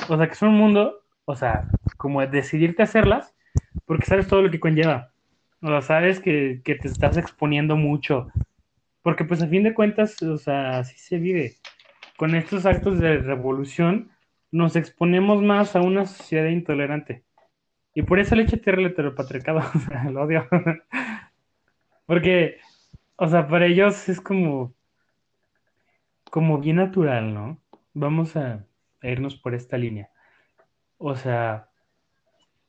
O 0.08 0.18
sea, 0.18 0.28
que 0.28 0.36
son 0.36 0.50
un 0.50 0.58
mundo, 0.58 1.04
o 1.26 1.36
sea, 1.36 1.68
como 1.98 2.26
decidirte 2.26 2.84
hacerlas, 2.84 3.36
porque 3.86 4.06
sabes 4.06 4.28
todo 4.28 4.42
lo 4.42 4.52
que 4.52 4.60
conlleva. 4.60 5.12
O 5.62 5.68
sea, 5.68 5.82
sabes 5.82 6.20
que, 6.20 6.62
que 6.64 6.76
te 6.76 6.88
estás 6.88 7.18
exponiendo 7.18 7.76
mucho. 7.76 8.28
Porque 9.02 9.26
pues 9.26 9.42
a 9.42 9.48
fin 9.48 9.64
de 9.64 9.74
cuentas, 9.74 10.22
o 10.22 10.38
sea, 10.38 10.80
así 10.80 10.98
se 10.98 11.18
vive. 11.18 11.56
Con 12.18 12.36
estos 12.36 12.66
actos 12.66 13.00
de 13.00 13.18
revolución 13.18 14.12
nos 14.52 14.76
exponemos 14.76 15.42
más 15.42 15.76
a 15.76 15.82
una 15.82 16.06
sociedad 16.06 16.48
intolerante. 16.50 17.24
Y 17.94 18.04
por 18.04 18.20
eso 18.20 18.36
le 18.36 18.44
eché 18.44 18.58
tierra 18.58 18.80
al 18.80 18.88
heteropatriarcado. 18.88 19.60
O 19.76 19.80
sea, 19.80 20.04
lo 20.12 20.24
odio. 20.24 20.48
Porque, 22.06 22.58
o 23.18 23.28
sea, 23.28 23.48
para 23.48 23.68
ellos 23.68 24.10
es 24.10 24.22
como, 24.22 24.74
como 26.32 26.60
bien 26.60 26.78
natural, 26.78 27.34
¿no? 27.34 27.62
vamos 27.94 28.36
a 28.36 28.66
irnos 29.02 29.36
por 29.36 29.56
esta 29.56 29.78
línea. 29.78 30.10
O 30.98 31.16
sea, 31.16 31.70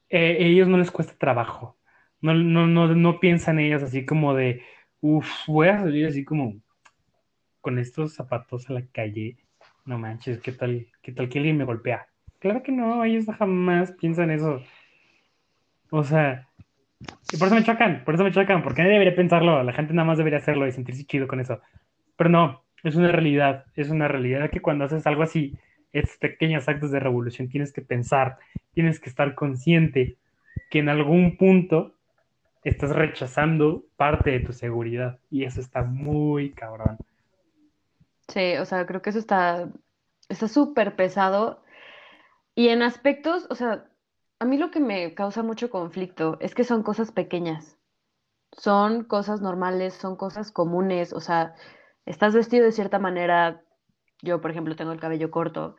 eh, 0.09 0.37
ellos 0.41 0.69
no 0.69 0.79
les 0.79 0.91
cuesta 0.91 1.15
trabajo. 1.19 1.77
No, 2.21 2.35
no, 2.35 2.67
no, 2.67 2.95
no 2.95 3.21
piensan 3.21 3.59
ellas 3.59 3.83
así 3.83 4.05
como 4.05 4.35
de, 4.35 4.63
uff, 5.01 5.29
voy 5.47 5.69
a 5.69 5.81
salir 5.81 6.07
así 6.07 6.25
como 6.25 6.61
con 7.61 7.79
estos 7.79 8.15
zapatos 8.15 8.69
a 8.69 8.75
la 8.75 8.87
calle. 8.93 9.37
No 9.85 9.99
manches, 9.99 10.41
¿qué 10.41 10.53
tal, 10.53 10.87
qué 11.03 11.13
tal 11.13 11.29
que 11.29 11.39
alguien 11.39 11.57
me 11.57 11.65
golpea? 11.65 12.07
Claro 12.39 12.63
que 12.63 12.73
no, 12.73 13.05
ellos 13.05 13.27
jamás 13.39 13.93
piensan 13.93 14.31
eso. 14.31 14.63
O 15.91 16.05
sea, 16.05 16.49
y 17.33 17.37
por 17.37 17.47
eso 17.47 17.55
me 17.55 17.65
chocan, 17.65 18.03
por 18.05 18.15
eso 18.15 18.25
me 18.25 18.33
chocan, 18.33 18.63
porque 18.63 18.83
nadie 18.83 18.95
debería 18.95 19.15
pensarlo, 19.15 19.63
la 19.63 19.73
gente 19.73 19.95
nada 19.95 20.07
más 20.07 20.19
debería 20.19 20.39
hacerlo 20.39 20.67
y 20.67 20.73
sentirse 20.73 21.05
chido 21.05 21.27
con 21.27 21.41
eso. 21.41 21.61
Pero 22.17 22.31
no, 22.31 22.65
es 22.83 22.97
una 22.97 23.13
realidad, 23.13 23.65
es 23.75 23.91
una 23.91 24.09
realidad 24.09 24.51
que 24.51 24.61
cuando 24.61 24.85
haces 24.85 25.07
algo 25.07 25.23
así, 25.23 25.57
estos 25.93 26.19
pequeños 26.19 26.69
actos 26.69 26.91
de 26.91 27.01
revolución, 27.01 27.49
tienes 27.49 27.73
que 27.73 27.83
pensar, 27.83 28.39
tienes 28.73 29.01
que 29.01 29.09
estar 29.09 29.35
consciente 29.35 30.17
que 30.71 30.79
en 30.79 30.89
algún 30.89 31.37
punto 31.37 31.97
estás 32.63 32.91
rechazando 32.91 33.85
parte 33.97 34.31
de 34.31 34.41
tu 34.41 34.53
seguridad 34.53 35.19
y 35.31 35.45
eso 35.45 35.61
está 35.61 35.83
muy 35.83 36.53
cabrón. 36.53 36.99
Sí, 38.29 38.57
o 38.57 38.65
sea, 38.65 38.87
creo 38.87 39.03
que 39.03 39.11
eso 39.11 39.19
está 39.19 39.69
está 40.31 40.49
súper 40.49 40.97
pesado. 40.97 41.63
Y 42.55 42.69
en 42.69 42.83
aspectos, 42.83 43.47
o 43.51 43.55
sea, 43.55 43.91
a 44.39 44.45
mí 44.47 44.57
lo 44.57 44.71
que 44.71 44.81
me 44.81 45.15
causa 45.15 45.43
mucho 45.43 45.71
conflicto 45.71 46.39
es 46.41 46.55
que 46.55 46.65
son 46.65 46.83
cosas 46.83 47.13
pequeñas, 47.13 47.77
son 48.53 49.05
cosas 49.05 49.41
normales, 49.43 49.95
son 49.95 50.17
cosas 50.17 50.51
comunes, 50.53 51.13
o 51.13 51.21
sea, 51.21 51.55
estás 52.07 52.35
vestido 52.35 52.65
de 52.65 52.73
cierta 52.73 52.99
manera, 52.99 53.63
yo 54.23 54.41
por 54.41 54.51
ejemplo 54.51 54.77
tengo 54.77 54.93
el 54.93 55.01
cabello 55.01 55.31
corto, 55.31 55.77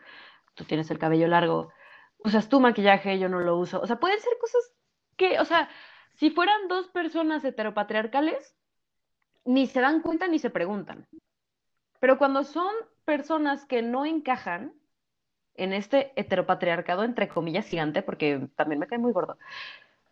tú 0.53 0.65
tienes 0.65 0.91
el 0.91 0.99
cabello 0.99 1.27
largo, 1.27 1.71
usas 2.19 2.49
tu 2.49 2.59
maquillaje, 2.59 3.19
yo 3.19 3.29
no 3.29 3.39
lo 3.39 3.57
uso, 3.57 3.81
o 3.81 3.87
sea, 3.87 3.99
pueden 3.99 4.19
ser 4.19 4.33
cosas 4.39 4.71
que, 5.17 5.39
o 5.39 5.45
sea, 5.45 5.69
si 6.21 6.29
fueran 6.29 6.67
dos 6.67 6.87
personas 6.89 7.43
heteropatriarcales, 7.43 8.55
ni 9.43 9.65
se 9.65 9.81
dan 9.81 10.03
cuenta 10.03 10.27
ni 10.27 10.37
se 10.37 10.51
preguntan. 10.51 11.07
Pero 11.99 12.19
cuando 12.19 12.43
son 12.43 12.71
personas 13.05 13.65
que 13.65 13.81
no 13.81 14.05
encajan 14.05 14.71
en 15.55 15.73
este 15.73 16.13
heteropatriarcado, 16.15 17.05
entre 17.05 17.27
comillas, 17.27 17.65
gigante, 17.65 18.03
porque 18.03 18.47
también 18.55 18.77
me 18.77 18.85
cae 18.85 18.99
muy 18.99 19.11
gordo, 19.13 19.39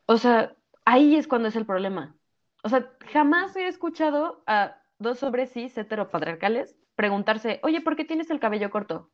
o 0.07 0.17
sea, 0.17 0.55
ahí 0.83 1.15
es 1.15 1.27
cuando 1.27 1.49
es 1.49 1.55
el 1.55 1.67
problema. 1.67 2.15
O 2.63 2.69
sea, 2.69 2.91
jamás 3.13 3.55
he 3.55 3.67
escuchado 3.67 4.41
a 4.47 4.81
dos 4.97 5.21
hombres 5.21 5.51
cis 5.51 5.77
heteropatriarcales 5.77 6.75
preguntarse, 6.95 7.59
oye, 7.61 7.81
¿por 7.81 7.95
qué 7.95 8.03
tienes 8.03 8.31
el 8.31 8.39
cabello 8.39 8.71
corto? 8.71 9.11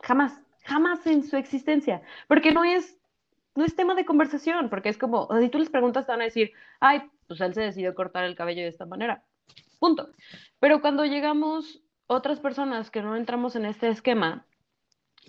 Jamás, 0.00 0.40
jamás 0.64 1.06
en 1.06 1.22
su 1.22 1.36
existencia, 1.36 2.00
porque 2.28 2.50
no 2.50 2.64
es, 2.64 2.98
no 3.60 3.66
es 3.66 3.76
tema 3.76 3.94
de 3.94 4.06
conversación, 4.06 4.70
porque 4.70 4.88
es 4.88 4.96
como, 4.96 5.24
o 5.24 5.32
sea, 5.32 5.42
si 5.42 5.50
tú 5.50 5.58
les 5.58 5.68
preguntas, 5.68 6.06
te 6.06 6.12
van 6.12 6.22
a 6.22 6.24
decir, 6.24 6.52
ay, 6.80 7.02
pues 7.28 7.42
él 7.42 7.52
se 7.52 7.60
decidió 7.60 7.94
cortar 7.94 8.24
el 8.24 8.34
cabello 8.34 8.62
de 8.62 8.68
esta 8.68 8.86
manera, 8.86 9.22
punto. 9.78 10.08
Pero 10.60 10.80
cuando 10.80 11.04
llegamos 11.04 11.82
otras 12.06 12.40
personas 12.40 12.90
que 12.90 13.02
no 13.02 13.16
entramos 13.16 13.56
en 13.56 13.66
este 13.66 13.88
esquema, 13.90 14.46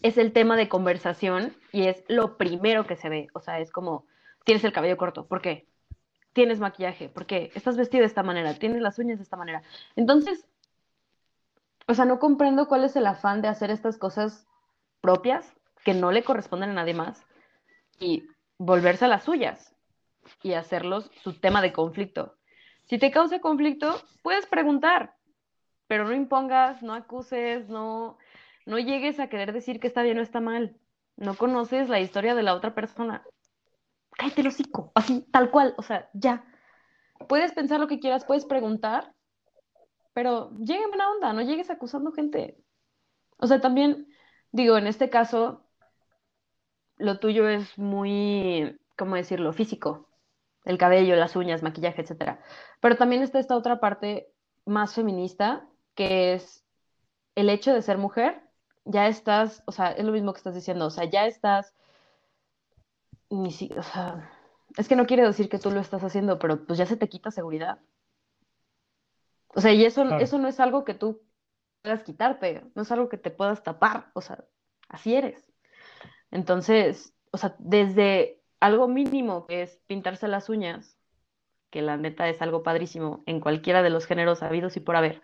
es 0.02 0.18
el 0.18 0.32
tema 0.32 0.56
de 0.56 0.70
conversación 0.70 1.54
y 1.74 1.88
es 1.88 2.06
lo 2.08 2.38
primero 2.38 2.88
que 2.88 2.96
se 2.96 3.10
ve, 3.10 3.28
o 3.34 3.42
sea, 3.42 3.60
es 3.60 3.70
como, 3.70 4.06
tienes 4.46 4.64
el 4.64 4.72
cabello 4.72 4.96
corto, 4.96 5.28
¿por 5.28 5.42
qué? 5.42 5.68
Tienes 6.32 6.62
maquillaje, 6.62 7.10
¿por 7.10 7.26
qué? 7.26 7.52
Estás 7.54 7.76
vestido 7.76 8.04
de 8.04 8.08
esta 8.08 8.24
manera, 8.24 8.54
tienes 8.54 8.82
las 8.82 8.98
uñas 8.98 9.18
de 9.18 9.24
esta 9.24 9.36
manera. 9.36 9.62
Entonces, 9.98 10.48
o 11.86 11.94
sea, 11.94 12.06
no 12.06 12.18
comprendo 12.18 12.70
cuál 12.70 12.86
es 12.86 12.96
el 12.96 13.08
afán 13.08 13.42
de 13.42 13.50
hacer 13.50 13.72
estas 13.72 13.98
cosas 13.98 14.48
propias 15.02 15.54
que 15.84 15.94
no 15.94 16.14
le 16.14 16.24
corresponden 16.24 16.70
a 16.70 16.74
nadie 16.74 16.94
más 16.94 17.26
y 18.02 18.28
volverse 18.58 19.06
a 19.06 19.08
las 19.08 19.24
suyas 19.24 19.74
y 20.44 20.54
hacerlos 20.54 21.10
su 21.24 21.40
tema 21.40 21.62
de 21.62 21.72
conflicto. 21.72 22.36
Si 22.84 22.98
te 22.98 23.12
causa 23.12 23.40
conflicto, 23.40 24.02
puedes 24.22 24.46
preguntar, 24.48 25.16
pero 25.88 26.04
no 26.04 26.14
impongas, 26.14 26.84
no 26.84 26.94
acuses, 26.94 27.70
no, 27.70 28.18
no 28.66 28.80
llegues 28.80 29.20
a 29.20 29.28
querer 29.28 29.54
decir 29.54 29.80
que 29.80 29.88
está 29.88 30.02
bien 30.02 30.20
o 30.20 30.22
está 30.22 30.42
mal. 30.42 30.76
No 31.16 31.36
conoces 31.36 31.88
la 31.88 32.00
historia 32.02 32.36
de 32.36 32.44
la 32.44 32.56
otra 32.56 32.76
persona. 32.76 33.24
Cállate 34.18 34.42
el 34.42 34.48
hocico, 34.48 34.92
así, 34.96 35.22
tal 35.32 35.52
cual, 35.52 35.74
o 35.78 35.84
sea, 35.84 36.10
ya. 36.14 36.44
Puedes 37.30 37.54
pensar 37.54 37.80
lo 37.80 37.88
que 37.88 38.00
quieras, 38.00 38.26
puedes 38.26 38.46
preguntar, 38.46 39.14
pero 40.14 40.52
llegue 40.58 40.88
buena 40.88 41.10
onda, 41.10 41.32
no 41.32 41.42
llegues 41.42 41.70
acusando 41.70 42.12
gente. 42.12 42.58
O 43.38 43.48
sea, 43.48 43.62
también 43.62 44.08
Digo, 44.52 44.78
en 44.78 44.88
este 44.88 45.10
caso, 45.10 45.66
lo 47.02 47.20
tuyo 47.20 47.48
es 47.48 47.78
muy, 47.78 48.80
¿cómo 48.98 49.16
decirlo?, 49.16 49.54
físico. 49.54 50.08
El 50.64 50.78
cabello, 50.78 51.16
las 51.16 51.36
uñas, 51.36 51.64
maquillaje, 51.64 52.02
etc. 52.02 52.40
Pero 52.80 52.96
también 52.96 53.24
está 53.24 53.40
esta 53.40 53.56
otra 53.56 53.80
parte 53.80 54.32
más 54.66 54.94
feminista, 54.94 55.68
que 55.96 56.34
es 56.34 56.64
el 57.36 57.50
hecho 57.50 57.74
de 57.74 57.82
ser 57.82 57.98
mujer. 57.98 58.42
Ya 58.86 59.08
estás, 59.08 59.64
o 59.66 59.72
sea, 59.72 59.92
es 59.92 60.06
lo 60.06 60.12
mismo 60.12 60.34
que 60.34 60.38
estás 60.38 60.56
diciendo, 60.56 60.86
o 60.86 60.90
sea, 60.90 61.06
ya 61.06 61.26
estás, 61.26 61.74
ni 63.30 63.50
o 63.78 63.84
sea, 63.84 64.32
es 64.78 64.88
que 64.88 64.96
no 64.96 65.06
quiere 65.06 65.24
decir 65.24 65.50
que 65.50 65.60
tú 65.60 65.72
lo 65.72 65.80
estás 65.80 66.04
haciendo, 66.04 66.40
pero 66.40 66.66
pues 66.66 66.80
ya 66.80 66.86
se 66.86 66.98
te 66.98 67.10
quita 67.10 67.32
seguridad. 67.32 67.80
O 69.48 69.62
sea, 69.62 69.74
y 69.74 69.86
eso, 69.86 70.04
eso 70.18 70.38
no 70.38 70.48
es 70.48 70.60
algo 70.60 70.86
que 70.86 70.94
tú 70.94 71.22
puedas 71.82 72.04
quitarte, 72.04 72.64
no 72.76 72.84
es 72.84 72.92
algo 72.92 73.10
que 73.10 73.18
te 73.18 73.32
puedas 73.32 73.64
tapar, 73.64 74.12
o 74.14 74.22
sea, 74.22 74.46
así 74.88 75.16
eres. 75.16 75.51
Entonces, 76.32 77.14
o 77.32 77.38
sea, 77.38 77.56
desde 77.60 78.42
algo 78.60 78.88
mínimo 78.88 79.48
que 79.48 79.64
es 79.64 79.80
pintarse 79.88 80.28
las 80.28 80.50
uñas, 80.50 80.98
que 81.70 81.82
la 81.82 81.98
neta 81.98 82.30
es 82.30 82.42
algo 82.42 82.64
padrísimo 82.64 83.24
en 83.26 83.40
cualquiera 83.40 83.84
de 83.84 83.90
los 83.90 84.06
géneros 84.06 84.44
habidos 84.44 84.78
y 84.78 84.80
por 84.82 84.96
haber, 84.96 85.22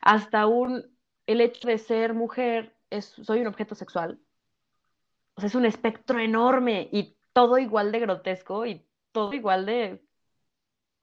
hasta 0.00 0.46
un, 0.46 0.86
el 1.26 1.40
hecho 1.40 1.68
de 1.68 1.78
ser 1.78 2.14
mujer, 2.14 2.74
es, 2.90 3.06
soy 3.06 3.40
un 3.40 3.46
objeto 3.46 3.74
sexual. 3.74 4.18
O 5.34 5.40
sea, 5.40 5.48
es 5.48 5.54
un 5.54 5.66
espectro 5.66 6.18
enorme 6.18 6.88
y 6.92 7.16
todo 7.32 7.58
igual 7.58 7.92
de 7.92 8.00
grotesco 8.00 8.66
y 8.66 8.84
todo 9.12 9.32
igual 9.32 9.66
de 9.66 10.02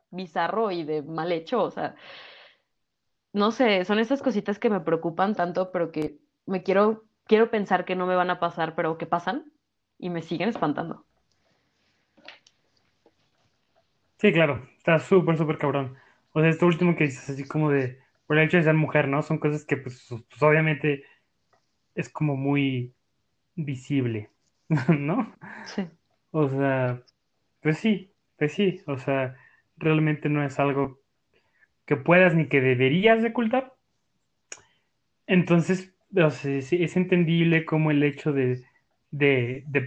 bizarro 0.09 0.71
y 0.71 0.83
de 0.83 1.01
mal 1.03 1.31
hecho, 1.31 1.61
o 1.63 1.71
sea, 1.71 1.95
no 3.33 3.51
sé, 3.51 3.85
son 3.85 3.99
esas 3.99 4.21
cositas 4.21 4.59
que 4.59 4.69
me 4.69 4.79
preocupan 4.79 5.35
tanto, 5.35 5.71
pero 5.71 5.91
que 5.91 6.19
me 6.45 6.63
quiero, 6.63 7.05
quiero 7.27 7.51
pensar 7.51 7.85
que 7.85 7.95
no 7.95 8.05
me 8.07 8.15
van 8.15 8.29
a 8.29 8.39
pasar, 8.39 8.75
pero 8.75 8.97
que 8.97 9.05
pasan 9.05 9.51
y 9.97 10.09
me 10.09 10.21
siguen 10.21 10.49
espantando. 10.49 11.05
Sí, 14.19 14.33
claro, 14.33 14.67
está 14.77 14.99
súper, 14.99 15.37
súper 15.37 15.57
cabrón. 15.57 15.95
O 16.33 16.41
sea, 16.41 16.49
esto 16.49 16.65
último 16.65 16.95
que 16.95 17.05
dices, 17.05 17.29
así 17.29 17.47
como 17.47 17.69
de, 17.69 17.99
por 18.25 18.37
el 18.37 18.45
hecho 18.45 18.57
de 18.57 18.63
ser 18.63 18.73
mujer, 18.73 19.07
¿no? 19.07 19.21
Son 19.21 19.37
cosas 19.37 19.65
que, 19.65 19.77
pues, 19.77 20.07
pues 20.09 20.41
obviamente 20.41 21.03
es 21.95 22.09
como 22.09 22.35
muy 22.35 22.93
visible, 23.55 24.29
¿no? 24.89 25.33
Sí. 25.65 25.87
O 26.31 26.49
sea, 26.49 27.03
pues 27.61 27.77
sí, 27.77 28.13
pues 28.37 28.53
sí, 28.53 28.81
o 28.87 28.97
sea, 28.97 29.35
realmente 29.77 30.29
no 30.29 30.43
es 30.43 30.59
algo 30.59 30.99
que 31.85 31.95
puedas 31.95 32.35
ni 32.35 32.47
que 32.47 32.61
deberías 32.61 33.21
de 33.21 33.29
ocultar. 33.29 33.73
Entonces, 35.25 35.93
es 36.15 36.97
entendible 36.97 37.65
como 37.65 37.91
el 37.91 38.03
hecho 38.03 38.33
de, 38.33 38.63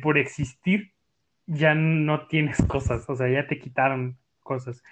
por 0.02 0.18
existir 0.18 0.92
ya 1.46 1.74
no 1.74 2.26
tienes 2.26 2.58
cosas, 2.68 3.08
o 3.08 3.16
sea, 3.16 3.28
ya 3.28 3.46
te 3.46 3.58
quitaron 3.58 4.18
cosas. 4.42 4.82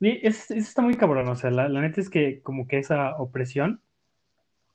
Y 0.00 0.26
eso, 0.26 0.54
está 0.54 0.82
muy 0.82 0.94
cabrón, 0.96 1.28
o 1.28 1.36
sea, 1.36 1.50
la, 1.50 1.68
neta 1.68 2.00
es 2.00 2.10
que 2.10 2.40
como 2.42 2.66
que 2.66 2.78
esa 2.78 3.16
opresión, 3.16 3.82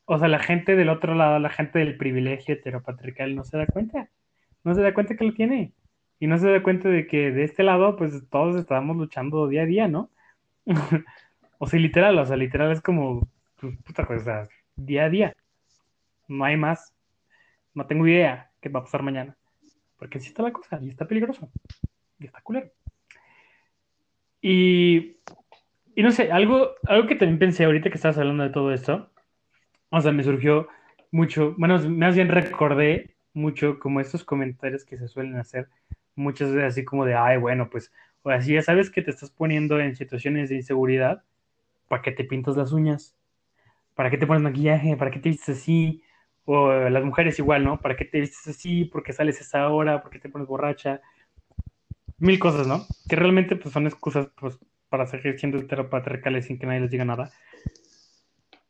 o 0.05 0.19
sea, 0.19 0.27
la 0.27 0.39
gente 0.39 0.75
del 0.75 0.89
otro 0.89 1.15
lado, 1.15 1.39
la 1.39 1.49
gente 1.49 1.79
del 1.79 1.97
privilegio 1.97 2.53
heteropatriarcal 2.55 3.35
no 3.35 3.43
se 3.43 3.57
da 3.57 3.65
cuenta, 3.65 4.09
no 4.63 4.75
se 4.75 4.81
da 4.81 4.93
cuenta 4.93 5.15
que 5.15 5.25
lo 5.25 5.33
tiene. 5.33 5.73
Y 6.19 6.27
no 6.27 6.37
se 6.37 6.49
da 6.49 6.63
cuenta 6.63 6.89
de 6.89 7.07
que 7.07 7.31
de 7.31 7.43
este 7.43 7.63
lado, 7.63 7.97
pues 7.97 8.13
todos 8.29 8.55
estábamos 8.55 8.95
luchando 8.97 9.47
día 9.47 9.63
a 9.63 9.65
día, 9.65 9.87
¿no? 9.87 10.09
O 11.57 11.67
sea, 11.67 11.79
literal, 11.79 12.19
o 12.19 12.25
sea, 12.25 12.35
literal 12.35 12.71
es 12.71 12.81
como, 12.81 13.27
pues, 13.59 13.77
puta 13.83 14.05
cosa, 14.05 14.47
día 14.75 15.05
a 15.05 15.09
día. 15.09 15.35
No 16.27 16.45
hay 16.45 16.57
más. 16.57 16.93
No 17.73 17.87
tengo 17.87 18.07
idea 18.07 18.51
qué 18.61 18.69
va 18.69 18.79
a 18.81 18.83
pasar 18.83 19.03
mañana. 19.03 19.37
Porque 19.97 20.17
así 20.17 20.27
está 20.27 20.43
la 20.43 20.51
cosa, 20.53 20.79
y 20.81 20.89
está 20.89 21.07
peligroso. 21.07 21.49
Y 22.19 22.25
está 22.25 22.41
culero. 22.41 22.71
Y, 24.41 25.17
y 25.95 26.03
no 26.03 26.11
sé, 26.11 26.31
algo, 26.31 26.71
algo 26.87 27.07
que 27.07 27.15
también 27.15 27.39
pensé 27.39 27.65
ahorita 27.65 27.89
que 27.89 27.95
estabas 27.95 28.17
hablando 28.17 28.43
de 28.43 28.49
todo 28.51 28.71
esto, 28.73 29.09
o 29.89 30.01
sea, 30.01 30.11
me 30.11 30.23
surgió 30.23 30.67
mucho, 31.11 31.55
bueno, 31.57 31.79
más 31.89 32.15
bien 32.15 32.29
recordé 32.29 33.15
mucho 33.33 33.79
como 33.79 33.99
estos 33.99 34.23
comentarios 34.23 34.85
que 34.85 34.97
se 34.97 35.07
suelen 35.07 35.37
hacer 35.37 35.69
muchas 36.15 36.49
veces 36.51 36.73
así 36.73 36.85
como 36.85 37.05
de, 37.05 37.15
ay, 37.15 37.37
bueno, 37.37 37.69
pues, 37.69 37.91
o 38.23 38.29
así 38.29 38.53
ya 38.53 38.61
sabes 38.61 38.89
que 38.89 39.01
te 39.01 39.11
estás 39.11 39.31
poniendo 39.31 39.79
en 39.79 39.95
situaciones 39.95 40.49
de 40.49 40.55
inseguridad, 40.55 41.23
¿para 41.87 42.01
qué 42.01 42.11
te 42.11 42.25
pintas 42.25 42.57
las 42.57 42.71
uñas? 42.71 43.15
¿Para 43.95 44.09
qué 44.11 44.17
te 44.17 44.27
pones 44.27 44.43
maquillaje? 44.43 44.97
¿Para 44.97 45.11
qué 45.11 45.19
te 45.19 45.29
vistes 45.29 45.57
así? 45.57 46.03
O 46.45 46.71
las 46.71 47.03
mujeres 47.03 47.39
igual, 47.39 47.63
¿no? 47.63 47.81
¿Para 47.81 47.95
qué 47.95 48.05
te 48.05 48.19
vistes 48.19 48.47
así? 48.47 48.85
¿Por 48.85 49.03
qué 49.03 49.13
sales 49.13 49.39
a 49.39 49.41
esa 49.41 49.69
hora? 49.69 50.01
¿Por 50.01 50.11
qué 50.11 50.19
te 50.19 50.29
pones 50.29 50.47
borracha? 50.47 51.01
Mil 52.19 52.39
cosas, 52.39 52.67
¿no? 52.67 52.85
Que 53.09 53.15
realmente 53.15 53.55
pues, 53.55 53.73
son 53.73 53.87
excusas 53.87 54.29
pues, 54.39 54.57
para 54.89 55.07
seguir 55.07 55.39
siendo 55.39 55.57
heteropatriarcales 55.57 56.45
sin 56.45 56.59
que 56.59 56.67
nadie 56.67 56.81
les 56.81 56.91
diga 56.91 57.03
nada. 57.03 57.31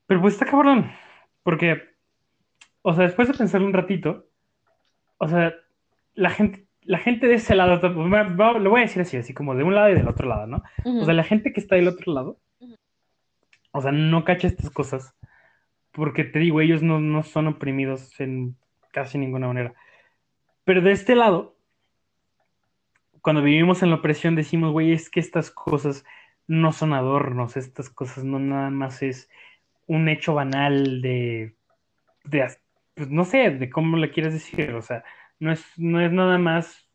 Pero 0.08 0.22
pues 0.22 0.34
está 0.34 0.46
cabrón. 0.46 0.92
Porque, 1.44 1.82
o 2.82 2.94
sea, 2.94 3.04
después 3.04 3.28
de 3.28 3.34
pensarlo 3.34 3.68
un 3.68 3.74
ratito, 3.74 4.30
o 5.18 5.28
sea, 5.28 5.54
la 6.14 6.30
gente, 6.30 6.66
la 6.82 6.98
gente 6.98 7.28
de 7.28 7.36
ese 7.36 7.56
lado, 7.56 7.76
lo 7.90 8.70
voy 8.70 8.80
a 8.80 8.84
decir 8.84 9.02
así, 9.02 9.18
así 9.18 9.34
como 9.34 9.54
de 9.54 9.64
un 9.64 9.76
lado 9.76 9.90
y 9.90 9.96
del 9.96 10.08
otro 10.08 10.28
lado, 10.28 10.48
¿no? 10.48 10.64
O 10.86 11.06
sea, 11.06 11.14
la 11.14 11.24
gente 11.24 11.52
que 11.54 11.60
está 11.60 11.76
del 11.76 11.88
otro 11.88 12.14
lado, 12.14 12.40
o 13.72 13.82
sea, 13.82 13.92
no 13.92 14.24
cacha 14.24 14.48
estas 14.48 14.70
cosas. 14.70 15.14
Porque 15.96 16.26
te 16.26 16.40
digo, 16.40 16.62
ellos 16.62 16.84
no, 16.84 17.00
no 17.00 17.24
son 17.24 17.48
oprimidos 17.48 18.20
en 18.20 18.56
casi 18.92 19.18
ninguna 19.18 19.48
manera. 19.48 19.74
Pero 20.66 20.82
de 20.82 20.92
este 20.92 21.16
lado, 21.16 21.56
cuando 23.22 23.42
vivimos 23.42 23.82
en 23.82 23.90
la 23.90 23.96
opresión, 23.96 24.36
decimos, 24.36 24.72
güey, 24.72 24.92
es 24.92 25.10
que 25.10 25.20
estas 25.20 25.52
cosas 25.52 26.06
no 26.48 26.72
son 26.72 26.94
adornos, 26.94 27.58
estas 27.58 27.90
cosas 27.90 28.24
no 28.24 28.40
nada 28.40 28.70
más 28.70 29.02
es 29.02 29.30
un 29.88 30.10
hecho 30.10 30.34
banal 30.34 31.02
de, 31.02 31.56
pues 32.94 33.10
no 33.10 33.26
sé, 33.26 33.52
de 33.52 33.70
cómo 33.70 33.98
le 33.98 34.12
quieres 34.12 34.34
decir, 34.34 34.72
o 34.74 34.82
sea, 34.82 35.04
no 35.40 35.52
es, 35.52 35.64
no 35.78 36.02
es 36.02 36.12
nada 36.12 36.38
más 36.38 36.88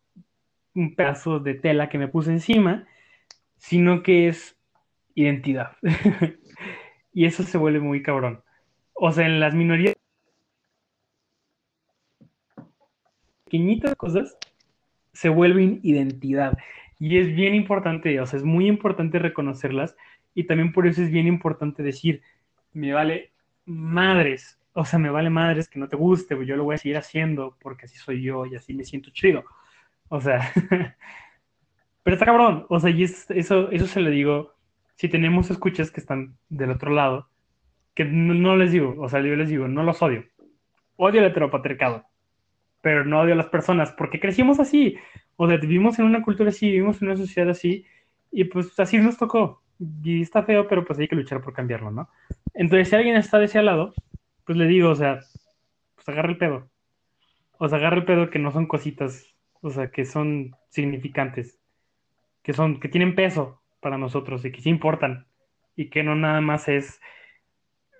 un 0.74 0.94
pedazo 0.94 1.40
de 1.40 1.54
tela 1.54 1.88
que 1.88 1.98
me 1.98 2.08
puse 2.08 2.30
encima, 2.30 2.86
sino 3.56 4.02
que 4.02 4.28
es 4.28 4.58
identidad. 5.14 5.76
y 7.12 7.26
eso 7.26 7.42
se 7.42 7.58
vuelve 7.58 7.80
muy 7.80 8.02
cabrón. 8.02 8.42
O 9.02 9.12
sea, 9.12 9.24
en 9.24 9.40
las 9.40 9.54
minorías. 9.54 9.94
Pequeñitas 13.44 13.96
cosas 13.96 14.36
se 15.14 15.30
vuelven 15.30 15.80
identidad. 15.82 16.58
Y 16.98 17.16
es 17.16 17.34
bien 17.34 17.54
importante, 17.54 18.20
o 18.20 18.26
sea, 18.26 18.38
es 18.38 18.44
muy 18.44 18.66
importante 18.68 19.18
reconocerlas. 19.18 19.96
Y 20.34 20.44
también 20.44 20.72
por 20.72 20.86
eso 20.86 21.00
es 21.02 21.10
bien 21.10 21.26
importante 21.26 21.82
decir, 21.82 22.20
me 22.74 22.92
vale 22.92 23.32
madres, 23.64 24.58
o 24.74 24.84
sea, 24.84 24.98
me 24.98 25.08
vale 25.08 25.30
madres 25.30 25.66
que 25.68 25.78
no 25.78 25.88
te 25.88 25.96
guste, 25.96 26.36
yo 26.44 26.56
lo 26.56 26.64
voy 26.64 26.74
a 26.74 26.78
seguir 26.78 26.98
haciendo 26.98 27.56
porque 27.58 27.86
así 27.86 27.96
soy 27.96 28.22
yo 28.22 28.44
y 28.44 28.54
así 28.54 28.74
me 28.74 28.84
siento 28.84 29.10
chido. 29.12 29.44
O 30.10 30.20
sea, 30.20 30.52
pero 32.02 32.14
está 32.14 32.26
cabrón, 32.26 32.66
o 32.68 32.78
sea, 32.78 32.90
y 32.90 33.04
eso, 33.04 33.32
eso 33.70 33.86
se 33.86 34.00
lo 34.00 34.10
digo, 34.10 34.54
si 34.96 35.08
tenemos 35.08 35.50
escuchas 35.50 35.90
que 35.90 36.00
están 36.00 36.36
del 36.50 36.70
otro 36.70 36.92
lado, 36.92 37.29
no, 38.04 38.56
les 38.56 38.72
digo, 38.72 38.94
o 38.98 39.08
sea, 39.08 39.20
yo 39.20 39.34
les 39.36 39.48
digo, 39.48 39.68
no 39.68 39.82
los 39.82 40.02
odio, 40.02 40.24
odio 40.96 41.20
el 41.20 41.26
heteropatriarcado, 41.26 42.04
pero 42.82 43.04
no 43.04 43.20
odio 43.20 43.34
a 43.34 43.36
las 43.36 43.48
personas 43.48 43.92
porque 43.92 44.20
crecimos 44.20 44.60
así, 44.60 44.96
o 45.36 45.48
sea, 45.48 45.56
vivimos 45.56 45.98
en 45.98 46.06
una 46.06 46.22
cultura 46.22 46.50
así, 46.50 46.70
vivimos 46.70 47.00
en 47.00 47.08
una 47.08 47.16
sociedad 47.16 47.50
así, 47.50 47.84
y 48.30 48.44
pues 48.44 48.78
así 48.78 48.98
nos 48.98 49.16
tocó, 49.16 49.62
y 50.02 50.22
está 50.22 50.42
feo, 50.42 50.68
pero 50.68 50.84
pues 50.84 50.98
hay 50.98 51.08
que 51.08 51.16
luchar 51.16 51.40
por 51.40 51.52
cambiarlo, 51.52 51.90
¿no? 51.90 52.08
Entonces, 52.54 52.88
si 52.88 52.96
alguien 52.96 53.16
está 53.16 53.38
de 53.38 53.46
ese 53.46 53.62
lado, 53.62 53.94
pues 54.44 54.58
le 54.58 54.66
digo, 54.66 54.90
o 54.90 54.94
sea, 54.94 55.20
pues 55.94 56.08
agarra 56.08 56.28
el 56.28 56.38
pedo. 56.38 56.68
O 57.58 57.68
sea, 57.68 57.78
agarra 57.78 57.96
el 57.96 58.04
pedo 58.04 58.30
que 58.30 58.38
no 58.38 58.52
son 58.52 58.66
cositas, 58.66 59.34
o 59.60 59.70
sea, 59.70 59.90
que 59.90 60.04
son 60.04 60.56
significantes, 60.68 61.58
que 62.42 62.52
son, 62.52 62.80
que 62.80 62.88
tienen 62.88 63.14
peso 63.14 63.62
para 63.80 63.98
nosotros 63.98 64.44
y 64.44 64.52
que 64.52 64.60
sí 64.60 64.70
importan. 64.70 65.26
Y 65.76 65.88
que 65.88 66.02
no 66.02 66.14
nada 66.14 66.40
más 66.40 66.68
es, 66.68 67.00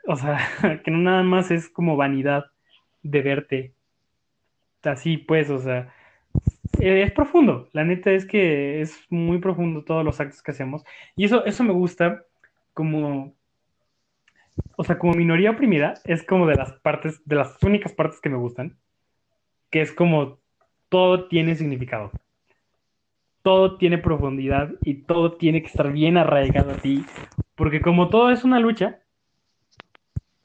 o 0.07 0.17
sea, 0.17 0.39
que 0.85 0.91
no 0.91 0.99
nada 0.99 1.23
más 1.23 1.51
es 1.51 1.69
como 1.69 1.97
vanidad 1.97 2.47
de 3.03 3.23
verte. 3.23 3.75
Así 4.83 5.19
pues, 5.19 5.51
o 5.51 5.59
sea, 5.59 5.93
eh, 6.81 7.03
es 7.03 7.13
profundo. 7.13 7.69
La 7.73 7.85
neta 7.85 8.11
es 8.11 8.25
que 8.27 8.81
es 8.81 8.99
muy 9.11 9.39
profundo 9.39 9.85
todos 9.85 10.05
los 10.05 10.21
actos 10.21 10.43
que 10.43 10.53
hacemos. 10.53 10.85
Y 11.17 11.25
eso, 11.25 11.45
eso 11.45 11.65
me 11.65 11.73
gusta 11.73 12.25
como 12.75 13.35
o 14.77 14.85
sea, 14.85 14.99
como 14.99 15.15
minoría 15.15 15.51
oprimida, 15.51 15.95
es 16.05 16.23
como 16.23 16.47
de 16.47 16.57
las 16.57 16.73
partes, 16.73 17.23
de 17.25 17.37
las 17.37 17.63
únicas 17.63 17.93
partes 17.93 18.21
que 18.21 18.29
me 18.29 18.37
gustan, 18.37 18.79
que 19.71 19.81
es 19.81 19.93
como 19.93 20.39
todo 20.89 21.29
tiene 21.29 21.55
significado. 21.55 22.11
Todo 23.43 23.79
tiene 23.79 23.99
profundidad 23.99 24.71
y 24.83 25.03
todo 25.03 25.33
tiene 25.33 25.63
que 25.63 25.69
estar 25.69 25.93
bien 25.93 26.17
arraigado 26.17 26.73
a 26.73 26.77
ti, 26.77 27.05
porque 27.55 27.81
como 27.81 28.09
todo 28.09 28.31
es 28.31 28.45
una 28.45 28.61
lucha, 28.61 29.01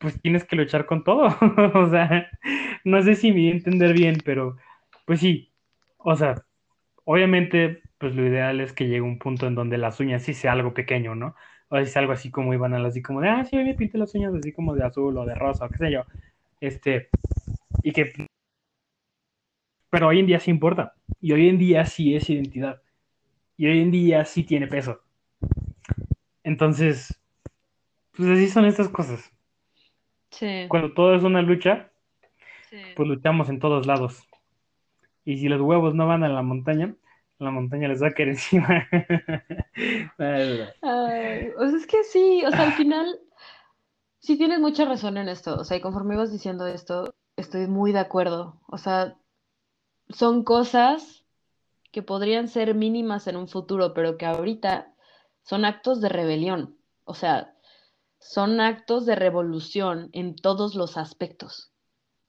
pues 0.05 0.21
tienes 0.21 0.45
que 0.45 0.55
luchar 0.55 0.85
con 0.85 1.03
todo. 1.03 1.27
o 1.73 1.89
sea, 1.89 2.29
no 2.83 3.01
sé 3.01 3.15
si 3.15 3.31
me 3.31 3.37
voy 3.39 3.47
a 3.49 3.51
entender 3.53 3.93
bien, 3.93 4.17
pero 4.23 4.57
pues 5.05 5.19
sí. 5.19 5.51
O 5.97 6.15
sea, 6.15 6.35
obviamente, 7.05 7.81
pues 7.97 8.15
lo 8.15 8.25
ideal 8.27 8.61
es 8.61 8.73
que 8.73 8.85
llegue 8.85 9.01
un 9.01 9.19
punto 9.19 9.47
en 9.47 9.55
donde 9.55 9.77
las 9.79 9.99
uñas 9.99 10.23
sí 10.23 10.33
sea 10.33 10.51
algo 10.53 10.73
pequeño, 10.73 11.15
¿no? 11.15 11.35
o 11.69 11.77
es 11.77 11.95
algo 11.97 12.13
así 12.13 12.29
como 12.31 12.53
iban 12.53 12.73
a 12.73 12.85
así 12.87 13.01
como 13.01 13.21
de, 13.21 13.29
ah, 13.29 13.43
sí, 13.45 13.55
me 13.55 13.73
pinté 13.73 13.97
las 13.97 14.13
uñas 14.13 14.33
así 14.33 14.51
como 14.51 14.75
de 14.75 14.83
azul 14.83 15.17
o 15.17 15.25
de 15.25 15.35
rosa 15.35 15.65
o 15.65 15.69
qué 15.69 15.77
sé 15.77 15.91
yo. 15.91 16.03
Este, 16.59 17.09
y 17.83 17.91
que... 17.91 18.13
Pero 19.89 20.07
hoy 20.07 20.19
en 20.19 20.27
día 20.27 20.39
sí 20.39 20.51
importa. 20.51 20.93
Y 21.19 21.31
hoy 21.33 21.49
en 21.49 21.57
día 21.57 21.85
sí 21.85 22.15
es 22.15 22.29
identidad. 22.29 22.81
Y 23.57 23.67
hoy 23.67 23.81
en 23.81 23.91
día 23.91 24.25
sí 24.25 24.43
tiene 24.43 24.67
peso. 24.67 25.01
Entonces, 26.43 27.19
pues 28.15 28.29
así 28.29 28.47
son 28.49 28.65
estas 28.65 28.89
cosas. 28.89 29.34
Sí. 30.35 30.65
Cuando 30.67 30.93
todo 30.93 31.15
es 31.15 31.23
una 31.23 31.41
lucha, 31.41 31.89
pues 32.95 33.07
luchamos 33.07 33.49
en 33.49 33.59
todos 33.59 33.87
lados. 33.87 34.27
Y 35.23 35.37
si 35.37 35.47
los 35.47 35.61
huevos 35.61 35.95
no 35.95 36.07
van 36.07 36.23
a 36.23 36.29
la 36.29 36.41
montaña, 36.41 36.93
la 37.39 37.51
montaña 37.51 37.87
les 37.87 38.03
va 38.03 38.07
a 38.07 38.13
caer 38.13 38.29
encima. 38.35 38.87
o 40.11 40.17
sea, 40.17 41.77
es 41.77 41.87
que 41.87 42.03
sí, 42.03 42.43
o 42.45 42.51
sea, 42.51 42.63
al 42.63 42.73
final, 42.73 43.19
sí 44.19 44.37
tienes 44.37 44.59
mucha 44.59 44.85
razón 44.85 45.17
en 45.17 45.29
esto. 45.29 45.55
O 45.55 45.63
sea, 45.63 45.77
y 45.77 45.81
conforme 45.81 46.15
ibas 46.15 46.31
diciendo 46.31 46.67
esto, 46.67 47.15
estoy 47.37 47.67
muy 47.67 47.93
de 47.93 47.99
acuerdo. 47.99 48.59
O 48.67 48.77
sea, 48.77 49.15
son 50.09 50.43
cosas 50.43 51.25
que 51.91 52.03
podrían 52.03 52.49
ser 52.49 52.75
mínimas 52.75 53.27
en 53.27 53.37
un 53.37 53.47
futuro, 53.47 53.93
pero 53.93 54.17
que 54.17 54.25
ahorita 54.25 54.93
son 55.43 55.63
actos 55.63 56.01
de 56.01 56.09
rebelión. 56.09 56.77
O 57.05 57.13
sea, 57.13 57.54
son 58.27 58.59
actos 58.59 59.05
de 59.05 59.15
revolución 59.15 60.09
en 60.11 60.35
todos 60.35 60.73
los 60.73 60.97
aspectos. 60.97 61.71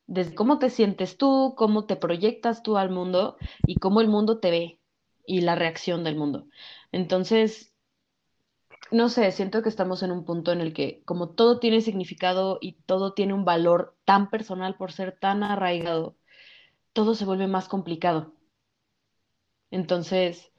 Desde 0.06 0.34
cómo 0.34 0.58
te 0.58 0.68
sientes 0.68 1.16
tú, 1.16 1.54
cómo 1.56 1.86
te 1.86 1.96
proyectas 1.96 2.62
tú 2.62 2.76
al 2.76 2.90
mundo 2.90 3.38
y 3.66 3.76
cómo 3.76 4.02
el 4.02 4.08
mundo 4.08 4.38
te 4.38 4.50
ve 4.50 4.80
y 5.26 5.40
la 5.40 5.54
reacción 5.54 6.04
del 6.04 6.16
mundo. 6.16 6.46
Entonces, 6.92 7.72
no 8.90 9.08
sé, 9.08 9.32
siento 9.32 9.62
que 9.62 9.70
estamos 9.70 10.02
en 10.02 10.12
un 10.12 10.24
punto 10.24 10.52
en 10.52 10.60
el 10.60 10.74
que 10.74 11.02
como 11.06 11.30
todo 11.30 11.58
tiene 11.60 11.80
significado 11.80 12.58
y 12.60 12.72
todo 12.82 13.14
tiene 13.14 13.32
un 13.32 13.46
valor 13.46 13.96
tan 14.04 14.28
personal 14.28 14.76
por 14.76 14.92
ser 14.92 15.18
tan 15.18 15.42
arraigado, 15.42 16.14
todo 16.92 17.14
se 17.14 17.24
vuelve 17.24 17.46
más 17.48 17.68
complicado. 17.68 18.34
Entonces, 19.70 20.52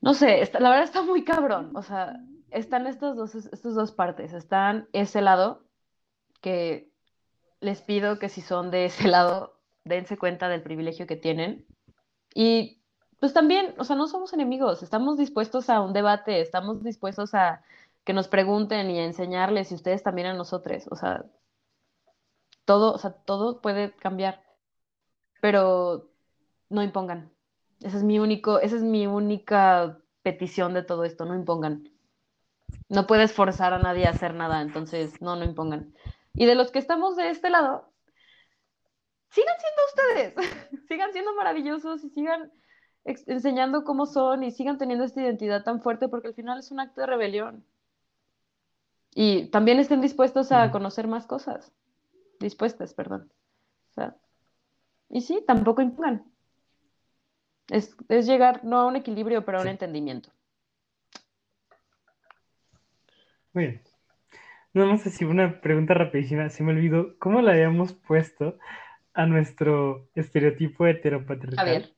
no 0.00 0.14
sé, 0.14 0.48
la 0.60 0.70
verdad 0.70 0.84
está 0.84 1.02
muy 1.02 1.24
cabrón. 1.24 1.76
O 1.76 1.82
sea, 1.82 2.16
están 2.52 2.86
estas 2.86 3.16
dos, 3.16 3.34
estas 3.34 3.74
dos 3.74 3.92
partes. 3.92 4.32
Están 4.32 4.88
ese 4.92 5.20
lado 5.20 5.64
que 6.40 6.90
les 7.60 7.80
pido 7.82 8.18
que 8.18 8.28
si 8.28 8.40
son 8.40 8.70
de 8.70 8.86
ese 8.86 9.08
lado, 9.08 9.58
dense 9.84 10.18
cuenta 10.18 10.48
del 10.48 10.62
privilegio 10.62 11.06
que 11.06 11.16
tienen. 11.16 11.66
Y 12.34 12.82
pues 13.20 13.32
también, 13.32 13.74
o 13.78 13.84
sea, 13.84 13.96
no 13.96 14.08
somos 14.08 14.32
enemigos, 14.32 14.82
estamos 14.82 15.16
dispuestos 15.16 15.70
a 15.70 15.80
un 15.80 15.92
debate, 15.92 16.40
estamos 16.40 16.82
dispuestos 16.82 17.34
a 17.34 17.62
que 18.04 18.12
nos 18.12 18.26
pregunten 18.26 18.90
y 18.90 18.98
a 18.98 19.04
enseñarles 19.04 19.70
y 19.70 19.76
ustedes 19.76 20.02
también 20.02 20.26
a 20.26 20.34
nosotros, 20.34 20.88
o 20.90 20.96
sea, 20.96 21.24
todo, 22.64 22.92
o 22.94 22.98
sea, 22.98 23.12
todo 23.12 23.60
puede 23.60 23.92
cambiar, 23.92 24.42
pero 25.40 26.10
no 26.68 26.82
impongan. 26.82 27.30
Ese 27.80 27.98
es 27.98 28.02
mi 28.02 28.18
único, 28.18 28.58
esa 28.58 28.76
es 28.76 28.82
mi 28.82 29.06
única 29.06 30.00
petición 30.22 30.74
de 30.74 30.82
todo 30.82 31.04
esto, 31.04 31.24
no 31.24 31.34
impongan. 31.36 31.91
No 32.88 33.06
puedes 33.06 33.32
forzar 33.32 33.72
a 33.72 33.78
nadie 33.78 34.06
a 34.06 34.10
hacer 34.10 34.34
nada, 34.34 34.60
entonces 34.60 35.20
no, 35.20 35.36
no 35.36 35.44
impongan. 35.44 35.94
Y 36.34 36.46
de 36.46 36.54
los 36.54 36.70
que 36.70 36.78
estamos 36.78 37.16
de 37.16 37.30
este 37.30 37.50
lado, 37.50 37.92
sigan 39.30 39.54
siendo 39.58 40.34
ustedes, 40.34 40.80
sigan 40.88 41.12
siendo 41.12 41.34
maravillosos 41.34 42.04
y 42.04 42.10
sigan 42.10 42.52
enseñando 43.04 43.84
cómo 43.84 44.06
son 44.06 44.44
y 44.44 44.50
sigan 44.50 44.78
teniendo 44.78 45.04
esta 45.04 45.22
identidad 45.22 45.64
tan 45.64 45.80
fuerte 45.82 46.08
porque 46.08 46.28
al 46.28 46.34
final 46.34 46.58
es 46.58 46.70
un 46.70 46.80
acto 46.80 47.00
de 47.00 47.06
rebelión. 47.06 47.64
Y 49.14 49.46
también 49.46 49.78
estén 49.78 50.00
dispuestos 50.00 50.52
a 50.52 50.70
conocer 50.70 51.06
más 51.06 51.26
cosas. 51.26 51.72
Dispuestas, 52.40 52.94
perdón. 52.94 53.30
y 55.10 55.20
sí, 55.20 55.44
tampoco 55.46 55.82
impongan. 55.82 56.24
Es, 57.68 57.96
llegar 58.08 58.64
no 58.64 58.80
a 58.80 58.86
un 58.86 58.96
equilibrio, 58.96 59.44
pero 59.44 59.58
a 59.58 59.62
un 59.62 59.68
entendimiento. 59.68 60.30
Muy 63.52 63.64
bien. 63.66 63.82
No, 64.74 64.86
no 64.86 64.96
sé 64.96 65.10
si 65.10 65.24
una 65.24 65.60
pregunta 65.60 65.92
rapidísima, 65.94 66.48
se 66.48 66.62
me 66.62 66.72
olvidó, 66.72 67.18
¿cómo 67.18 67.42
le 67.42 67.52
habíamos 67.52 67.92
puesto 67.92 68.58
a 69.12 69.26
nuestro 69.26 70.08
estereotipo 70.14 70.86
heteropatriarcal? 70.86 71.58
Javier. 71.66 71.90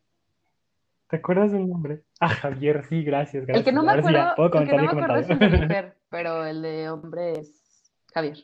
¿Te 1.09 1.17
acuerdas 1.17 1.53
del 1.53 1.69
nombre? 1.69 2.03
Ah, 2.19 2.29
Javier, 2.29 2.85
sí, 2.89 3.05
gracias, 3.05 3.47
gracias. 3.47 3.59
El 3.59 3.65
que 3.65 3.73
no 3.73 3.85
me 3.85 3.93
acuerdo, 3.93 4.35
puedo 4.35 4.47
el 4.49 4.53
que 4.53 4.59
no 4.59 4.77
comentar 4.77 4.77
me 4.77 4.83
mi 4.83 4.89
acuerdo 4.89 5.17
es 5.17 5.31
el 5.31 5.39
de 5.39 5.49
mujer, 5.59 5.97
pero 6.09 6.45
el 6.45 6.63
de 6.63 6.91
hombre 6.91 7.33
es 7.39 7.93
Javier. 8.13 8.39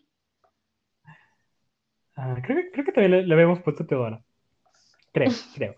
Ah, 2.16 2.36
creo, 2.44 2.56
que- 2.58 2.70
creo 2.70 2.84
que 2.84 2.92
también 2.92 3.26
le, 3.26 3.34
habíamos 3.34 3.60
puesto 3.62 3.84
Teodora. 3.86 4.22
Creo, 5.12 5.32
creo. 5.56 5.74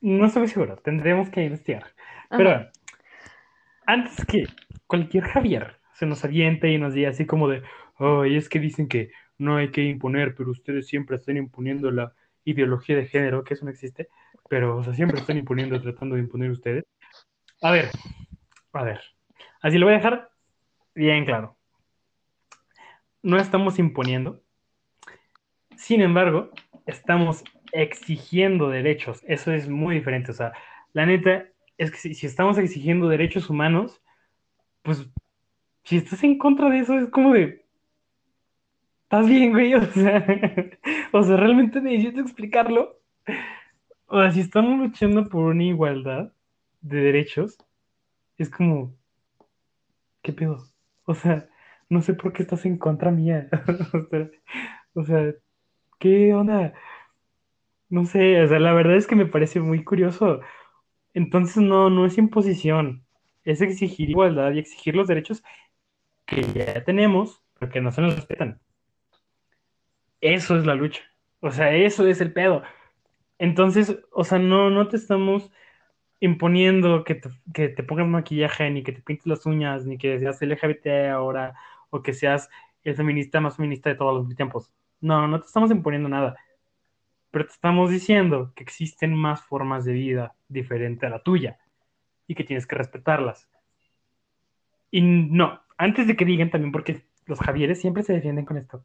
No 0.00 0.26
estoy 0.26 0.48
seguro, 0.48 0.76
tendremos 0.78 1.30
que 1.30 1.44
investigar. 1.44 1.84
Pero 2.30 2.44
bueno, 2.50 2.66
antes 3.86 4.24
que 4.26 4.44
cualquier 4.88 5.24
Javier 5.24 5.76
se 6.02 6.06
nos 6.06 6.24
aviente 6.24 6.68
y 6.68 6.78
nos 6.78 6.94
diga 6.94 7.10
así 7.10 7.26
como 7.26 7.46
de, 7.46 7.62
ay, 7.96 8.34
es 8.34 8.48
que 8.48 8.58
dicen 8.58 8.88
que 8.88 9.12
no 9.38 9.58
hay 9.58 9.70
que 9.70 9.84
imponer, 9.84 10.34
pero 10.34 10.50
ustedes 10.50 10.88
siempre 10.88 11.14
están 11.14 11.36
imponiendo 11.36 11.92
la 11.92 12.12
ideología 12.44 12.96
de 12.96 13.06
género, 13.06 13.44
que 13.44 13.54
eso 13.54 13.64
no 13.64 13.70
existe, 13.70 14.08
pero 14.48 14.78
o 14.78 14.82
sea, 14.82 14.94
siempre 14.94 15.20
están 15.20 15.38
imponiendo, 15.38 15.80
tratando 15.80 16.16
de 16.16 16.22
imponer 16.22 16.50
ustedes. 16.50 16.84
A 17.60 17.70
ver, 17.70 17.88
a 18.72 18.82
ver, 18.82 19.00
así 19.60 19.78
lo 19.78 19.86
voy 19.86 19.94
a 19.94 19.98
dejar 19.98 20.30
bien 20.92 21.24
claro. 21.24 21.56
No 23.22 23.36
estamos 23.36 23.78
imponiendo, 23.78 24.42
sin 25.76 26.00
embargo, 26.00 26.50
estamos 26.84 27.44
exigiendo 27.70 28.70
derechos. 28.70 29.22
Eso 29.28 29.52
es 29.52 29.68
muy 29.68 29.94
diferente. 29.94 30.32
O 30.32 30.34
sea, 30.34 30.52
la 30.94 31.06
neta 31.06 31.46
es 31.78 31.92
que 31.92 31.98
si, 31.98 32.14
si 32.14 32.26
estamos 32.26 32.58
exigiendo 32.58 33.06
derechos 33.06 33.48
humanos, 33.48 34.02
pues 34.82 35.08
si 35.84 35.96
estás 35.98 36.22
en 36.24 36.38
contra 36.38 36.68
de 36.70 36.78
eso, 36.80 36.98
es 36.98 37.08
como 37.10 37.32
de. 37.32 37.64
¿Estás 39.04 39.28
bien, 39.28 39.52
güey? 39.52 39.74
O 39.74 39.82
sea, 39.92 40.26
o 41.12 41.22
sea, 41.22 41.36
realmente 41.36 41.80
necesito 41.80 42.20
explicarlo. 42.20 42.98
O 44.06 44.20
sea, 44.20 44.30
si 44.32 44.40
estamos 44.40 44.78
luchando 44.78 45.28
por 45.28 45.44
una 45.44 45.64
igualdad 45.64 46.32
de 46.80 47.00
derechos, 47.00 47.58
es 48.38 48.50
como. 48.50 48.94
¿Qué 50.22 50.32
pedo? 50.32 50.58
O 51.04 51.14
sea, 51.14 51.48
no 51.88 52.00
sé 52.02 52.14
por 52.14 52.32
qué 52.32 52.42
estás 52.42 52.64
en 52.66 52.78
contra 52.78 53.10
mía. 53.10 53.48
O 53.94 54.06
sea, 54.08 54.30
o 54.94 55.04
sea, 55.04 55.34
¿qué 55.98 56.34
onda? 56.34 56.74
No 57.88 58.06
sé, 58.06 58.42
o 58.42 58.48
sea, 58.48 58.58
la 58.58 58.72
verdad 58.72 58.96
es 58.96 59.06
que 59.06 59.16
me 59.16 59.26
parece 59.26 59.60
muy 59.60 59.84
curioso. 59.84 60.40
Entonces 61.14 61.58
no, 61.62 61.90
no 61.90 62.06
es 62.06 62.18
imposición, 62.18 63.04
es 63.44 63.60
exigir 63.60 64.10
igualdad 64.10 64.52
y 64.52 64.60
exigir 64.60 64.96
los 64.96 65.08
derechos 65.08 65.42
que 66.34 66.42
ya 66.52 66.84
tenemos, 66.84 67.42
pero 67.58 67.70
que 67.70 67.80
no 67.80 67.92
se 67.92 68.00
nos 68.00 68.16
respetan. 68.16 68.60
Eso 70.20 70.56
es 70.56 70.66
la 70.66 70.74
lucha. 70.74 71.02
O 71.40 71.50
sea, 71.50 71.74
eso 71.74 72.06
es 72.06 72.20
el 72.20 72.32
pedo. 72.32 72.62
Entonces, 73.38 73.98
o 74.12 74.24
sea, 74.24 74.38
no, 74.38 74.70
no 74.70 74.88
te 74.88 74.96
estamos 74.96 75.50
imponiendo 76.20 77.02
que 77.02 77.16
te, 77.16 77.28
que 77.52 77.68
te 77.68 77.82
pongas 77.82 78.06
maquillaje, 78.06 78.70
ni 78.70 78.84
que 78.84 78.92
te 78.92 79.02
pintes 79.02 79.26
las 79.26 79.44
uñas, 79.44 79.84
ni 79.84 79.98
que 79.98 80.20
seas 80.20 80.40
LGBT 80.40 81.10
ahora, 81.12 81.54
o 81.90 82.02
que 82.02 82.12
seas 82.12 82.48
el 82.84 82.94
feminista 82.94 83.40
más 83.40 83.56
feminista 83.56 83.90
de 83.90 83.96
todos 83.96 84.24
los 84.24 84.36
tiempos. 84.36 84.72
No, 85.00 85.26
no 85.26 85.40
te 85.40 85.46
estamos 85.46 85.70
imponiendo 85.72 86.08
nada. 86.08 86.36
Pero 87.32 87.46
te 87.46 87.52
estamos 87.52 87.90
diciendo 87.90 88.52
que 88.54 88.62
existen 88.62 89.14
más 89.14 89.42
formas 89.42 89.84
de 89.84 89.92
vida 89.92 90.34
diferente 90.48 91.06
a 91.06 91.10
la 91.10 91.22
tuya 91.22 91.58
y 92.28 92.34
que 92.34 92.44
tienes 92.44 92.66
que 92.66 92.76
respetarlas. 92.76 93.48
Y 94.90 95.00
no, 95.00 95.60
antes 95.82 96.06
de 96.06 96.16
que 96.16 96.24
digan 96.24 96.50
también, 96.50 96.72
porque 96.72 97.02
los 97.26 97.40
Javieres 97.40 97.80
siempre 97.80 98.02
se 98.02 98.12
defienden 98.12 98.44
con 98.44 98.56
esto. 98.56 98.84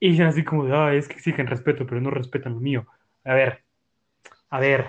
Y 0.00 0.10
dicen 0.10 0.26
así 0.26 0.44
como 0.44 0.64
ah, 0.74 0.94
es 0.94 1.08
que 1.08 1.14
exigen 1.14 1.46
respeto, 1.46 1.86
pero 1.86 2.00
no 2.00 2.10
respetan 2.10 2.54
lo 2.54 2.60
mío. 2.60 2.86
A 3.24 3.34
ver, 3.34 3.64
a 4.50 4.60
ver, 4.60 4.86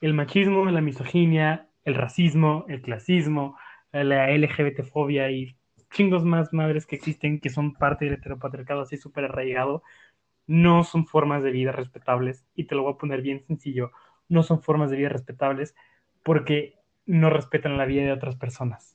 el 0.00 0.14
machismo, 0.14 0.64
la 0.66 0.80
misoginia, 0.80 1.68
el 1.84 1.94
racismo, 1.94 2.64
el 2.68 2.82
clasismo, 2.82 3.56
la 3.92 4.30
LGBT-fobia 4.30 5.30
y 5.30 5.56
chingos 5.90 6.24
más 6.24 6.52
madres 6.52 6.86
que 6.86 6.96
existen 6.96 7.40
que 7.40 7.50
son 7.50 7.74
parte 7.74 8.06
del 8.06 8.14
heteropatriarcado 8.14 8.82
así 8.82 8.96
súper 8.96 9.26
arraigado, 9.26 9.82
no 10.46 10.84
son 10.84 11.06
formas 11.06 11.42
de 11.42 11.52
vida 11.52 11.72
respetables. 11.72 12.44
Y 12.54 12.64
te 12.64 12.74
lo 12.74 12.82
voy 12.82 12.94
a 12.94 12.98
poner 12.98 13.22
bien 13.22 13.44
sencillo, 13.46 13.92
no 14.28 14.42
son 14.42 14.62
formas 14.62 14.90
de 14.90 14.96
vida 14.96 15.08
respetables 15.10 15.74
porque 16.24 16.80
no 17.06 17.30
respetan 17.30 17.78
la 17.78 17.86
vida 17.86 18.04
de 18.04 18.12
otras 18.12 18.36
personas. 18.36 18.93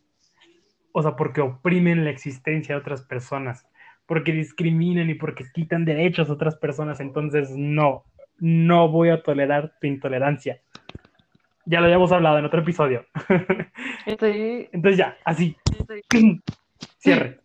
O 0.92 1.02
sea, 1.02 1.16
porque 1.16 1.42
oprimen 1.42 2.04
la 2.04 2.10
existencia 2.10 2.76
de 2.76 2.82
otras 2.82 3.04
personas, 3.04 3.68
porque 4.06 4.32
discriminan 4.32 5.10
y 5.10 5.14
porque 5.16 5.46
quitan 5.54 5.86
derechos 5.86 6.30
a 6.30 6.34
otras 6.34 6.56
personas. 6.56 7.00
Entonces, 7.00 7.52
no, 7.56 8.06
no 8.38 8.90
voy 8.90 9.10
a 9.10 9.22
tolerar 9.22 9.74
tu 9.80 9.88
intolerancia. 9.88 10.62
Ya 11.66 11.80
lo 11.80 11.86
habíamos 11.86 12.12
hablado 12.12 12.40
en 12.40 12.46
otro 12.46 12.62
episodio. 12.62 13.06
Estoy, 14.06 14.70
Entonces 14.72 14.98
ya, 14.98 15.18
así, 15.24 15.56
estoy, 15.78 16.02
cierre. 16.98 17.42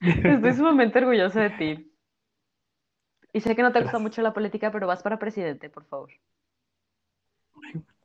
estoy 0.00 0.52
sumamente 0.54 0.98
orgullosa 0.98 1.42
de 1.42 1.50
ti. 1.50 1.92
Y 3.32 3.40
sé 3.40 3.54
que 3.54 3.62
no 3.62 3.72
te 3.72 3.82
gusta 3.82 3.98
mucho 3.98 4.22
la 4.22 4.32
política, 4.32 4.72
pero 4.72 4.86
vas 4.86 5.02
para 5.02 5.18
presidente, 5.18 5.68
por 5.68 5.84
favor. 5.84 6.10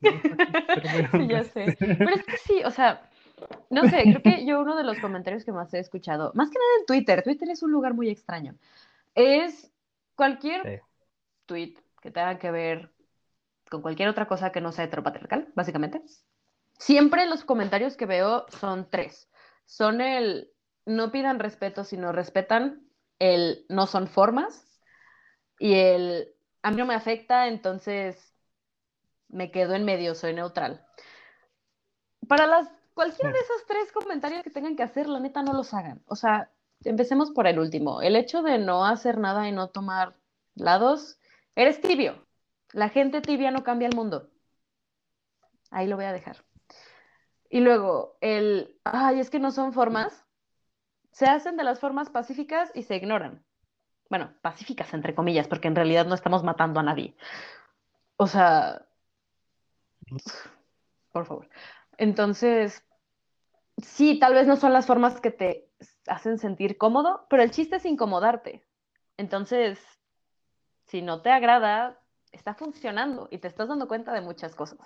Pero 0.00 0.20
bueno, 0.92 1.26
Ya 1.26 1.44
sé. 1.44 1.76
Pero 1.78 2.10
es 2.10 2.24
que 2.24 2.36
sí, 2.36 2.62
o 2.64 2.70
sea, 2.70 3.08
no 3.70 3.88
sé, 3.88 4.02
creo 4.02 4.22
que 4.22 4.46
yo 4.46 4.60
uno 4.60 4.76
de 4.76 4.84
los 4.84 4.98
comentarios 4.98 5.44
que 5.44 5.52
más 5.52 5.72
he 5.74 5.78
escuchado, 5.78 6.32
más 6.34 6.50
que 6.50 6.58
nada 6.58 6.80
en 6.80 6.86
Twitter, 6.86 7.22
Twitter 7.22 7.50
es 7.50 7.62
un 7.62 7.72
lugar 7.72 7.94
muy 7.94 8.08
extraño, 8.08 8.54
es 9.14 9.70
cualquier 10.16 10.62
Sí. 10.62 10.80
tweet 11.46 11.74
que 12.00 12.10
tenga 12.10 12.38
que 12.38 12.50
ver 12.50 12.92
con 13.70 13.82
cualquier 13.82 14.08
otra 14.08 14.26
cosa 14.26 14.52
que 14.52 14.60
no 14.60 14.72
sea 14.72 14.84
heteropatriarcal, 14.84 15.52
básicamente. 15.54 16.02
Siempre 16.78 17.26
los 17.26 17.44
comentarios 17.44 17.96
que 17.96 18.06
veo 18.06 18.46
son 18.60 18.88
tres. 18.90 19.28
Son 19.64 20.00
el 20.00 20.50
no 20.86 21.10
pidan 21.10 21.38
respeto, 21.38 21.84
sino 21.84 22.12
respetan 22.12 22.82
el 23.18 23.64
no 23.68 23.86
son 23.86 24.06
formas 24.06 24.80
y 25.58 25.74
el 25.74 26.34
a 26.62 26.70
mí 26.70 26.76
no 26.76 26.86
me 26.86 26.94
afecta, 26.94 27.48
entonces 27.48 28.34
me 29.28 29.50
quedo 29.50 29.74
en 29.74 29.84
medio, 29.84 30.14
soy 30.14 30.34
neutral. 30.34 30.84
Para 32.28 32.46
las 32.46 32.70
cualquiera 32.94 33.32
de 33.32 33.38
esos 33.40 33.66
tres 33.66 33.92
comentarios 33.92 34.42
que 34.42 34.50
tengan 34.50 34.76
que 34.76 34.82
hacer, 34.82 35.08
la 35.08 35.20
neta 35.20 35.42
no 35.42 35.52
los 35.52 35.74
hagan. 35.74 36.02
O 36.06 36.16
sea, 36.16 36.50
empecemos 36.84 37.30
por 37.30 37.46
el 37.46 37.58
último. 37.58 38.00
El 38.02 38.16
hecho 38.16 38.42
de 38.42 38.58
no 38.58 38.86
hacer 38.86 39.18
nada 39.18 39.48
y 39.48 39.52
no 39.52 39.68
tomar 39.68 40.14
lados, 40.54 41.18
eres 41.54 41.80
tibio. 41.80 42.26
La 42.72 42.88
gente 42.88 43.20
tibia 43.20 43.50
no 43.50 43.64
cambia 43.64 43.88
el 43.88 43.96
mundo. 43.96 44.30
Ahí 45.70 45.86
lo 45.86 45.96
voy 45.96 46.04
a 46.06 46.12
dejar. 46.12 46.44
Y 47.48 47.60
luego, 47.60 48.16
el, 48.20 48.80
ay, 48.84 49.20
es 49.20 49.30
que 49.30 49.38
no 49.38 49.52
son 49.52 49.72
formas. 49.72 50.24
Se 51.12 51.26
hacen 51.26 51.56
de 51.56 51.64
las 51.64 51.78
formas 51.78 52.10
pacíficas 52.10 52.70
y 52.74 52.82
se 52.82 52.96
ignoran. 52.96 53.44
Bueno, 54.08 54.34
pacíficas 54.42 54.92
entre 54.94 55.14
comillas, 55.14 55.48
porque 55.48 55.68
en 55.68 55.76
realidad 55.76 56.06
no 56.06 56.14
estamos 56.14 56.42
matando 56.42 56.80
a 56.80 56.82
nadie. 56.82 57.16
O 58.16 58.26
sea, 58.26 58.86
por 61.12 61.26
favor. 61.26 61.48
Entonces, 61.98 62.84
sí, 63.82 64.18
tal 64.18 64.34
vez 64.34 64.46
no 64.46 64.56
son 64.56 64.72
las 64.72 64.86
formas 64.86 65.20
que 65.20 65.30
te 65.30 65.68
hacen 66.06 66.38
sentir 66.38 66.78
cómodo, 66.78 67.26
pero 67.28 67.42
el 67.42 67.50
chiste 67.50 67.76
es 67.76 67.84
incomodarte. 67.84 68.66
Entonces, 69.16 69.78
si 70.86 71.02
no 71.02 71.22
te 71.22 71.30
agrada, 71.30 72.00
está 72.32 72.54
funcionando 72.54 73.28
y 73.30 73.38
te 73.38 73.48
estás 73.48 73.68
dando 73.68 73.88
cuenta 73.88 74.12
de 74.12 74.20
muchas 74.20 74.54
cosas. 74.54 74.78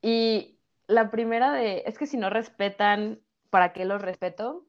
Y 0.00 0.58
la 0.86 1.10
primera 1.10 1.52
de, 1.52 1.84
es 1.86 1.98
que 1.98 2.06
si 2.06 2.16
no 2.16 2.28
respetan, 2.28 3.20
¿para 3.50 3.72
qué 3.72 3.84
los 3.84 4.02
respeto? 4.02 4.66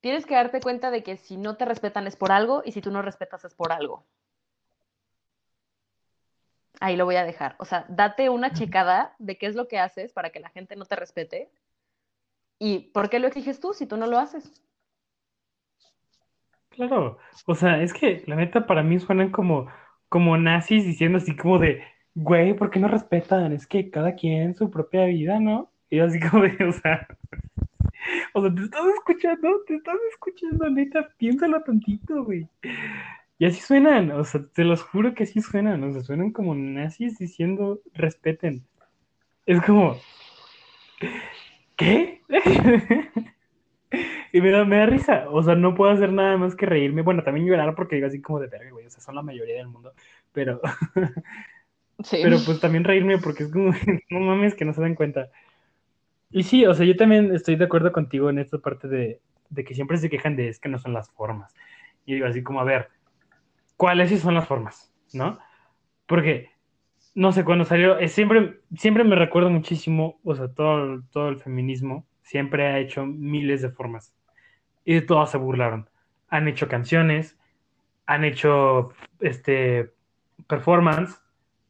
Tienes 0.00 0.26
que 0.26 0.34
darte 0.34 0.60
cuenta 0.60 0.90
de 0.90 1.02
que 1.02 1.16
si 1.16 1.36
no 1.36 1.56
te 1.56 1.64
respetan 1.64 2.06
es 2.06 2.16
por 2.16 2.30
algo 2.30 2.62
y 2.64 2.72
si 2.72 2.80
tú 2.80 2.90
no 2.90 3.02
respetas 3.02 3.44
es 3.44 3.54
por 3.54 3.72
algo. 3.72 4.06
Ahí 6.80 6.96
lo 6.96 7.04
voy 7.04 7.16
a 7.16 7.24
dejar. 7.24 7.56
O 7.58 7.64
sea, 7.64 7.84
date 7.88 8.28
una 8.30 8.52
checada 8.52 9.14
de 9.18 9.36
qué 9.36 9.46
es 9.46 9.54
lo 9.54 9.68
que 9.68 9.78
haces 9.78 10.12
para 10.12 10.30
que 10.30 10.40
la 10.40 10.50
gente 10.50 10.76
no 10.76 10.84
te 10.84 10.96
respete 10.96 11.50
y 12.58 12.90
por 12.92 13.08
qué 13.08 13.18
lo 13.18 13.28
exiges 13.28 13.60
tú 13.60 13.72
si 13.72 13.86
tú 13.86 13.96
no 13.96 14.06
lo 14.06 14.18
haces. 14.18 14.52
Claro, 16.70 17.18
o 17.46 17.54
sea, 17.54 17.82
es 17.82 17.92
que 17.92 18.22
la 18.26 18.36
neta 18.36 18.66
para 18.66 18.84
mí 18.84 19.00
suenan 19.00 19.30
como, 19.30 19.66
como 20.08 20.36
nazis 20.36 20.84
diciendo 20.84 21.18
así 21.18 21.36
como 21.36 21.58
de, 21.58 21.82
güey, 22.14 22.54
¿por 22.54 22.70
qué 22.70 22.78
no 22.78 22.88
respetan? 22.88 23.52
Es 23.52 23.66
que 23.66 23.90
cada 23.90 24.14
quien 24.14 24.54
su 24.54 24.70
propia 24.70 25.06
vida, 25.06 25.40
¿no? 25.40 25.70
Y 25.90 25.98
así 26.00 26.20
como 26.20 26.44
de, 26.44 26.64
o 26.64 26.72
sea, 26.72 27.08
o 28.34 28.42
sea, 28.42 28.54
te 28.54 28.62
estás 28.62 28.86
escuchando, 28.94 29.60
te 29.66 29.74
estás 29.74 29.96
escuchando, 30.12 30.70
neta, 30.70 31.08
piénsalo 31.16 31.62
tantito, 31.62 32.24
güey. 32.24 32.48
Y 33.38 33.46
así 33.46 33.60
suenan, 33.60 34.10
o 34.10 34.24
sea, 34.24 34.44
te 34.52 34.64
los 34.64 34.82
juro 34.82 35.14
que 35.14 35.22
así 35.22 35.40
suenan, 35.40 35.82
o 35.84 35.92
sea, 35.92 36.02
suenan 36.02 36.32
como 36.32 36.54
nazis 36.54 37.18
diciendo 37.18 37.80
respeten. 37.94 38.66
Es 39.46 39.62
como, 39.62 39.96
¿qué? 41.76 42.20
Y 44.30 44.42
me 44.42 44.50
da, 44.50 44.64
me 44.66 44.76
da 44.76 44.86
risa, 44.86 45.24
o 45.30 45.42
sea, 45.42 45.54
no 45.54 45.74
puedo 45.74 45.90
hacer 45.90 46.12
nada 46.12 46.36
más 46.36 46.54
que 46.54 46.66
reírme. 46.66 47.00
Bueno, 47.00 47.22
también 47.22 47.46
llorar 47.46 47.74
porque 47.74 47.96
digo 47.96 48.08
así 48.08 48.20
como 48.20 48.40
de 48.40 48.46
verga, 48.48 48.70
güey, 48.70 48.86
o 48.86 48.90
sea, 48.90 49.00
son 49.00 49.14
la 49.14 49.22
mayoría 49.22 49.56
del 49.56 49.68
mundo, 49.68 49.94
pero, 50.32 50.60
Sí. 52.04 52.20
pero 52.22 52.36
pues 52.44 52.60
también 52.60 52.84
reírme 52.84 53.18
porque 53.18 53.44
es 53.44 53.50
como, 53.50 53.72
no 54.10 54.20
mames, 54.20 54.54
que 54.54 54.64
no 54.66 54.74
se 54.74 54.82
dan 54.82 54.94
cuenta. 54.94 55.30
Y 56.30 56.42
sí, 56.42 56.66
o 56.66 56.74
sea, 56.74 56.84
yo 56.84 56.94
también 56.96 57.34
estoy 57.34 57.56
de 57.56 57.64
acuerdo 57.64 57.90
contigo 57.90 58.28
en 58.28 58.38
esta 58.38 58.58
parte 58.58 58.86
de, 58.86 59.20
de 59.48 59.64
que 59.64 59.74
siempre 59.74 59.96
se 59.96 60.10
quejan 60.10 60.36
de 60.36 60.48
es 60.48 60.60
que 60.60 60.68
no 60.68 60.78
son 60.78 60.92
las 60.92 61.10
formas. 61.10 61.54
Y 62.04 62.14
digo 62.14 62.26
así 62.26 62.42
como, 62.42 62.60
a 62.60 62.64
ver, 62.64 62.90
¿cuáles 63.78 64.10
sí 64.10 64.18
son 64.18 64.34
las 64.34 64.46
formas? 64.46 64.92
¿No? 65.14 65.38
Porque, 66.04 66.50
no 67.14 67.32
sé, 67.32 67.44
cuando 67.44 67.64
salió, 67.64 67.98
es 67.98 68.12
siempre, 68.12 68.60
siempre 68.76 69.04
me 69.04 69.16
recuerdo 69.16 69.48
muchísimo, 69.48 70.20
o 70.24 70.34
sea, 70.34 70.48
todo, 70.48 71.02
todo 71.10 71.30
el 71.30 71.38
feminismo 71.38 72.06
siempre 72.20 72.66
ha 72.66 72.78
hecho 72.78 73.06
miles 73.06 73.62
de 73.62 73.70
formas 73.70 74.12
y 74.84 74.94
de 74.94 75.02
todas 75.02 75.30
se 75.30 75.38
burlaron. 75.38 75.88
Han 76.28 76.48
hecho 76.48 76.68
canciones, 76.68 77.38
han 78.06 78.24
hecho 78.24 78.92
este 79.20 79.94
performance. 80.46 81.20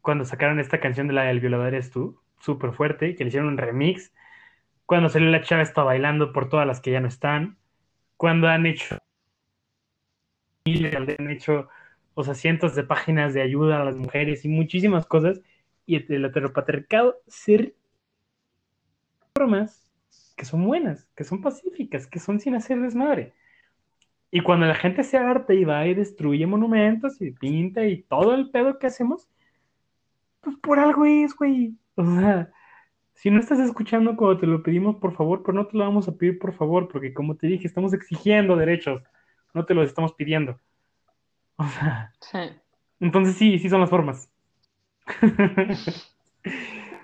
Cuando 0.01 0.25
sacaron 0.25 0.59
esta 0.59 0.79
canción 0.79 1.07
de 1.07 1.13
la 1.13 1.23
del 1.23 1.39
violador 1.39 1.67
eres 1.67 1.91
tú, 1.91 2.21
súper 2.39 2.73
fuerte, 2.73 3.15
que 3.15 3.23
le 3.23 3.27
hicieron 3.27 3.49
un 3.49 3.57
remix. 3.57 4.13
Cuando 4.85 5.09
salió 5.09 5.29
la 5.29 5.41
chava 5.41 5.61
está 5.61 5.83
bailando 5.83 6.33
por 6.33 6.49
todas 6.49 6.65
las 6.65 6.81
que 6.81 6.91
ya 6.91 7.01
no 7.01 7.07
están. 7.07 7.57
Cuando 8.17 8.47
han 8.47 8.65
hecho 8.65 8.97
miles, 10.65 10.95
han 10.95 11.29
hecho, 11.29 11.69
o 12.19 12.23
sea, 12.25 12.33
cientos 12.33 12.75
de 12.75 12.83
páginas 12.83 13.33
de 13.33 13.41
ayuda 13.41 13.81
a 13.81 13.85
las 13.85 13.95
mujeres 13.95 14.43
y 14.43 14.49
muchísimas 14.49 15.05
cosas. 15.05 15.39
Y 15.85 15.95
el 16.13 16.25
heteropatriarcado 16.25 17.15
se 17.27 17.75
formas 19.33 19.89
que 20.35 20.43
son 20.43 20.65
buenas, 20.65 21.07
que 21.15 21.23
son 21.23 21.41
pacíficas, 21.41 22.07
que 22.07 22.19
son 22.19 22.41
sin 22.41 22.55
hacer 22.55 22.81
desmadre. 22.81 23.33
Y 24.31 24.41
cuando 24.41 24.65
la 24.65 24.75
gente 24.75 25.05
se 25.05 25.17
harta 25.17 25.53
y 25.53 25.63
va 25.63 25.87
y 25.87 25.93
destruye 25.93 26.45
monumentos 26.45 27.21
y 27.21 27.31
pinta 27.31 27.85
y 27.85 28.03
todo 28.03 28.35
el 28.35 28.49
pedo 28.49 28.79
que 28.79 28.87
hacemos, 28.87 29.29
pues 30.41 30.57
por 30.57 30.77
algo 30.77 31.05
es, 31.05 31.33
güey. 31.33 31.73
O 31.95 32.03
sea, 32.03 32.51
si 33.13 33.31
no 33.31 33.39
estás 33.39 33.59
escuchando 33.59 34.17
cuando 34.17 34.39
te 34.41 34.45
lo 34.45 34.61
pedimos, 34.61 34.97
por 34.97 35.13
favor, 35.15 35.41
pues 35.41 35.55
no 35.55 35.67
te 35.67 35.77
lo 35.77 35.85
vamos 35.85 36.09
a 36.09 36.17
pedir, 36.17 36.37
por 36.37 36.51
favor, 36.51 36.89
porque 36.89 37.13
como 37.13 37.37
te 37.37 37.47
dije, 37.47 37.65
estamos 37.65 37.93
exigiendo 37.93 38.57
derechos, 38.57 39.03
no 39.53 39.63
te 39.65 39.73
los 39.73 39.87
estamos 39.87 40.13
pidiendo. 40.15 40.59
O 41.59 41.67
sea, 41.67 42.13
Sí. 42.21 42.39
entonces 42.99 43.35
sí, 43.35 43.59
sí 43.59 43.69
son 43.69 43.81
las 43.81 43.89
formas. 43.89 44.31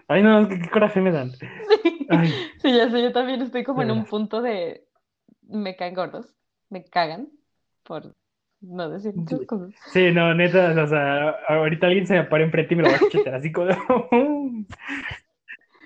Ay, 0.08 0.24
no, 0.24 0.48
qué, 0.48 0.60
qué 0.62 0.70
coraje 0.70 1.02
me 1.02 1.12
dan. 1.12 1.32
Ay, 2.10 2.32
Sí, 2.62 2.76
ya 2.76 2.90
sé, 2.90 3.02
yo 3.02 3.12
también 3.12 3.42
estoy 3.42 3.64
como 3.64 3.82
de 3.82 3.86
en 3.86 3.92
un 3.92 4.06
punto 4.06 4.42
de 4.42 4.86
me 5.42 5.76
caen 5.76 5.94
gordos, 5.96 6.34
me 6.70 6.86
cagan, 6.86 7.30
por 7.84 8.16
no 8.62 8.90
decir 8.90 9.14
muchas 9.16 9.42
cosas. 9.46 9.74
Sí, 9.88 10.12
no, 10.12 10.34
neta, 10.34 10.72
o 10.82 10.88
sea, 10.88 11.30
ahorita 11.50 11.88
alguien 11.88 12.08
se 12.08 12.14
me 12.16 12.24
para 12.24 12.44
enfrente 12.44 12.74
y 12.74 12.78
me 12.78 12.84
lo 12.84 12.90
va 12.90 12.96
a 12.96 13.00
cachetar 13.00 13.36
así 13.36 13.52
como... 13.52 13.68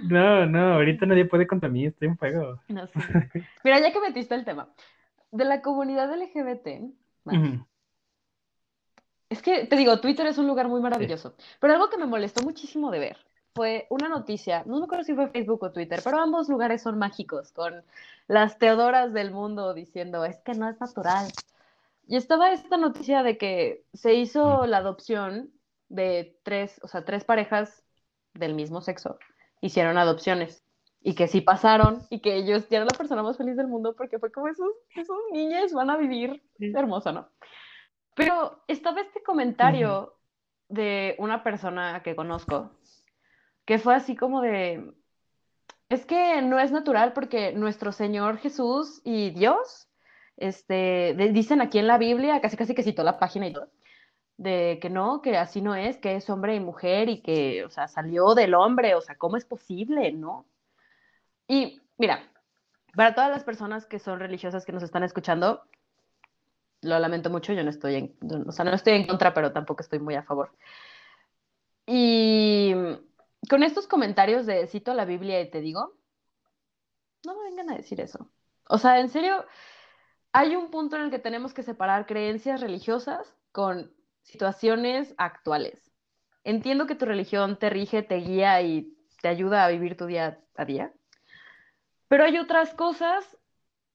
No, 0.04 0.46
no, 0.46 0.74
ahorita 0.76 1.06
nadie 1.06 1.26
puede 1.26 1.46
contra 1.46 1.68
mí, 1.70 1.86
estoy 1.86 2.08
en 2.08 2.18
fuego. 2.18 2.62
No, 2.70 2.88
sí. 2.88 3.00
Mira, 3.64 3.80
ya 3.82 3.92
que 3.92 4.00
metiste 4.00 4.34
el 4.34 4.46
tema 4.46 4.70
de 5.32 5.46
la 5.46 5.62
comunidad 5.62 6.10
LGBT, 6.14 6.94
más. 7.26 7.60
Es 9.30 9.42
que 9.42 9.66
te 9.66 9.76
digo, 9.76 10.00
Twitter 10.00 10.26
es 10.28 10.38
un 10.38 10.48
lugar 10.48 10.68
muy 10.68 10.82
maravilloso, 10.82 11.36
pero 11.60 11.74
algo 11.74 11.90
que 11.90 11.98
me 11.98 12.08
molestó 12.08 12.42
muchísimo 12.42 12.92
de 12.92 13.00
ver 13.00 13.18
fue 13.54 13.88
una 13.90 14.10
noticia, 14.10 14.64
no 14.66 14.80
me 14.80 14.86
acuerdo 14.86 15.04
si 15.04 15.14
fue 15.14 15.30
Facebook 15.30 15.64
o 15.64 15.72
Twitter, 15.72 16.02
pero 16.04 16.20
ambos 16.20 16.50
lugares 16.50 16.82
son 16.82 16.98
mágicos, 16.98 17.52
con 17.52 17.84
las 18.28 18.58
Teodoras 18.58 19.14
del 19.14 19.32
mundo 19.32 19.74
diciendo, 19.74 20.26
es 20.26 20.38
que 20.42 20.54
no 20.54 20.70
es 20.70 20.80
natural. 20.80 21.32
Y 22.08 22.16
estaba 22.16 22.52
esta 22.52 22.78
noticia 22.78 23.22
de 23.24 23.38
que 23.38 23.84
se 23.94 24.16
hizo 24.16 24.66
la 24.66 24.78
adopción 24.78 25.52
de 25.90 26.40
tres, 26.44 26.80
o 26.84 26.88
sea, 26.88 27.06
tres 27.06 27.24
parejas 27.24 27.84
del 28.34 28.54
mismo 28.56 28.82
sexo, 28.82 29.20
hicieron 29.62 29.98
adopciones. 29.98 30.64
Y 31.02 31.16
que 31.16 31.28
sí 31.28 31.42
pasaron, 31.42 32.06
y 32.10 32.20
que 32.20 32.36
ellos 32.36 32.68
ya 32.70 32.78
eran 32.78 32.88
la 32.88 32.98
persona 32.98 33.24
más 33.24 33.38
feliz 33.38 33.56
del 33.56 33.68
mundo, 33.68 33.96
porque 33.96 34.20
fue 34.20 34.32
como 34.32 34.48
esos, 34.50 34.70
esos 34.96 35.18
niños 35.32 35.72
van 35.74 35.90
a 35.90 35.98
vivir 35.98 36.44
hermoso, 36.60 37.12
¿no? 37.14 37.30
Pero 38.20 38.64
estaba 38.68 39.00
este 39.02 39.24
comentario 39.24 40.14
de 40.68 41.16
una 41.20 41.42
persona 41.42 42.02
que 42.04 42.16
conozco, 42.16 42.72
que 43.66 43.80
fue 43.80 43.96
así 43.96 44.16
como 44.16 44.42
de, 44.42 44.94
es 45.88 46.06
que 46.06 46.42
no 46.42 46.60
es 46.60 46.72
natural 46.72 47.14
porque 47.14 47.54
nuestro 47.54 47.92
Señor 47.92 48.38
Jesús 48.38 49.02
y 49.06 49.30
Dios, 49.32 49.88
este, 50.38 51.14
de- 51.16 51.32
dicen 51.32 51.62
aquí 51.62 51.80
en 51.80 51.88
la 51.88 51.98
Biblia, 51.98 52.42
casi 52.42 52.58
casi 52.58 52.76
que 52.76 52.84
citó 52.84 53.04
la 53.04 53.20
página 53.20 53.48
y 53.48 53.54
todo, 53.54 53.70
de 54.38 54.80
que 54.82 54.90
no, 54.90 55.22
que 55.22 55.38
así 55.38 55.62
no 55.62 55.74
es, 55.76 55.98
que 55.98 56.16
es 56.16 56.30
hombre 56.30 56.56
y 56.56 56.60
mujer 56.60 57.08
y 57.10 57.22
que, 57.22 57.64
o 57.64 57.70
sea, 57.70 57.88
salió 57.88 58.36
del 58.36 58.54
hombre, 58.54 58.96
o 58.96 59.02
sea, 59.02 59.16
¿cómo 59.16 59.38
es 59.38 59.46
posible, 59.46 60.12
no? 60.12 60.46
Y 61.48 61.82
mira, 61.98 62.22
para 62.96 63.16
todas 63.16 63.30
las 63.32 63.44
personas 63.44 63.86
que 63.86 63.98
son 64.00 64.20
religiosas 64.20 64.66
que 64.66 64.72
nos 64.72 64.84
están 64.84 65.04
escuchando, 65.04 65.64
lo 66.82 67.00
lamento 67.00 67.30
mucho, 67.30 67.54
yo 67.54 67.64
no 67.64 67.70
estoy 67.70 67.96
en, 67.96 68.16
o 68.48 68.52
sea, 68.52 68.66
no 68.66 68.74
estoy 68.74 68.94
en 68.94 69.08
contra, 69.08 69.34
pero 69.34 69.52
tampoco 69.52 69.82
estoy 69.82 70.00
muy 70.00 70.16
a 70.16 70.24
favor. 70.24 70.52
Y 71.86 72.74
con 73.50 73.64
estos 73.64 73.88
comentarios 73.88 74.46
de 74.46 74.68
cito 74.68 74.94
la 74.94 75.06
Biblia 75.06 75.42
y 75.42 75.50
te 75.50 75.62
digo, 75.62 75.96
no 77.26 77.36
me 77.36 77.44
vengan 77.50 77.72
a 77.72 77.78
decir 77.78 78.00
eso. 78.02 78.30
O 78.68 78.78
sea, 78.78 79.00
en 79.00 79.10
serio, 79.10 79.46
hay 80.32 80.56
un 80.56 80.70
punto 80.70 80.96
en 80.96 81.04
el 81.04 81.12
que 81.12 81.20
tenemos 81.20 81.54
que 81.54 81.64
separar 81.64 82.06
creencias 82.06 82.62
religiosas 82.62 83.36
con 83.52 83.92
situaciones 84.22 85.16
actuales. 85.18 85.92
Entiendo 86.44 86.86
que 86.86 86.96
tu 86.96 87.06
religión 87.06 87.58
te 87.58 87.70
rige, 87.70 88.04
te 88.04 88.18
guía 88.18 88.62
y 88.62 88.96
te 89.22 89.28
ayuda 89.28 89.66
a 89.66 89.70
vivir 89.70 89.98
tu 89.98 90.06
día 90.06 90.40
a 90.56 90.66
día, 90.66 90.94
pero 92.08 92.24
hay 92.24 92.38
otras 92.38 92.74
cosas 92.74 93.38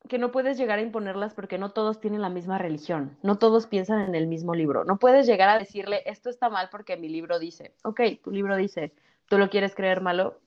que 0.09 0.19
no 0.19 0.31
puedes 0.31 0.59
llegar 0.59 0.79
a 0.79 0.83
imponerlas 0.83 1.35
porque 1.35 1.59
no 1.59 1.73
todos 1.73 2.01
tienen 2.01 2.21
la 2.21 2.29
misma 2.29 2.59
religión, 2.59 3.17
no 3.23 3.39
todos 3.39 3.67
piensan 3.67 4.01
en 4.01 4.15
el 4.15 4.27
mismo 4.27 4.55
libro. 4.55 4.85
No 4.85 4.99
puedes 4.99 5.27
llegar 5.27 5.49
a 5.49 5.59
decirle, 5.59 6.03
esto 6.07 6.29
está 6.29 6.51
mal 6.51 6.69
porque 6.71 6.97
mi 6.97 7.09
libro 7.09 7.39
dice, 7.39 7.75
ok, 7.85 8.01
tu 8.23 8.31
libro 8.31 8.57
dice, 8.57 8.95
tú 9.29 9.39
lo 9.39 9.49
quieres 9.49 9.75
creer 9.75 10.01
malo, 10.01 10.41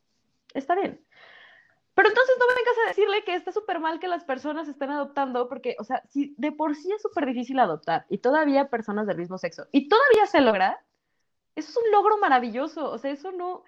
está 0.53 0.75
bien. 0.75 1.01
Pero 1.95 2.09
entonces 2.09 2.35
no 2.37 2.45
vengas 2.45 2.77
a 2.85 2.87
decirle 2.89 3.23
que 3.23 3.33
está 3.33 3.51
súper 3.51 3.79
mal 3.79 3.99
que 3.99 4.07
las 4.07 4.23
personas 4.23 4.67
estén 4.67 4.91
adoptando, 4.91 5.49
porque, 5.49 5.75
o 5.79 5.83
sea, 5.83 6.03
si 6.07 6.35
de 6.37 6.51
por 6.51 6.75
sí 6.75 6.91
es 6.91 7.01
súper 7.01 7.25
difícil 7.25 7.57
adoptar 7.59 8.05
y 8.09 8.19
todavía 8.19 8.69
personas 8.69 9.07
del 9.07 9.17
mismo 9.17 9.39
sexo 9.39 9.65
y 9.71 9.89
todavía 9.89 10.27
se 10.27 10.41
logra, 10.41 10.79
eso 11.55 11.71
es 11.71 11.77
un 11.77 11.91
logro 11.91 12.19
maravilloso. 12.19 12.91
O 12.91 12.99
sea, 12.99 13.09
eso 13.09 13.31
no, 13.31 13.63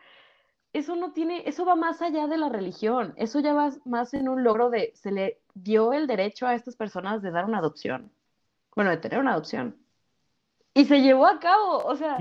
eso 0.71 0.95
no 0.95 1.13
tiene, 1.13 1.43
eso 1.47 1.65
va 1.65 1.75
más 1.75 2.01
allá 2.01 2.27
de 2.27 2.37
la 2.37 2.49
religión. 2.49 3.13
Eso 3.17 3.39
ya 3.39 3.53
va 3.53 3.71
más 3.85 4.13
en 4.13 4.29
un 4.29 4.43
logro 4.43 4.69
de, 4.69 4.91
se 4.95 5.11
le 5.11 5.41
dio 5.53 5.93
el 5.93 6.07
derecho 6.07 6.45
a 6.45 6.53
estas 6.53 6.75
personas 6.75 7.21
de 7.21 7.31
dar 7.31 7.45
una 7.45 7.57
adopción. 7.57 8.11
Bueno, 8.75 8.91
de 8.91 8.97
tener 8.97 9.19
una 9.19 9.31
adopción. 9.33 9.75
Y 10.73 10.85
se 10.85 11.01
llevó 11.01 11.25
a 11.25 11.39
cabo, 11.39 11.79
o 11.79 11.95
sea, 11.95 12.17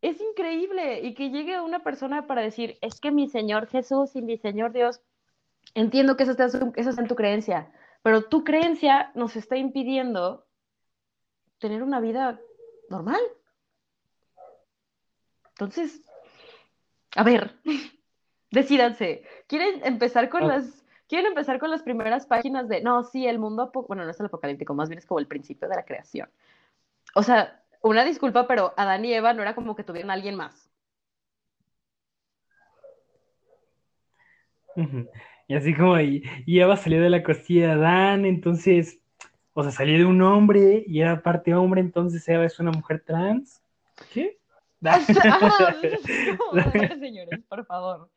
es 0.00 0.20
increíble. 0.20 1.00
Y 1.00 1.14
que 1.14 1.30
llegue 1.30 1.60
una 1.60 1.80
persona 1.80 2.26
para 2.26 2.42
decir, 2.42 2.78
es 2.80 3.00
que 3.00 3.10
mi 3.10 3.28
Señor 3.28 3.66
Jesús 3.66 4.14
y 4.14 4.22
mi 4.22 4.38
Señor 4.38 4.72
Dios, 4.72 5.00
entiendo 5.74 6.16
que 6.16 6.22
eso 6.22 6.32
está, 6.32 6.46
eso 6.46 6.90
está 6.90 7.02
en 7.02 7.08
tu 7.08 7.16
creencia, 7.16 7.72
pero 8.02 8.22
tu 8.22 8.44
creencia 8.44 9.10
nos 9.14 9.34
está 9.34 9.56
impidiendo 9.56 10.46
tener 11.58 11.82
una 11.82 11.98
vida 11.98 12.40
normal. 12.88 13.20
Entonces, 15.48 16.05
a 17.16 17.22
ver, 17.24 17.56
decídanse. 18.50 19.24
¿Quieren 19.48 19.80
empezar 19.84 20.28
con 20.28 20.46
las, 20.46 20.84
quieren 21.08 21.26
empezar 21.26 21.58
con 21.58 21.70
las 21.70 21.82
primeras 21.82 22.26
páginas 22.26 22.68
de, 22.68 22.82
no, 22.82 23.02
sí, 23.02 23.26
el 23.26 23.38
mundo, 23.38 23.70
bueno, 23.88 24.04
no 24.04 24.10
es 24.10 24.20
el 24.20 24.26
apocalíptico, 24.26 24.74
más 24.74 24.88
bien 24.88 24.98
es 24.98 25.06
como 25.06 25.18
el 25.18 25.26
principio 25.26 25.68
de 25.68 25.76
la 25.76 25.84
creación. 25.84 26.28
O 27.14 27.22
sea, 27.22 27.62
una 27.82 28.04
disculpa, 28.04 28.46
pero 28.46 28.74
Adán 28.76 29.04
y 29.04 29.14
Eva 29.14 29.32
no 29.32 29.42
era 29.42 29.54
como 29.54 29.74
que 29.74 29.84
tuvieran 29.84 30.10
a 30.10 30.14
alguien 30.14 30.34
más. 30.34 30.70
Y 35.48 35.54
así 35.54 35.74
como, 35.74 35.98
y, 36.00 36.22
y 36.44 36.60
Eva 36.60 36.76
salió 36.76 37.00
de 37.00 37.08
la 37.08 37.22
costilla 37.22 37.68
de 37.68 37.72
Adán, 37.72 38.26
entonces, 38.26 38.98
o 39.54 39.62
sea, 39.62 39.72
salió 39.72 39.96
de 39.96 40.04
un 40.04 40.20
hombre 40.20 40.84
y 40.86 41.00
era 41.00 41.22
parte 41.22 41.54
hombre, 41.54 41.80
entonces 41.80 42.28
Eva 42.28 42.44
es 42.44 42.58
una 42.60 42.72
mujer 42.72 43.02
trans. 43.06 43.62
¿Qué? 44.12 44.38
Ah, 45.24 45.74
no, 46.54 46.60
a 46.60 46.70
ver, 46.70 46.98
señores, 46.98 47.40
por 47.48 47.64
favor. 47.66 48.10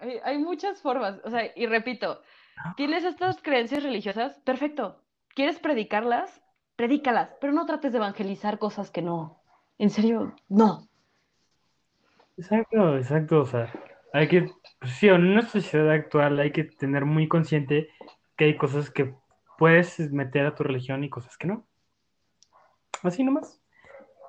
Hay, 0.00 0.18
hay 0.24 0.38
muchas 0.38 0.80
formas, 0.82 1.20
o 1.24 1.30
sea, 1.30 1.50
y 1.54 1.66
repito, 1.66 2.22
tienes 2.76 3.04
estas 3.04 3.40
creencias 3.42 3.82
religiosas, 3.82 4.38
perfecto. 4.40 5.02
¿Quieres 5.34 5.58
predicarlas? 5.58 6.42
Predícalas, 6.76 7.34
pero 7.40 7.52
no 7.52 7.66
trates 7.66 7.92
de 7.92 7.98
evangelizar 7.98 8.58
cosas 8.58 8.90
que 8.90 9.02
no. 9.02 9.42
En 9.78 9.90
serio, 9.90 10.34
no. 10.48 10.88
Exacto, 12.36 12.96
exacto, 12.96 13.40
o 13.40 13.46
sea, 13.46 13.72
hay 14.12 14.28
que, 14.28 14.50
pues 14.78 14.92
sí, 14.92 15.08
en 15.08 15.26
una 15.26 15.42
sociedad 15.42 15.90
actual 15.90 16.38
hay 16.40 16.52
que 16.52 16.64
tener 16.64 17.04
muy 17.04 17.28
consciente 17.28 17.88
que 18.36 18.46
hay 18.46 18.56
cosas 18.56 18.90
que 18.90 19.14
puedes 19.58 19.98
meter 20.10 20.46
a 20.46 20.54
tu 20.54 20.64
religión 20.64 21.04
y 21.04 21.10
cosas 21.10 21.36
que 21.36 21.46
no. 21.46 21.66
Así 23.02 23.22
nomás. 23.22 23.61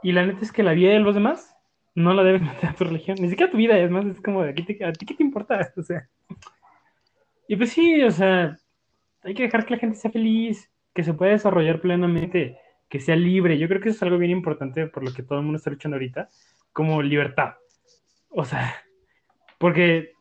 Y 0.03 0.11
la 0.11 0.25
neta 0.25 0.41
es 0.41 0.51
que 0.51 0.63
la 0.63 0.73
vida 0.73 0.91
de 0.91 0.99
los 0.99 1.15
demás 1.15 1.55
no 1.95 2.13
la 2.13 2.23
debes 2.23 2.41
meter 2.43 2.69
a 2.69 2.75
tu 2.75 2.83
religión, 2.83 3.17
ni 3.19 3.29
siquiera 3.29 3.51
tu 3.51 3.57
vida, 3.57 3.77
es 3.77 3.89
más, 3.89 4.05
es 4.05 4.21
como, 4.21 4.41
¿a 4.41 4.53
ti, 4.53 4.77
a 4.83 4.91
ti 4.93 5.05
qué 5.05 5.15
te 5.15 5.23
importa? 5.23 5.73
O 5.77 5.81
sea, 5.83 6.07
y 7.47 7.55
pues 7.55 7.71
sí, 7.71 8.03
o 8.03 8.11
sea, 8.11 8.57
hay 9.23 9.33
que 9.33 9.43
dejar 9.43 9.65
que 9.65 9.73
la 9.73 9.79
gente 9.79 9.97
sea 9.97 10.11
feliz, 10.11 10.71
que 10.93 11.03
se 11.03 11.13
pueda 11.13 11.31
desarrollar 11.31 11.81
plenamente, 11.81 12.57
que 12.89 12.99
sea 12.99 13.15
libre. 13.15 13.57
Yo 13.57 13.67
creo 13.67 13.81
que 13.81 13.89
eso 13.89 13.97
es 13.97 14.03
algo 14.03 14.17
bien 14.17 14.31
importante 14.31 14.87
por 14.87 15.03
lo 15.03 15.13
que 15.13 15.23
todo 15.23 15.39
el 15.39 15.45
mundo 15.45 15.57
está 15.57 15.69
luchando 15.69 15.95
ahorita, 15.95 16.29
como 16.71 17.01
libertad. 17.01 17.55
O 18.29 18.45
sea, 18.45 18.75
porque 19.57 20.13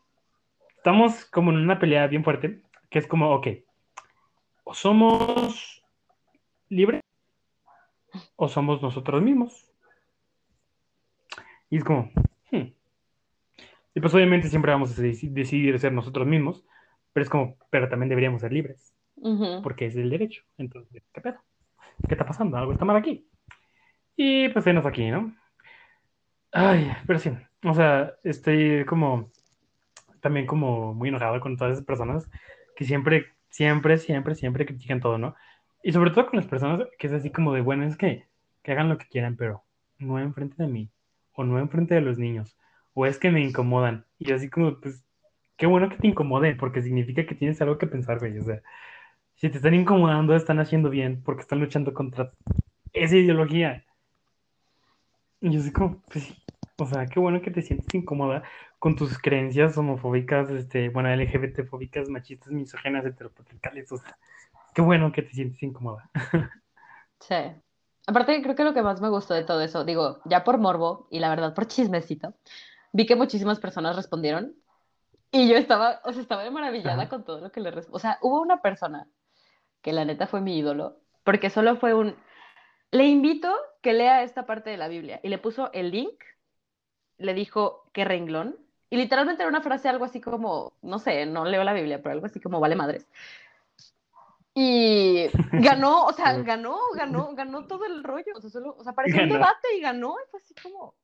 estamos 0.77 1.25
como 1.25 1.51
en 1.51 1.57
una 1.57 1.79
pelea 1.79 2.07
bien 2.07 2.23
fuerte, 2.23 2.61
que 2.89 2.99
es 2.99 3.07
como, 3.07 3.33
ok, 3.33 3.47
o 4.63 4.73
somos 4.73 5.83
libres 6.69 7.01
o 8.35 8.47
somos 8.47 8.81
nosotros 8.81 9.21
mismos. 9.21 9.72
Y 11.73 11.77
es 11.77 11.83
como, 11.83 12.11
hmm. 12.51 12.71
y 13.95 13.99
pues 13.99 14.13
obviamente 14.13 14.47
siempre 14.47 14.71
vamos 14.71 14.91
a 14.91 15.01
decidir 15.01 15.79
ser 15.79 15.91
nosotros 15.91 16.27
mismos, 16.27 16.63
pero 17.13 17.23
es 17.23 17.31
como, 17.31 17.57
pero 17.71 17.89
también 17.89 18.09
deberíamos 18.09 18.41
ser 18.41 18.53
libres, 18.53 18.93
porque 19.63 19.87
es 19.87 19.95
el 19.95 20.11
derecho. 20.11 20.43
Entonces, 20.59 21.01
¿qué 21.11 21.19
pedo? 21.19 21.39
¿Qué 22.07 22.13
está 22.13 22.27
pasando? 22.27 22.57
Algo 22.57 22.73
está 22.73 22.85
mal 22.85 22.97
aquí. 22.97 23.27
Y 24.15 24.49
pues 24.49 24.63
venos 24.63 24.85
aquí, 24.85 25.09
¿no? 25.09 25.35
Ay, 26.51 26.91
pero 27.07 27.17
sí, 27.17 27.31
o 27.63 27.73
sea, 27.73 28.13
estoy 28.23 28.85
como, 28.85 29.31
también 30.21 30.45
como 30.45 30.93
muy 30.93 31.09
enojado 31.09 31.39
con 31.39 31.57
todas 31.57 31.73
esas 31.73 31.85
personas 31.85 32.29
que 32.75 32.85
siempre, 32.85 33.33
siempre, 33.49 33.97
siempre, 33.97 34.35
siempre 34.35 34.67
critican 34.67 34.99
todo, 34.99 35.17
¿no? 35.17 35.33
Y 35.81 35.91
sobre 35.91 36.11
todo 36.11 36.27
con 36.27 36.37
las 36.37 36.45
personas 36.45 36.87
que 36.99 37.07
es 37.07 37.13
así 37.13 37.31
como 37.31 37.51
de, 37.51 37.61
bueno, 37.61 37.83
es 37.83 37.97
que, 37.97 38.27
que 38.61 38.73
hagan 38.73 38.89
lo 38.89 38.99
que 38.99 39.07
quieran, 39.07 39.35
pero 39.35 39.63
no 39.97 40.19
enfrente 40.19 40.61
de 40.61 40.69
mí, 40.69 40.91
o 41.33 41.43
no 41.43 41.59
enfrente 41.59 41.95
de 41.95 42.01
los 42.01 42.17
niños, 42.17 42.57
o 42.93 43.05
es 43.05 43.19
que 43.19 43.31
me 43.31 43.41
incomodan. 43.41 44.05
Y 44.19 44.31
así 44.33 44.49
como, 44.49 44.79
pues, 44.79 45.03
qué 45.57 45.65
bueno 45.67 45.89
que 45.89 45.97
te 45.97 46.07
incomoden, 46.07 46.57
porque 46.57 46.81
significa 46.81 47.25
que 47.25 47.35
tienes 47.35 47.61
algo 47.61 47.77
que 47.77 47.87
pensar, 47.87 48.19
güey. 48.19 48.37
O 48.39 48.43
sea, 48.43 48.61
si 49.35 49.49
te 49.49 49.57
están 49.57 49.73
incomodando, 49.75 50.35
están 50.35 50.59
haciendo 50.59 50.89
bien, 50.89 51.21
porque 51.23 51.41
están 51.41 51.59
luchando 51.59 51.93
contra 51.93 52.31
esa 52.93 53.17
ideología. 53.17 53.85
Y 55.41 55.57
así 55.57 55.71
como, 55.71 56.01
pues 56.11 56.33
o 56.77 56.85
sea, 56.85 57.05
qué 57.05 57.19
bueno 57.19 57.41
que 57.41 57.51
te 57.51 57.61
sientes 57.61 57.93
incómoda 57.93 58.43
con 58.79 58.95
tus 58.95 59.17
creencias 59.17 59.77
homofóbicas, 59.77 60.49
este, 60.49 60.89
bueno, 60.89 61.09
LGBT 61.09 61.65
fóbicas, 61.65 62.09
machistas, 62.09 62.51
misógenas, 62.51 63.05
heteropatriarcales, 63.05 63.91
o 63.91 63.97
sea, 63.97 64.17
qué 64.73 64.81
bueno 64.81 65.11
que 65.11 65.21
te 65.21 65.31
sientes 65.31 65.61
incómoda. 65.63 66.09
Sí. 67.19 67.62
Aparte, 68.05 68.41
creo 68.41 68.55
que 68.55 68.63
lo 68.63 68.73
que 68.73 68.81
más 68.81 69.01
me 69.01 69.09
gustó 69.09 69.33
de 69.33 69.43
todo 69.43 69.61
eso, 69.61 69.85
digo, 69.85 70.19
ya 70.25 70.43
por 70.43 70.57
morbo 70.57 71.07
y 71.09 71.19
la 71.19 71.29
verdad 71.29 71.53
por 71.53 71.67
chismecito, 71.67 72.33
vi 72.91 73.05
que 73.05 73.15
muchísimas 73.15 73.59
personas 73.59 73.95
respondieron 73.95 74.55
y 75.31 75.49
yo 75.49 75.57
estaba, 75.57 75.99
o 76.03 76.13
sea, 76.13 76.21
estaba 76.21 76.49
maravillada 76.51 77.09
con 77.09 77.23
todo 77.23 77.41
lo 77.41 77.51
que 77.51 77.61
le 77.61 77.71
respondí. 77.71 77.95
O 77.95 77.99
sea, 77.99 78.19
hubo 78.21 78.41
una 78.41 78.61
persona 78.61 79.07
que 79.81 79.93
la 79.93 80.05
neta 80.05 80.27
fue 80.27 80.41
mi 80.41 80.57
ídolo, 80.57 80.97
porque 81.23 81.49
solo 81.49 81.75
fue 81.77 81.93
un, 81.93 82.15
le 82.91 83.05
invito 83.05 83.51
que 83.81 83.93
lea 83.93 84.21
esta 84.21 84.45
parte 84.45 84.69
de 84.69 84.77
la 84.77 84.87
Biblia 84.87 85.19
y 85.23 85.29
le 85.29 85.39
puso 85.39 85.71
el 85.73 85.89
link, 85.89 86.23
le 87.17 87.33
dijo 87.33 87.89
qué 87.93 88.05
renglón 88.05 88.57
y 88.91 88.97
literalmente 88.97 89.41
era 89.41 89.49
una 89.49 89.61
frase 89.61 89.89
algo 89.89 90.05
así 90.05 90.21
como, 90.21 90.73
no 90.83 90.99
sé, 90.99 91.25
no 91.25 91.45
leo 91.45 91.63
la 91.63 91.73
Biblia, 91.73 91.99
pero 92.03 92.13
algo 92.13 92.27
así 92.27 92.39
como 92.39 92.59
vale 92.59 92.75
madres. 92.75 93.07
Y 94.55 95.29
ganó, 95.51 96.05
o 96.05 96.13
sea, 96.13 96.33
ganó, 96.43 96.77
ganó, 96.95 97.33
ganó 97.35 97.65
todo 97.65 97.85
el 97.85 98.03
rollo. 98.03 98.33
O 98.35 98.41
sea, 98.41 98.49
solo, 98.49 98.75
o 98.77 98.83
sea, 98.83 98.93
pareció 98.93 99.23
un 99.23 99.29
debate 99.29 99.75
y 99.77 99.81
ganó. 99.81 100.15
Y 100.25 100.29
fue 100.29 100.39
así 100.39 100.53
como, 100.61 100.95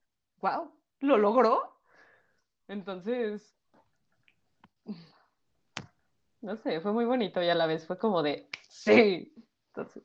wow, 0.42 0.72
lo 1.00 1.18
logró. 1.18 1.80
Entonces, 2.68 3.56
no 6.42 6.56
sé, 6.56 6.80
fue 6.80 6.94
muy 6.94 7.06
bonito 7.06 7.42
y 7.42 7.50
a 7.50 7.56
la 7.56 7.66
vez 7.66 7.86
fue 7.86 7.98
como 7.98 8.24
de, 8.24 8.48
sí. 8.70 9.34
Entonces. 9.68 10.04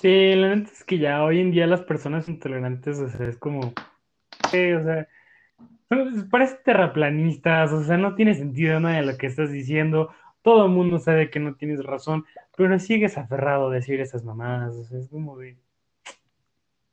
Sí, 0.00 0.34
la 0.34 0.56
neta 0.56 0.70
es 0.72 0.82
que 0.82 0.98
ya 0.98 1.22
hoy 1.22 1.40
en 1.40 1.50
día 1.50 1.66
las 1.66 1.82
personas 1.82 2.28
intolerantes, 2.28 2.98
o 2.98 3.08
sea, 3.08 3.26
es 3.26 3.36
como, 3.36 3.72
sí, 4.50 4.72
o 4.72 4.82
sea, 4.82 5.06
parece 6.30 6.56
terraplanistas, 6.64 7.70
o 7.72 7.84
sea, 7.84 7.98
no 7.98 8.14
tiene 8.14 8.34
sentido 8.34 8.80
nada 8.80 8.96
de 8.96 9.02
lo 9.02 9.18
que 9.18 9.26
estás 9.26 9.52
diciendo, 9.52 10.10
todo 10.42 10.66
el 10.66 10.70
mundo 10.70 10.98
sabe 10.98 11.30
que 11.30 11.40
no 11.40 11.54
tienes 11.54 11.84
razón, 11.84 12.24
pero 12.56 12.78
sigues 12.78 13.18
aferrado 13.18 13.68
a 13.70 13.74
decir 13.74 14.00
esas 14.00 14.24
mamadas. 14.24 14.74
O 14.74 14.84
sea, 14.84 14.98
es 14.98 15.08
como 15.08 15.38
de. 15.38 15.56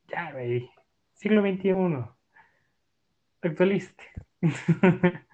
Ya, 0.07 0.31
güey. 0.31 0.69
Siglo 1.13 1.41
XXI. 1.41 1.73
Actualiste. 3.41 4.03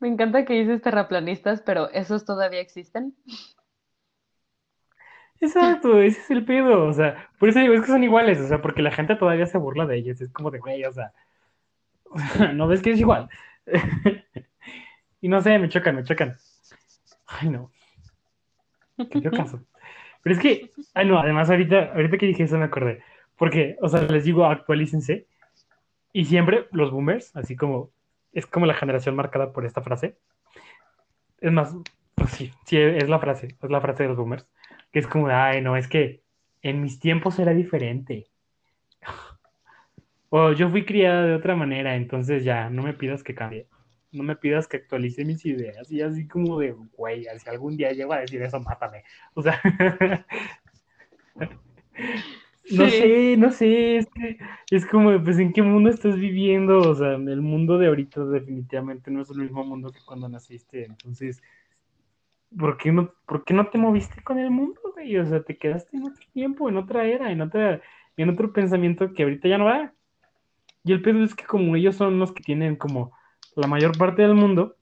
Me 0.00 0.08
encanta 0.08 0.44
que 0.44 0.54
dices 0.54 0.80
terraplanistas, 0.80 1.60
pero 1.60 1.90
¿esos 1.90 2.24
todavía 2.24 2.60
existen? 2.60 3.14
Exacto, 5.40 6.00
ese 6.00 6.20
es 6.20 6.30
el 6.30 6.44
pedo, 6.44 6.86
o 6.86 6.92
sea, 6.92 7.30
por 7.38 7.48
eso 7.48 7.60
digo, 7.60 7.72
es 7.72 7.80
que 7.80 7.86
son 7.86 8.04
iguales, 8.04 8.38
o 8.40 8.48
sea, 8.48 8.60
porque 8.60 8.82
la 8.82 8.90
gente 8.90 9.16
todavía 9.16 9.46
se 9.46 9.56
burla 9.56 9.86
de 9.86 9.96
ellos, 9.96 10.20
es 10.20 10.30
como 10.32 10.50
de, 10.50 10.58
güey, 10.58 10.84
o 10.84 10.92
sea, 10.92 11.12
no 12.54 12.66
ves 12.66 12.82
que 12.82 12.90
es 12.92 13.00
igual. 13.00 13.28
Y 15.20 15.28
no 15.28 15.40
sé, 15.40 15.58
me 15.58 15.68
chocan, 15.68 15.96
me 15.96 16.04
chocan. 16.04 16.36
Ay, 17.26 17.50
no. 17.50 17.70
Qué 18.96 19.22
caso. 19.30 19.62
Pero 20.22 20.34
es 20.34 20.40
que, 20.40 20.70
ay, 20.94 21.06
no, 21.06 21.18
además 21.18 21.50
ahorita, 21.50 21.92
ahorita 21.94 22.18
que 22.18 22.26
dije 22.26 22.44
eso 22.44 22.58
me 22.58 22.64
acordé. 22.64 23.02
Porque, 23.36 23.76
o 23.80 23.88
sea, 23.88 24.02
les 24.02 24.24
digo, 24.24 24.44
actualícense. 24.44 25.26
Y 26.12 26.24
siempre 26.24 26.66
los 26.72 26.90
boomers, 26.90 27.34
así 27.36 27.56
como, 27.56 27.90
es 28.32 28.46
como 28.46 28.66
la 28.66 28.74
generación 28.74 29.14
marcada 29.14 29.52
por 29.52 29.64
esta 29.64 29.82
frase. 29.82 30.16
Es 31.40 31.52
más, 31.52 31.74
pues 32.14 32.30
sí, 32.30 32.52
sí, 32.66 32.76
es 32.78 33.08
la 33.08 33.18
frase, 33.18 33.56
es 33.62 33.70
la 33.70 33.80
frase 33.80 34.02
de 34.02 34.08
los 34.10 34.18
boomers. 34.18 34.46
Que 34.92 34.98
es 34.98 35.06
como, 35.06 35.28
ay, 35.28 35.62
no, 35.62 35.76
es 35.76 35.88
que 35.88 36.22
en 36.62 36.82
mis 36.82 36.98
tiempos 36.98 37.38
era 37.38 37.52
diferente. 37.52 38.26
O 40.32 40.52
yo 40.52 40.70
fui 40.70 40.84
criada 40.84 41.24
de 41.24 41.34
otra 41.34 41.56
manera, 41.56 41.96
entonces 41.96 42.44
ya, 42.44 42.70
no 42.70 42.84
me 42.84 42.94
pidas 42.94 43.24
que 43.24 43.34
cambie 43.34 43.66
no 44.12 44.22
me 44.22 44.36
pidas 44.36 44.66
que 44.66 44.78
actualice 44.78 45.24
mis 45.24 45.44
ideas. 45.46 45.90
Y 45.90 46.02
así 46.02 46.26
como 46.26 46.58
de, 46.58 46.72
güey, 46.96 47.26
si 47.38 47.48
algún 47.48 47.76
día 47.76 47.92
llego 47.92 48.12
a 48.12 48.20
decir 48.20 48.42
eso, 48.42 48.60
mátame. 48.60 49.04
O 49.34 49.42
sea, 49.42 49.60
no 52.72 52.88
sé, 52.88 53.36
no 53.36 53.50
sé, 53.52 53.96
es 53.98 54.06
que 54.08 54.38
es 54.70 54.86
como, 54.86 55.22
pues, 55.22 55.38
¿en 55.38 55.52
qué 55.52 55.62
mundo 55.62 55.90
estás 55.90 56.16
viviendo? 56.16 56.80
O 56.80 56.94
sea, 56.94 57.14
el 57.14 57.40
mundo 57.40 57.78
de 57.78 57.88
ahorita 57.88 58.24
definitivamente 58.24 59.10
no 59.10 59.22
es 59.22 59.30
el 59.30 59.38
mismo 59.38 59.64
mundo 59.64 59.92
que 59.92 60.00
cuando 60.04 60.28
naciste. 60.28 60.84
Entonces, 60.84 61.42
¿por 62.56 62.76
qué 62.76 62.92
no, 62.92 63.12
por 63.26 63.44
qué 63.44 63.54
no 63.54 63.68
te 63.68 63.78
moviste 63.78 64.22
con 64.22 64.38
el 64.38 64.50
mundo, 64.50 64.80
güey? 64.94 65.16
O 65.18 65.26
sea, 65.26 65.42
te 65.42 65.56
quedaste 65.56 65.96
en 65.96 66.04
otro 66.04 66.24
tiempo, 66.32 66.68
en 66.68 66.76
otra 66.76 67.06
era, 67.06 67.30
en 67.30 67.40
otra, 67.40 67.80
en 68.16 68.28
otro 68.28 68.52
pensamiento 68.52 69.12
que 69.12 69.22
ahorita 69.22 69.48
ya 69.48 69.58
no 69.58 69.66
va. 69.66 69.92
Y 70.84 70.92
el 70.92 71.02
pedo 71.02 71.22
es 71.22 71.34
que 71.34 71.44
como 71.44 71.76
ellos 71.76 71.96
son 71.96 72.18
los 72.18 72.32
que 72.32 72.42
tienen 72.42 72.76
como 72.76 73.12
la 73.56 73.66
mayor 73.66 73.96
parte 73.96 74.22
del 74.22 74.34
mundo, 74.34 74.76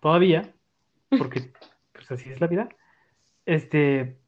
todavía, 0.00 0.52
porque 1.10 1.52
pues 1.92 2.10
así 2.10 2.30
es 2.30 2.40
la 2.40 2.46
vida, 2.46 2.68
este, 3.46 4.18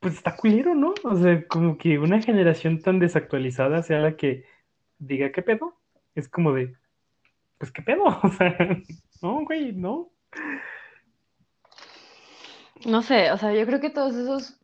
pues 0.00 0.14
está 0.14 0.36
culero, 0.36 0.74
¿no? 0.74 0.94
O 1.04 1.16
sea, 1.16 1.46
como 1.46 1.78
que 1.78 1.98
una 1.98 2.20
generación 2.20 2.80
tan 2.80 2.98
desactualizada 2.98 3.82
sea 3.82 3.98
la 3.98 4.16
que 4.16 4.44
diga 4.98 5.32
qué 5.32 5.42
pedo, 5.42 5.76
es 6.14 6.28
como 6.28 6.52
de, 6.52 6.74
pues 7.58 7.70
qué 7.72 7.82
pedo, 7.82 8.04
o 8.22 8.28
sea, 8.30 8.56
no, 9.20 9.44
güey, 9.44 9.72
no. 9.72 10.10
No 12.84 13.02
sé, 13.02 13.30
o 13.30 13.36
sea, 13.36 13.54
yo 13.54 13.64
creo 13.66 13.80
que 13.80 13.90
todos 13.90 14.14
esos... 14.14 14.58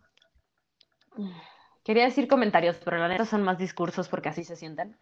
Quería 1.85 2.05
decir 2.05 2.29
comentarios, 2.29 2.77
pero 2.85 2.99
la 2.99 3.09
neta 3.09 3.25
son 3.25 3.43
más 3.43 3.59
discursos 3.59 4.09
porque 4.09 4.29
así 4.29 4.45
se 4.45 4.57
sienten 4.57 4.97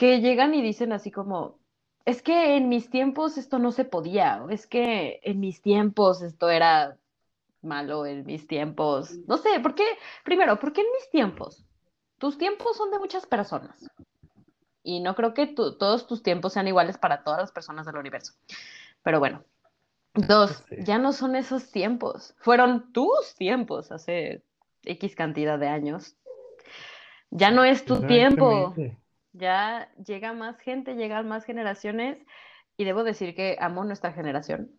que 0.00 0.22
llegan 0.22 0.54
y 0.54 0.62
dicen 0.62 0.94
así 0.94 1.10
como, 1.10 1.58
es 2.06 2.22
que 2.22 2.56
en 2.56 2.70
mis 2.70 2.88
tiempos 2.88 3.36
esto 3.36 3.58
no 3.58 3.70
se 3.70 3.84
podía, 3.84 4.42
o 4.42 4.48
es 4.48 4.66
que 4.66 5.20
en 5.22 5.40
mis 5.40 5.60
tiempos 5.60 6.22
esto 6.22 6.48
era 6.48 6.96
malo, 7.60 8.06
en 8.06 8.24
mis 8.24 8.46
tiempos, 8.46 9.18
no 9.28 9.36
sé, 9.36 9.60
¿por 9.60 9.74
qué? 9.74 9.84
Primero, 10.24 10.58
¿por 10.58 10.72
qué 10.72 10.80
en 10.80 10.86
mis 10.94 11.10
tiempos? 11.10 11.66
Tus 12.16 12.38
tiempos 12.38 12.78
son 12.78 12.90
de 12.90 12.98
muchas 12.98 13.26
personas. 13.26 13.90
Y 14.82 15.00
no 15.00 15.14
creo 15.14 15.34
que 15.34 15.46
todos 15.48 16.06
tus 16.06 16.22
tiempos 16.22 16.54
sean 16.54 16.66
iguales 16.66 16.96
para 16.96 17.22
todas 17.22 17.40
las 17.40 17.52
personas 17.52 17.84
del 17.84 17.98
universo. 17.98 18.32
Pero 19.02 19.18
bueno. 19.18 19.44
Dos, 20.14 20.64
ya 20.78 20.96
no 20.96 21.12
son 21.12 21.36
esos 21.36 21.70
tiempos. 21.70 22.34
Fueron 22.38 22.90
tus 22.94 23.34
tiempos 23.36 23.92
hace 23.92 24.42
X 24.82 25.14
cantidad 25.14 25.58
de 25.58 25.68
años. 25.68 26.16
Ya 27.28 27.50
no 27.50 27.64
es 27.64 27.84
tu 27.84 28.00
tiempo 28.06 28.74
ya 29.32 29.90
llega 30.04 30.32
más 30.32 30.58
gente, 30.58 30.94
llegan 30.94 31.28
más 31.28 31.44
generaciones 31.44 32.18
y 32.76 32.84
debo 32.84 33.04
decir 33.04 33.34
que 33.34 33.56
amo 33.60 33.84
nuestra 33.84 34.12
generación. 34.12 34.72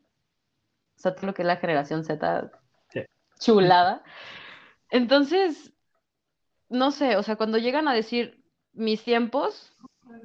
O 0.98 1.00
sea, 1.00 1.16
todo 1.16 1.28
lo 1.28 1.34
que 1.34 1.42
es 1.44 1.48
la 1.48 1.58
generación 1.58 2.04
Z, 2.04 2.52
Sí. 2.90 3.02
chulada. 3.40 4.04
Entonces, 4.90 5.74
no 6.70 6.92
sé, 6.92 7.18
o 7.18 7.24
sea, 7.24 7.36
cuando 7.36 7.58
llegan 7.58 7.88
a 7.88 7.94
decir 7.94 8.44
mis 8.74 9.04
tiempos, 9.04 9.76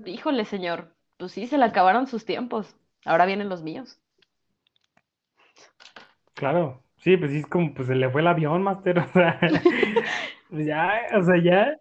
híjole, 0.05 0.45
señor, 0.45 0.95
pues 1.17 1.33
sí, 1.33 1.47
se 1.47 1.59
le 1.59 1.65
acabaron 1.65 2.07
sus 2.07 2.25
tiempos. 2.25 2.77
Ahora 3.05 3.27
vienen 3.27 3.49
los 3.49 3.63
míos. 3.63 4.01
Claro, 6.35 6.83
sí, 6.99 7.17
pues 7.17 7.31
sí, 7.31 7.39
es 7.39 7.47
como, 7.47 7.73
pues 7.73 7.89
se 7.89 7.95
le 7.95 8.11
fue 8.11 8.21
el 8.21 8.27
avión, 8.27 8.63
Master, 8.63 8.99
o 9.01 9.09
sea, 9.13 9.39
pues 10.51 10.67
ya, 10.67 11.07
o 11.17 11.23
sea, 11.23 11.43
ya, 11.43 11.77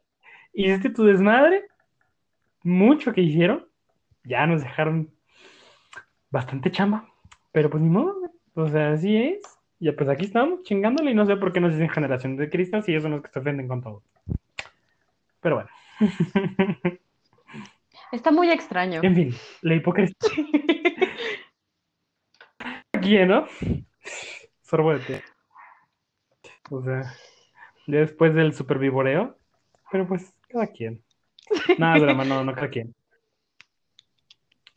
hiciste 0.53 0.89
tu 0.89 1.03
desmadre, 1.03 1.65
mucho 2.65 3.13
que 3.13 3.21
hicieron, 3.21 3.67
ya 4.23 4.45
nos 4.47 4.63
dejaron 4.63 5.11
bastante 6.31 6.71
chamba, 6.71 7.07
pero 7.51 7.69
pues 7.69 7.81
ni 7.81 7.89
modo, 7.89 8.15
o 8.55 8.67
sea, 8.67 8.91
así 8.91 9.15
es, 9.15 9.41
ya 9.79 9.95
pues 9.95 10.09
aquí 10.09 10.25
estamos 10.25 10.63
chingándole 10.63 11.11
y 11.11 11.13
no 11.13 11.25
sé 11.25 11.37
por 11.37 11.53
qué 11.53 11.61
nos 11.61 11.73
dicen 11.73 11.89
generación 11.89 12.35
de 12.35 12.49
cristal 12.49 12.83
si 12.83 12.91
ellos 12.91 13.03
son 13.03 13.11
los 13.11 13.21
que 13.21 13.29
se 13.29 13.39
ofenden 13.39 13.67
con 13.67 13.81
todo. 13.81 14.03
Pero 15.41 15.55
bueno, 15.55 15.69
Está 18.11 18.31
muy 18.31 18.49
extraño. 18.49 19.01
en 19.03 19.15
fin, 19.15 19.35
la 19.61 19.75
hipocresía 19.75 20.15
aquí, 22.93 23.17
¿no? 23.25 23.45
Sorbo 24.63 24.93
de 24.93 24.99
té. 24.99 25.23
O 26.71 26.81
sea, 26.81 27.13
ya 27.85 27.99
después 27.99 28.33
del 28.33 28.53
super 28.53 28.79
vivoreo, 28.79 29.37
pero 29.91 30.07
pues 30.07 30.33
cada 30.49 30.67
quien. 30.67 31.04
Nada, 31.77 31.97
es 31.97 32.01
broma, 32.03 32.25
no, 32.25 32.43
no 32.43 32.53
cada 32.53 32.69
quien. 32.69 32.93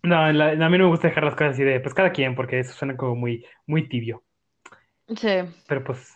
No, 0.02 0.30
la- 0.32 0.50
a 0.50 0.54
mí 0.70 0.78
no 0.78 0.84
me 0.84 0.90
gusta 0.90 1.08
dejar 1.08 1.24
las 1.24 1.34
cosas 1.34 1.54
así 1.54 1.64
de, 1.64 1.80
pues 1.80 1.94
cada 1.94 2.12
quien, 2.12 2.34
porque 2.34 2.60
eso 2.60 2.72
suena 2.72 2.96
como 2.96 3.14
muy, 3.16 3.44
muy 3.66 3.88
tibio. 3.88 4.22
Sí. 5.16 5.28
Pero 5.66 5.84
pues, 5.84 6.14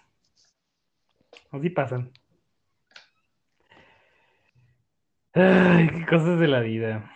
así 1.51 1.71
pasan. 1.71 2.11
Ay, 5.35 5.89
qué 5.89 6.07
cosas 6.07 6.39
de 6.39 6.49
la 6.49 6.61
vida. 6.61 7.11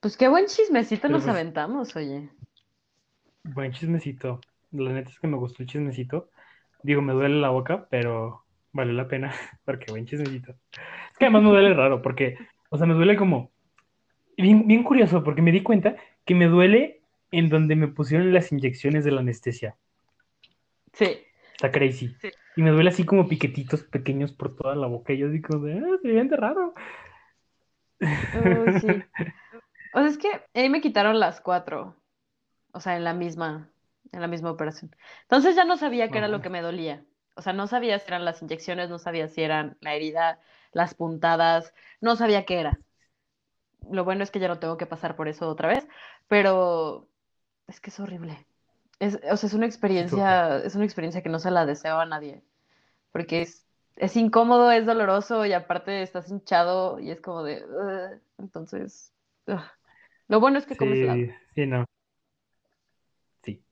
Pues 0.00 0.16
qué 0.16 0.28
buen 0.28 0.46
chismecito 0.46 1.02
Pero 1.02 1.14
nos 1.14 1.24
pues- 1.24 1.34
aventamos, 1.34 1.94
oye. 1.96 2.30
Buen 3.44 3.72
chismecito. 3.72 4.40
La 4.70 4.92
neta 4.92 5.10
es 5.10 5.18
que 5.20 5.26
me 5.26 5.36
gustó 5.36 5.62
el 5.62 5.68
chismecito. 5.68 6.30
Digo, 6.82 7.02
me 7.02 7.12
duele 7.12 7.40
la 7.40 7.50
boca, 7.50 7.86
pero 7.90 8.44
vale 8.72 8.92
la 8.94 9.06
pena, 9.08 9.32
porque 9.64 9.90
buen 9.92 10.06
chismecito. 10.06 10.54
Es 11.12 11.18
que 11.18 11.26
además 11.26 11.42
me 11.42 11.50
duele 11.50 11.74
raro, 11.74 12.02
porque, 12.02 12.36
o 12.70 12.78
sea, 12.78 12.86
me 12.86 12.94
duele 12.94 13.16
como, 13.16 13.50
bien, 14.36 14.66
bien 14.66 14.82
curioso, 14.82 15.22
porque 15.22 15.42
me 15.42 15.52
di 15.52 15.62
cuenta 15.62 15.96
que 16.24 16.34
me 16.34 16.46
duele 16.46 17.02
en 17.30 17.48
donde 17.48 17.76
me 17.76 17.88
pusieron 17.88 18.32
las 18.32 18.50
inyecciones 18.52 19.04
de 19.04 19.10
la 19.12 19.20
anestesia. 19.20 19.76
Sí. 20.92 21.24
Está 21.54 21.70
crazy. 21.70 22.14
Sí. 22.20 22.30
Y 22.56 22.62
me 22.62 22.70
duele 22.70 22.90
así 22.90 23.04
como 23.04 23.28
piquetitos 23.28 23.82
pequeños 23.84 24.32
por 24.32 24.56
toda 24.56 24.74
la 24.74 24.86
boca. 24.86 25.12
Y 25.12 25.18
yo 25.18 25.28
digo, 25.28 25.58
de, 25.58 25.78
ah, 25.78 25.98
se 26.02 26.10
siente 26.10 26.36
raro. 26.36 26.74
Uy, 28.00 28.80
sí. 28.80 28.86
O 29.94 30.00
sea, 30.00 30.06
es 30.06 30.18
que 30.18 30.28
ahí 30.54 30.68
me 30.68 30.80
quitaron 30.80 31.18
las 31.18 31.40
cuatro. 31.40 31.96
O 32.72 32.80
sea, 32.80 32.96
en 32.96 33.04
la 33.04 33.14
misma, 33.14 33.70
en 34.12 34.20
la 34.20 34.26
misma 34.26 34.50
operación. 34.50 34.94
Entonces 35.22 35.56
ya 35.56 35.64
no 35.64 35.76
sabía 35.76 36.10
qué 36.10 36.18
era 36.18 36.28
lo 36.28 36.42
que 36.42 36.50
me 36.50 36.60
dolía. 36.60 37.04
O 37.34 37.42
sea, 37.42 37.52
no 37.54 37.66
sabía 37.66 37.98
si 37.98 38.08
eran 38.08 38.24
las 38.24 38.42
inyecciones, 38.42 38.90
no 38.90 38.98
sabía 38.98 39.28
si 39.28 39.42
eran 39.42 39.76
la 39.80 39.94
herida, 39.94 40.38
las 40.72 40.94
puntadas, 40.94 41.72
no 42.00 42.16
sabía 42.16 42.44
qué 42.44 42.60
era. 42.60 42.78
Lo 43.90 44.04
bueno 44.04 44.22
es 44.22 44.30
que 44.30 44.40
ya 44.40 44.48
no 44.48 44.58
tengo 44.58 44.76
que 44.76 44.86
pasar 44.86 45.16
por 45.16 45.28
eso 45.28 45.48
otra 45.48 45.68
vez, 45.68 45.86
pero 46.28 47.08
es 47.66 47.80
que 47.80 47.90
es 47.90 48.00
horrible. 48.00 48.46
Es, 49.00 49.18
o 49.30 49.36
sea, 49.36 49.46
es 49.48 49.54
una 49.54 49.66
experiencia, 49.66 50.58
es 50.58 50.74
una 50.74 50.84
experiencia 50.84 51.22
que 51.22 51.28
no 51.28 51.38
se 51.38 51.50
la 51.50 51.66
deseo 51.66 51.98
a 51.98 52.06
nadie. 52.06 52.42
Porque 53.10 53.42
es, 53.42 53.66
es 53.96 54.16
incómodo, 54.16 54.70
es 54.70 54.86
doloroso 54.86 55.44
y 55.44 55.52
aparte 55.52 56.02
estás 56.02 56.30
hinchado 56.30 57.00
y 57.00 57.10
es 57.10 57.20
como 57.20 57.42
de. 57.42 57.62
Entonces. 58.38 59.12
Lo 60.28 60.40
bueno 60.40 60.58
es 60.58 60.66
que 60.66 60.76
comes 60.76 60.98
helado. 60.98 61.18
Sí, 61.18 61.30
sí, 61.54 61.66
no. 61.66 61.84
Sí. 63.42 63.62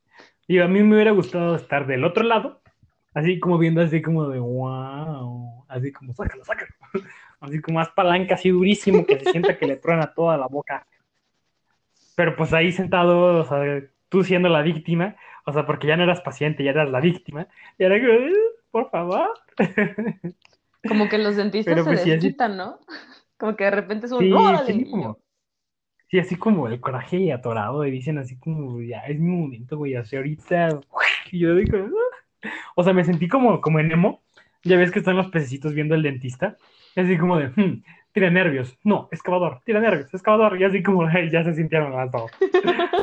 Digo, 0.48 0.64
a 0.64 0.68
mí 0.68 0.82
me 0.82 0.94
hubiera 0.94 1.12
gustado 1.12 1.54
estar 1.54 1.86
del 1.86 2.04
otro 2.04 2.24
lado, 2.24 2.60
así 3.14 3.38
como 3.38 3.56
viendo 3.56 3.80
así 3.80 4.02
como 4.02 4.28
de 4.28 4.40
wow, 4.40 5.64
así 5.68 5.92
como 5.92 6.12
sácalo, 6.12 6.44
sácalo. 6.44 6.70
Así 7.40 7.60
como 7.62 7.78
más 7.78 7.88
palanca, 7.90 8.34
así 8.34 8.50
durísimo, 8.50 9.06
que 9.06 9.18
se 9.18 9.32
sienta 9.32 9.56
que 9.56 9.66
le 9.66 9.76
truena 9.76 10.12
toda 10.12 10.36
la 10.36 10.46
boca. 10.46 10.86
Pero 12.16 12.36
pues 12.36 12.52
ahí 12.52 12.72
sentado, 12.72 13.40
o 13.40 13.44
sea, 13.44 13.82
tú 14.08 14.24
siendo 14.24 14.48
la 14.48 14.62
víctima, 14.62 15.16
o 15.46 15.52
sea, 15.52 15.64
porque 15.66 15.86
ya 15.86 15.96
no 15.96 16.02
eras 16.02 16.20
paciente, 16.20 16.62
ya 16.64 16.70
eras 16.72 16.90
la 16.90 17.00
víctima, 17.00 17.46
y 17.78 17.84
era 17.84 17.98
como, 17.98 18.12
"Eh, 18.12 18.32
por 18.70 18.90
favor. 18.90 19.30
Como 20.88 21.08
que 21.10 21.18
los 21.18 21.36
dentistas 21.36 21.72
Pero 21.72 21.84
se 21.84 21.90
pues 21.90 22.00
sí, 22.02 22.10
así- 22.10 22.20
desquitan, 22.20 22.56
¿no? 22.56 22.78
Como 23.38 23.54
que 23.56 23.64
de 23.64 23.70
repente 23.70 24.06
es 24.06 24.12
un. 24.12 24.18
Sí, 24.20 24.32
sí, 24.66 24.90
como, 24.90 25.18
sí, 26.10 26.18
así 26.18 26.36
como 26.36 26.68
el 26.68 26.80
coraje 26.80 27.16
y 27.18 27.30
atorado, 27.30 27.84
y 27.86 27.90
dicen 27.90 28.18
así 28.18 28.38
como, 28.38 28.80
ya 28.82 29.00
es 29.00 29.18
mi 29.18 29.30
momento, 29.30 29.76
güey, 29.78 29.94
así 29.94 30.16
ahorita, 30.16 30.80
y 31.32 31.38
yo 31.38 31.54
digo, 31.54 31.78
"Ah". 31.78 32.48
o 32.76 32.84
sea, 32.84 32.92
me 32.94 33.04
sentí 33.04 33.28
como, 33.28 33.60
como 33.60 33.78
en 33.80 33.92
emo, 33.92 34.22
ya 34.64 34.76
ves 34.76 34.90
que 34.90 34.98
están 35.00 35.16
los 35.16 35.28
pececitos 35.30 35.74
viendo 35.74 35.94
al 35.94 36.02
dentista, 36.02 36.56
y 37.00 37.04
así 37.04 37.18
como 37.18 37.38
de, 37.38 37.48
"Hmm, 37.48 37.82
tira 38.12 38.30
nervios, 38.30 38.76
no, 38.84 39.08
excavador, 39.12 39.60
tira 39.64 39.80
nervios, 39.80 40.12
excavador, 40.12 40.60
y 40.60 40.64
así 40.64 40.82
como, 40.82 41.06
"Ay, 41.06 41.30
ya 41.30 41.44
se 41.44 41.54
sintieron 41.54 41.92
más 41.94 42.10
todos. 42.10 42.30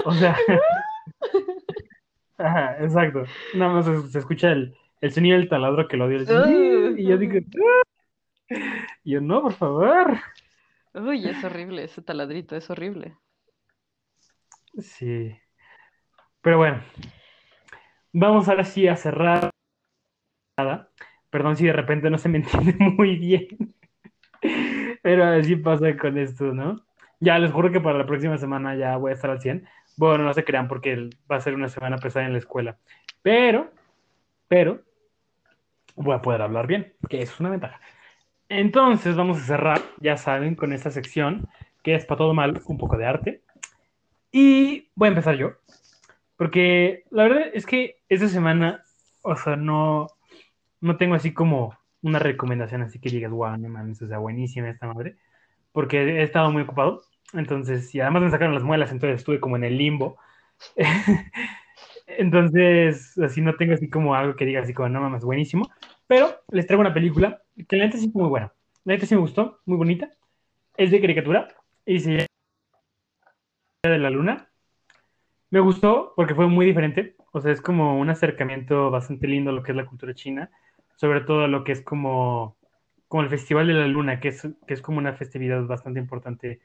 O 0.05 0.13
sea, 0.13 0.35
ajá, 2.37 2.77
exacto, 2.83 3.23
nada 3.55 3.73
más 3.73 3.85
se, 3.85 4.07
se 4.09 4.19
escucha 4.19 4.51
el, 4.51 4.75
el 5.01 5.11
sonido 5.11 5.37
del 5.37 5.49
taladro 5.49 5.87
que 5.87 5.97
lo 5.97 6.07
dio, 6.07 6.19
el- 6.19 6.99
y 6.99 7.07
yo 7.07 7.17
digo, 7.17 7.39
"Ah". 8.49 8.55
y 9.03 9.11
yo, 9.11 9.21
no, 9.21 9.41
por 9.41 9.53
favor. 9.53 10.17
Uy, 10.93 11.27
es 11.27 11.43
horrible 11.43 11.83
ese 11.83 12.01
taladrito, 12.01 12.55
es 12.55 12.69
horrible. 12.69 13.15
Sí. 14.79 15.35
Pero 16.41 16.57
bueno, 16.57 16.81
vamos 18.13 18.47
ahora 18.47 18.63
sí 18.63 18.87
a 18.87 18.95
cerrar. 18.95 19.49
Perdón 21.29 21.55
si 21.55 21.65
de 21.65 21.73
repente 21.73 22.09
no 22.09 22.17
se 22.17 22.29
me 22.29 22.39
entiende 22.39 22.75
muy 22.97 23.17
bien. 23.17 23.47
Pero 25.07 25.23
así 25.23 25.55
pasa 25.55 25.95
con 25.95 26.17
esto, 26.17 26.53
¿no? 26.53 26.81
Ya 27.21 27.39
les 27.39 27.53
juro 27.53 27.71
que 27.71 27.79
para 27.79 27.97
la 27.97 28.05
próxima 28.05 28.37
semana 28.37 28.75
ya 28.75 28.97
voy 28.97 29.11
a 29.11 29.13
estar 29.13 29.29
al 29.29 29.39
100. 29.39 29.65
Bueno, 29.95 30.25
no 30.25 30.33
se 30.33 30.43
crean 30.43 30.67
porque 30.67 31.09
va 31.31 31.37
a 31.37 31.39
ser 31.39 31.55
una 31.55 31.69
semana 31.69 31.97
pesada 31.97 32.25
en 32.25 32.33
la 32.33 32.39
escuela. 32.39 32.77
Pero, 33.21 33.71
pero, 34.49 34.81
voy 35.95 36.13
a 36.13 36.21
poder 36.21 36.41
hablar 36.41 36.67
bien, 36.67 36.93
que 37.07 37.21
eso 37.21 37.31
es 37.35 37.39
una 37.39 37.51
ventaja. 37.51 37.79
Entonces 38.49 39.15
vamos 39.15 39.37
a 39.37 39.45
cerrar, 39.45 39.81
ya 40.01 40.17
saben, 40.17 40.55
con 40.55 40.73
esta 40.73 40.91
sección 40.91 41.47
que 41.83 41.95
es 41.95 42.05
para 42.05 42.17
todo 42.17 42.33
mal, 42.33 42.61
un 42.65 42.77
poco 42.77 42.97
de 42.97 43.05
arte. 43.05 43.43
Y 44.29 44.89
voy 44.93 45.05
a 45.05 45.11
empezar 45.11 45.37
yo, 45.37 45.53
porque 46.35 47.05
la 47.11 47.23
verdad 47.23 47.43
es 47.53 47.65
que 47.65 48.01
esta 48.09 48.27
semana, 48.27 48.83
o 49.21 49.37
sea, 49.37 49.55
no, 49.55 50.07
no 50.81 50.97
tengo 50.97 51.15
así 51.15 51.33
como 51.33 51.77
una 52.01 52.19
recomendación 52.19 52.81
así 52.81 52.99
que 52.99 53.09
digas, 53.09 53.31
wow, 53.31 53.57
no 53.57 53.69
mames, 53.69 54.01
o 54.01 54.07
sea, 54.07 54.19
buenísima 54.19 54.69
esta 54.69 54.87
madre, 54.87 55.17
porque 55.71 55.97
he 56.19 56.23
estado 56.23 56.51
muy 56.51 56.63
ocupado, 56.63 57.01
entonces, 57.33 57.93
y 57.95 58.01
además 58.01 58.23
me 58.23 58.31
sacaron 58.31 58.53
las 58.53 58.63
muelas, 58.63 58.91
entonces 58.91 59.19
estuve 59.19 59.39
como 59.39 59.57
en 59.57 59.65
el 59.65 59.77
limbo. 59.77 60.17
entonces, 62.07 63.17
así 63.19 63.41
no 63.41 63.55
tengo 63.55 63.73
así 63.73 63.89
como 63.89 64.15
algo 64.15 64.35
que 64.35 64.45
diga 64.45 64.61
así 64.61 64.73
como, 64.73 64.89
no 64.89 65.01
mames, 65.01 65.23
buenísimo, 65.23 65.69
pero 66.07 66.41
les 66.51 66.67
traigo 66.67 66.81
una 66.81 66.93
película 66.93 67.41
que 67.67 67.75
la 67.75 67.85
neta 67.85 67.97
sí 67.97 68.07
es 68.07 68.15
muy 68.15 68.29
buena, 68.29 68.53
la 68.85 68.93
neta 68.93 69.05
sí 69.05 69.15
me 69.15 69.21
gustó, 69.21 69.59
muy 69.65 69.77
bonita, 69.77 70.09
es 70.77 70.91
de 70.91 71.01
caricatura 71.01 71.47
y 71.85 71.99
se 71.99 72.11
llama 72.11 72.27
de 73.83 73.97
la 73.97 74.09
Luna. 74.09 74.49
Me 75.49 75.59
gustó 75.59 76.13
porque 76.15 76.35
fue 76.35 76.47
muy 76.47 76.65
diferente. 76.65 77.15
O 77.31 77.41
sea, 77.41 77.51
es 77.51 77.61
como 77.61 77.99
un 77.99 78.09
acercamiento 78.09 78.91
bastante 78.91 79.27
lindo 79.27 79.51
a 79.51 79.53
lo 79.53 79.63
que 79.63 79.71
es 79.71 79.77
la 79.77 79.85
cultura 79.85 80.13
china. 80.13 80.51
Sobre 80.97 81.21
todo 81.21 81.47
lo 81.47 81.63
que 81.63 81.71
es 81.71 81.81
como, 81.81 82.57
como 83.07 83.23
el 83.23 83.29
Festival 83.29 83.67
de 83.67 83.73
la 83.73 83.87
Luna, 83.87 84.19
que 84.19 84.27
es, 84.27 84.45
que 84.67 84.73
es 84.73 84.81
como 84.81 84.97
una 84.97 85.13
festividad 85.13 85.65
bastante 85.65 86.01
importante 86.01 86.59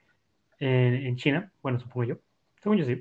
en, 0.59 0.95
en 0.95 1.17
China. 1.17 1.53
Bueno, 1.63 1.79
supongo 1.79 2.05
yo. 2.05 2.17
Según 2.61 2.79
yo 2.79 2.85
sí. 2.85 3.01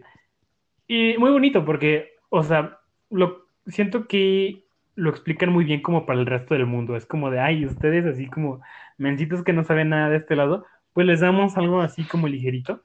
Y 0.87 1.17
muy 1.17 1.31
bonito 1.31 1.65
porque, 1.65 2.11
o 2.29 2.43
sea, 2.43 2.79
lo, 3.09 3.47
siento 3.65 4.07
que 4.07 4.65
lo 4.95 5.09
explican 5.09 5.51
muy 5.51 5.63
bien 5.63 5.81
como 5.81 6.05
para 6.05 6.19
el 6.19 6.25
resto 6.25 6.53
del 6.53 6.65
mundo. 6.65 6.95
Es 6.95 7.05
como 7.05 7.31
de, 7.31 7.39
ay, 7.39 7.65
ustedes 7.65 8.05
así 8.05 8.27
como 8.27 8.61
mencitos 8.97 9.43
que 9.43 9.53
no 9.53 9.63
saben 9.63 9.89
nada 9.89 10.09
de 10.09 10.17
este 10.17 10.35
lado, 10.35 10.65
pues 10.93 11.07
les 11.07 11.21
damos 11.21 11.57
algo 11.57 11.81
así 11.81 12.03
como 12.03 12.27
ligerito. 12.27 12.83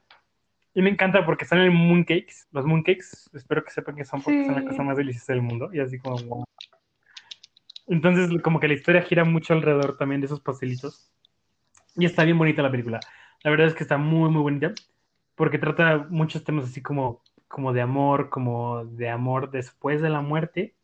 Y 0.75 0.83
me 0.83 0.91
encanta 0.91 1.25
porque 1.25 1.45
están 1.45 1.61
en 1.61 1.75
mooncakes. 1.75 2.47
Los 2.53 2.67
mooncakes, 2.67 3.31
espero 3.33 3.65
que 3.65 3.71
sepan 3.71 3.97
que 3.97 4.05
son 4.05 4.23
porque 4.23 4.45
son 4.45 4.55
la 4.55 4.65
cosa 4.65 4.83
más 4.83 4.97
deliciosa 4.97 5.33
del 5.33 5.43
mundo. 5.43 5.71
Y 5.73 5.81
así 5.81 5.99
como. 5.99 6.45
Entonces, 7.89 8.43
como 8.43 8.61
que 8.61 8.69
la 8.69 8.75
historia 8.75 9.03
gira 9.03 9.25
mucho 9.25 9.55
alrededor 9.55 9.97
también 9.97 10.21
de 10.21 10.27
esos 10.27 10.41
pastelitos. 10.41 11.11
Y 11.97 12.05
está 12.05 12.25
bien 12.25 12.39
bonita 12.39 12.63
la 12.63 12.71
película. 12.71 13.01
La 13.43 13.51
verdad 13.51 13.69
es 13.69 13.75
que 13.75 13.85
está 13.85 13.97
muy, 13.97 14.31
muy 14.31 14.43
bonita. 14.43 14.73
Porque 15.35 15.59
trata 15.59 16.07
muchos 16.11 16.45
temas 16.45 16.65
así 16.65 16.83
como 16.83 17.23
como 17.49 17.73
de 17.73 17.81
amor, 17.81 18.29
como 18.29 18.85
de 18.85 19.09
amor 19.09 19.51
después 19.51 20.03
de 20.03 20.11
la 20.11 20.21
muerte. 20.21 20.75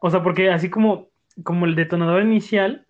O 0.00 0.10
sea, 0.10 0.22
porque 0.22 0.50
así 0.50 0.70
como, 0.70 1.08
como 1.42 1.66
el 1.66 1.74
detonador 1.74 2.22
inicial 2.22 2.86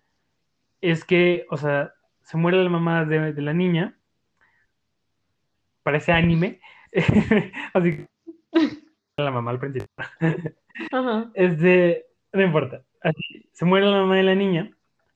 es 0.81 1.05
que, 1.05 1.45
o 1.49 1.57
sea, 1.57 1.93
se 2.21 2.37
muere 2.37 2.63
la 2.63 2.69
mamá 2.69 3.05
de, 3.05 3.33
de 3.33 3.41
la 3.41 3.53
niña, 3.53 3.97
parece 5.83 6.11
anime, 6.11 6.59
así 7.73 8.05
la 9.17 9.31
mamá 9.31 9.51
al 9.51 9.59
principio. 9.59 9.87
Ajá. 10.91 11.31
Este, 11.35 12.05
no 12.31 12.41
importa. 12.41 12.83
Se 13.51 13.65
muere 13.65 13.85
la 13.85 13.97
mamá 14.01 14.15
de 14.15 14.23
la 14.23 14.35
niña, 14.35 14.71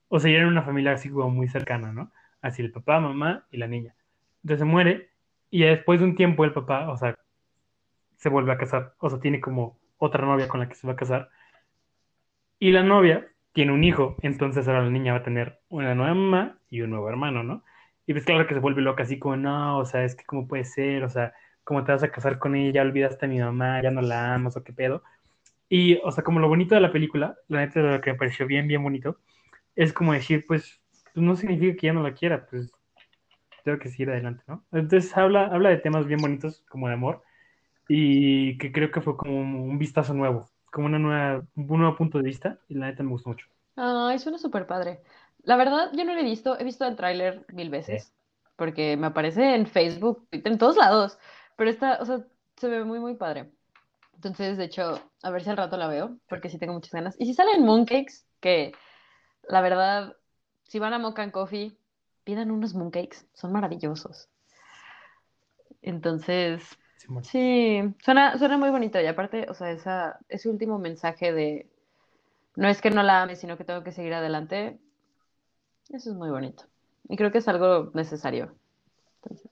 o 0.10 0.20
sea, 0.20 0.32
ya 0.32 0.48
una 0.48 0.64
familia 0.64 0.94
así 0.94 1.10
como 1.10 1.30
muy 1.30 1.48
cercana, 1.48 1.92
¿no? 1.94 2.12
Así 2.42 2.62
el 2.62 2.72
papá, 2.72 3.00
mamá 3.00 3.46
y 3.52 3.58
la 3.58 3.68
niña. 3.68 3.96
Entonces 4.44 4.60
se 4.60 4.66
muere, 4.66 5.10
y 5.50 5.64
después 5.64 6.00
de 6.00 6.06
un 6.06 6.16
tiempo 6.16 6.46
el 6.46 6.54
papá, 6.54 6.90
o 6.90 6.98
sea, 6.98 7.18
se 8.18 8.30
vuelve 8.30 8.52
a 8.52 8.58
casar, 8.58 8.94
o 9.00 9.10
sea, 9.10 9.20
tiene 9.20 9.40
como 9.42 9.80
otra 9.98 10.26
novia 10.26 10.48
con 10.48 10.60
la 10.60 10.70
que 10.70 10.76
se 10.76 10.88
va 10.88 10.94
a 10.94 10.96
casar. 10.98 11.30
Y 12.60 12.72
la 12.72 12.84
novia 12.84 13.28
tiene 13.54 13.72
un 13.72 13.84
hijo, 13.84 14.18
entonces 14.22 14.68
ahora 14.68 14.84
la 14.84 14.90
niña 14.90 15.14
va 15.14 15.20
a 15.20 15.24
tener 15.24 15.60
una 15.70 15.96
nueva 15.96 16.14
mamá 16.14 16.60
y 16.70 16.82
un 16.82 16.92
nuevo 16.92 17.10
hermano, 17.10 17.44
¿no? 17.44 17.64
Y 18.06 18.14
pues 18.14 18.26
claro 18.26 18.48
que 18.48 18.54
se 18.54 18.60
vuelve 18.60 18.82
loca, 18.82 19.04
así 19.04 19.20
como, 19.20 19.36
no, 19.38 19.78
o 19.80 19.86
sea, 19.86 20.04
es 20.04 20.16
que 20.16 20.26
cómo 20.26 20.48
puede 20.48 20.64
ser, 20.66 21.04
o 21.04 21.10
sea, 21.10 21.34
cómo 21.64 21.84
te 21.84 21.92
vas 21.92 22.04
a 22.04 22.12
casar 22.12 22.40
con 22.40 22.56
ella, 22.56 22.82
olvidaste 22.82 23.26
a 23.26 23.30
mi 23.30 23.40
mamá, 23.40 23.82
ya 23.82 23.92
no 23.92 24.02
la 24.02 24.34
amas, 24.36 24.56
o 24.58 24.64
qué 24.64 24.74
pedo. 24.74 25.04
Y, 25.70 25.96
o 26.04 26.12
sea, 26.12 26.24
como 26.24 26.40
lo 26.40 26.48
bonito 26.48 26.76
de 26.76 26.82
la 26.82 26.92
película, 26.92 27.38
la 27.48 27.60
neta 27.60 27.82
de 27.82 27.92
lo 27.92 28.02
que 28.02 28.14
me 28.14 28.18
pareció 28.18 28.48
bien, 28.48 28.68
bien 28.68 28.84
bonito, 28.84 29.20
es 29.76 29.94
como 29.94 30.14
decir, 30.14 30.46
pues, 30.48 30.82
pues 31.14 31.26
no 31.26 31.36
significa 31.36 31.76
que 31.76 31.88
ya 31.88 31.94
no 31.94 32.04
la 32.04 32.14
quiera, 32.14 32.46
pues 32.48 32.72
tengo 33.64 33.80
que 33.80 33.90
seguir 33.90 34.10
adelante, 34.10 34.44
¿no? 34.48 34.66
Entonces 34.72 35.16
habla, 35.18 35.48
habla 35.48 35.70
de 35.70 35.78
temas 35.78 36.08
bien 36.08 36.22
bonitos, 36.22 36.64
como 36.70 36.88
de 36.88 36.94
amor, 36.94 37.22
y 37.90 38.58
que 38.58 38.72
creo 38.72 38.92
que 38.92 39.02
fue 39.02 39.18
como 39.18 39.64
un 39.64 39.78
vistazo 39.78 40.14
nuevo, 40.14 40.50
como 40.72 40.88
una 40.88 41.00
nueva, 41.00 41.46
un 41.56 41.68
nuevo 41.80 41.96
punto 41.96 42.18
de 42.18 42.24
vista, 42.24 42.60
y 42.70 42.76
la 42.76 42.88
neta 42.88 43.04
me 43.04 43.10
gustó 43.10 43.30
mucho. 43.30 43.48
Ay, 43.76 44.20
suena 44.20 44.38
súper 44.38 44.68
padre. 44.68 45.02
La 45.44 45.58
verdad, 45.58 45.92
yo 45.94 46.06
no 46.06 46.14
lo 46.14 46.20
he 46.20 46.24
visto, 46.24 46.58
he 46.60 46.64
visto 46.64 46.86
el 46.86 46.96
tráiler 46.96 47.46
mil 47.54 47.70
veces, 47.70 48.14
porque 48.56 48.98
me 48.98 49.08
aparece 49.08 49.56
en 49.56 49.68
Facebook, 49.68 50.28
en 50.32 50.58
todos 50.58 50.78
lados, 50.78 51.20
pero 51.56 51.70
está, 51.70 51.98
o 52.02 52.06
sea, 52.06 52.26
se 52.56 52.68
ve 52.68 52.84
muy, 52.84 53.00
muy 53.00 53.16
padre. 53.16 53.52
Entonces, 54.18 54.58
de 54.58 54.66
hecho, 54.66 55.00
a 55.24 55.32
ver 55.32 55.44
si 55.44 55.50
al 55.50 55.58
rato 55.58 55.78
la 55.78 55.88
veo, 55.88 56.18
porque 56.28 56.50
sí 56.50 56.58
tengo 56.58 56.74
muchas 56.74 56.92
ganas. 56.92 57.16
Y 57.20 57.26
si 57.28 57.34
salen 57.36 57.64
mooncakes, 57.64 58.26
que 58.42 58.74
la 59.50 59.62
verdad, 59.62 60.18
si 60.64 60.80
van 60.80 60.94
a 60.94 61.00
Mocha 61.00 61.24
and 61.24 61.32
Coffee, 61.32 61.78
pidan 62.26 62.52
unos 62.52 62.76
mooncakes, 62.76 63.28
son 63.34 63.54
maravillosos. 63.54 64.30
Entonces, 65.82 66.64
Sí, 66.98 67.08
bueno. 67.08 67.22
sí, 67.22 67.82
suena, 68.04 68.38
suena 68.38 68.58
muy 68.58 68.70
bonito. 68.70 69.00
Y 69.02 69.06
aparte, 69.08 69.48
o 69.50 69.54
sea, 69.54 69.72
esa, 69.72 70.20
ese 70.30 70.50
último 70.50 70.80
mensaje 70.80 71.34
de 71.34 71.70
no 72.56 72.70
es 72.70 72.82
que 72.82 72.92
no 72.92 73.04
la 73.04 73.24
ame, 73.24 73.36
sino 73.38 73.58
que 73.58 73.66
tengo 73.66 73.84
que 73.84 73.92
seguir 73.94 74.14
adelante, 74.16 74.80
eso 75.90 76.12
es 76.12 76.16
muy 76.16 76.30
bonito. 76.30 76.64
Y 77.10 77.18
creo 77.18 77.32
que 77.32 77.40
es 77.40 77.48
algo 77.48 77.92
necesario. 77.94 78.56
Entonces, 79.24 79.52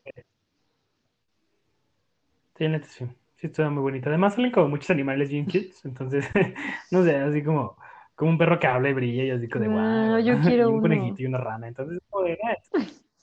Sí, 2.57 2.65
sí. 2.89 3.05
Sí, 3.37 3.47
estuvo 3.47 3.69
muy 3.69 3.81
bonito. 3.83 4.09
Además 4.09 4.35
salen 4.35 4.51
como 4.51 4.69
muchos 4.69 4.89
animales 4.91 5.29
bien 5.29 5.45
cutes, 5.45 5.83
entonces, 5.85 6.25
no 6.91 7.03
sé, 7.03 7.15
así 7.17 7.43
como, 7.43 7.77
como 8.15 8.31
un 8.31 8.37
perro 8.37 8.59
que 8.59 8.67
habla 8.67 8.89
y 8.89 8.93
brilla 8.93 9.23
y 9.25 9.31
así 9.31 9.49
como 9.49 9.63
de 9.63 9.69
Ah, 9.75 10.07
wow. 10.11 10.19
yo 10.19 10.39
quiero 10.41 10.63
y 10.63 10.65
un 10.65 10.71
uno. 10.75 10.81
conejito 10.81 11.21
y 11.21 11.25
una 11.25 11.37
rana. 11.39 11.67
Entonces, 11.67 11.99
de, 12.25 12.37
"Ah". 12.43 12.55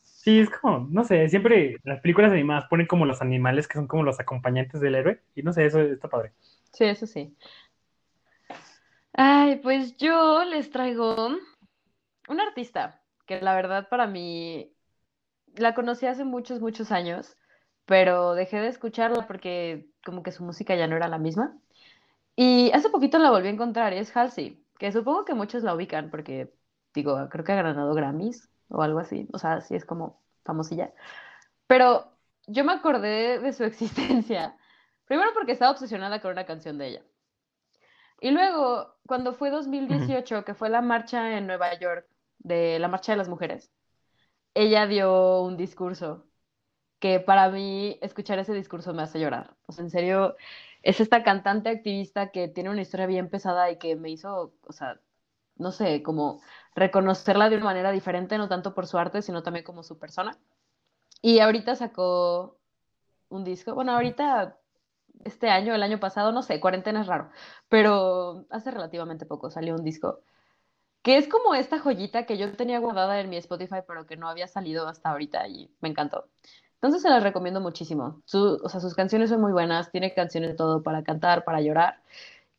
sí, 0.02 0.40
es 0.40 0.50
como, 0.50 0.86
no 0.90 1.04
sé, 1.04 1.28
siempre 1.28 1.78
las 1.84 2.00
películas 2.00 2.32
animadas 2.32 2.66
ponen 2.68 2.86
como 2.86 3.06
los 3.06 3.22
animales 3.22 3.66
que 3.68 3.74
son 3.78 3.86
como 3.86 4.02
los 4.02 4.20
acompañantes 4.20 4.80
del 4.80 4.94
héroe. 4.96 5.22
Y 5.34 5.42
no 5.42 5.52
sé, 5.52 5.64
eso 5.66 5.80
está 5.80 6.08
padre. 6.08 6.32
Sí, 6.72 6.84
eso 6.84 7.06
sí. 7.06 7.36
Ay, 9.14 9.56
pues 9.62 9.96
yo 9.96 10.44
les 10.44 10.70
traigo 10.70 11.28
una 12.28 12.42
artista 12.44 13.02
que 13.26 13.40
la 13.40 13.54
verdad 13.54 13.88
para 13.88 14.06
mí 14.06 14.74
la 15.56 15.74
conocí 15.74 16.06
hace 16.06 16.24
muchos, 16.24 16.60
muchos 16.60 16.92
años, 16.92 17.36
pero 17.92 18.32
dejé 18.32 18.58
de 18.58 18.68
escucharla 18.68 19.26
porque 19.26 19.86
como 20.02 20.22
que 20.22 20.32
su 20.32 20.42
música 20.44 20.74
ya 20.74 20.86
no 20.86 20.96
era 20.96 21.08
la 21.08 21.18
misma. 21.18 21.58
Y 22.34 22.70
hace 22.72 22.88
poquito 22.88 23.18
la 23.18 23.30
volví 23.30 23.48
a 23.48 23.50
encontrar 23.50 23.92
y 23.92 23.98
es 23.98 24.16
Halsey, 24.16 24.64
que 24.78 24.90
supongo 24.92 25.26
que 25.26 25.34
muchos 25.34 25.62
la 25.62 25.74
ubican 25.74 26.08
porque, 26.10 26.54
digo, 26.94 27.28
creo 27.28 27.44
que 27.44 27.52
ha 27.52 27.56
ganado 27.56 27.92
Grammys 27.92 28.48
o 28.68 28.80
algo 28.80 28.98
así, 28.98 29.28
o 29.34 29.38
sea, 29.38 29.60
sí 29.60 29.74
es 29.74 29.84
como 29.84 30.22
famosilla. 30.42 30.94
Pero 31.66 32.10
yo 32.46 32.64
me 32.64 32.72
acordé 32.72 33.38
de 33.40 33.52
su 33.52 33.64
existencia, 33.72 34.56
primero 35.04 35.32
porque 35.34 35.52
estaba 35.52 35.72
obsesionada 35.72 36.22
con 36.22 36.32
una 36.32 36.46
canción 36.46 36.78
de 36.78 36.86
ella. 36.88 37.02
Y 38.22 38.30
luego, 38.30 38.96
cuando 39.06 39.34
fue 39.34 39.50
2018, 39.50 40.46
que 40.46 40.54
fue 40.54 40.70
la 40.70 40.80
marcha 40.80 41.36
en 41.36 41.46
Nueva 41.46 41.78
York, 41.78 42.06
de 42.38 42.78
la 42.78 42.88
marcha 42.88 43.12
de 43.12 43.18
las 43.18 43.28
mujeres, 43.28 43.70
ella 44.54 44.86
dio 44.86 45.42
un 45.42 45.58
discurso 45.58 46.31
que 47.02 47.18
para 47.20 47.50
mí 47.50 47.98
escuchar 48.00 48.38
ese 48.38 48.54
discurso 48.54 48.94
me 48.94 49.02
hace 49.02 49.18
llorar. 49.18 49.56
O 49.66 49.72
sea, 49.72 49.84
en 49.84 49.90
serio, 49.90 50.36
es 50.84 51.00
esta 51.00 51.24
cantante 51.24 51.68
activista 51.68 52.30
que 52.30 52.46
tiene 52.48 52.70
una 52.70 52.82
historia 52.82 53.06
bien 53.06 53.28
pesada 53.28 53.70
y 53.72 53.78
que 53.78 53.96
me 53.96 54.08
hizo, 54.10 54.54
o 54.64 54.72
sea, 54.72 55.00
no 55.56 55.72
sé, 55.72 56.02
como 56.04 56.40
reconocerla 56.76 57.50
de 57.50 57.56
una 57.56 57.66
manera 57.66 57.90
diferente, 57.90 58.38
no 58.38 58.48
tanto 58.48 58.72
por 58.74 58.86
su 58.86 58.98
arte, 58.98 59.20
sino 59.22 59.42
también 59.42 59.64
como 59.64 59.82
su 59.82 59.98
persona. 59.98 60.38
Y 61.22 61.40
ahorita 61.40 61.76
sacó 61.76 62.58
un 63.30 63.44
disco, 63.44 63.74
bueno, 63.74 63.92
ahorita, 63.92 64.58
este 65.24 65.50
año, 65.50 65.74
el 65.74 65.82
año 65.82 66.00
pasado, 66.00 66.32
no 66.32 66.42
sé, 66.42 66.60
cuarentena 66.60 67.00
es 67.02 67.08
raro, 67.08 67.30
pero 67.68 68.46
hace 68.50 68.70
relativamente 68.70 69.26
poco 69.26 69.50
salió 69.50 69.74
un 69.74 69.84
disco 69.84 70.20
que 71.02 71.16
es 71.18 71.28
como 71.28 71.54
esta 71.54 71.78
joyita 71.80 72.26
que 72.26 72.38
yo 72.38 72.52
tenía 72.56 72.78
guardada 72.78 73.20
en 73.20 73.28
mi 73.30 73.36
Spotify, 73.36 73.78
pero 73.86 74.06
que 74.06 74.16
no 74.16 74.28
había 74.28 74.46
salido 74.48 74.88
hasta 74.88 75.10
ahorita 75.10 75.48
y 75.48 75.70
me 75.80 75.88
encantó. 75.88 76.28
Entonces 76.82 77.02
se 77.02 77.10
las 77.10 77.22
recomiendo 77.22 77.60
muchísimo. 77.60 78.20
O 78.32 78.68
sea, 78.68 78.80
sus 78.80 78.94
canciones 78.94 79.30
son 79.30 79.40
muy 79.40 79.52
buenas, 79.52 79.92
tiene 79.92 80.12
canciones 80.14 80.50
de 80.50 80.56
todo 80.56 80.82
para 80.82 81.04
cantar, 81.04 81.44
para 81.44 81.60
llorar, 81.60 82.00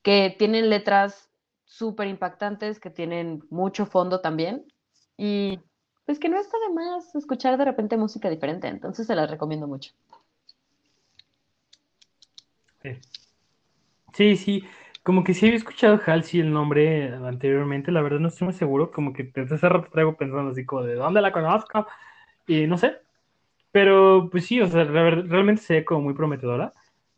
que 0.02 0.34
tienen 0.40 0.70
letras 0.70 1.30
súper 1.66 2.08
impactantes, 2.08 2.80
que 2.80 2.90
tienen 2.90 3.44
mucho 3.50 3.86
fondo 3.86 4.22
también. 4.22 4.66
Y 5.18 5.60
pues 6.06 6.20
que 6.20 6.30
no 6.30 6.40
está 6.40 6.58
de 6.66 6.74
más 6.74 7.14
escuchar 7.16 7.58
de 7.58 7.66
repente 7.66 7.98
música 7.98 8.30
diferente, 8.30 8.70
entonces 8.70 9.08
se 9.08 9.16
las 9.16 9.30
recomiendo 9.30 9.68
mucho. 9.68 9.92
Sí. 12.82 12.92
Sí, 14.14 14.38
sí, 14.38 14.64
como 15.04 15.26
que 15.26 15.34
sí 15.34 15.48
había 15.48 15.58
escuchado 15.58 16.00
Halsey 16.06 16.40
el 16.40 16.54
nombre 16.54 17.14
anteriormente, 17.14 17.92
la 17.92 18.02
verdad 18.02 18.20
no 18.20 18.30
estoy 18.30 18.46
muy 18.46 18.54
seguro, 18.54 18.90
como 18.90 19.12
que 19.12 19.24
desde 19.24 19.56
hace 19.56 19.68
rato 19.68 19.90
traigo 19.92 20.16
pensando 20.16 20.52
así 20.52 20.66
como 20.66 20.84
de 20.84 20.96
dónde 20.96 21.20
la 21.20 21.34
conozco, 21.34 21.88
y 22.48 22.68
no 22.68 22.78
sé, 22.78 23.02
pero 23.74 24.30
pues 24.32 24.46
sí, 24.46 24.62
o 24.62 24.68
sea, 24.68 24.84
realmente 24.84 25.62
se 25.62 25.74
ve 25.74 25.84
como 25.84 26.02
muy 26.02 26.14
prometedora, 26.14 26.72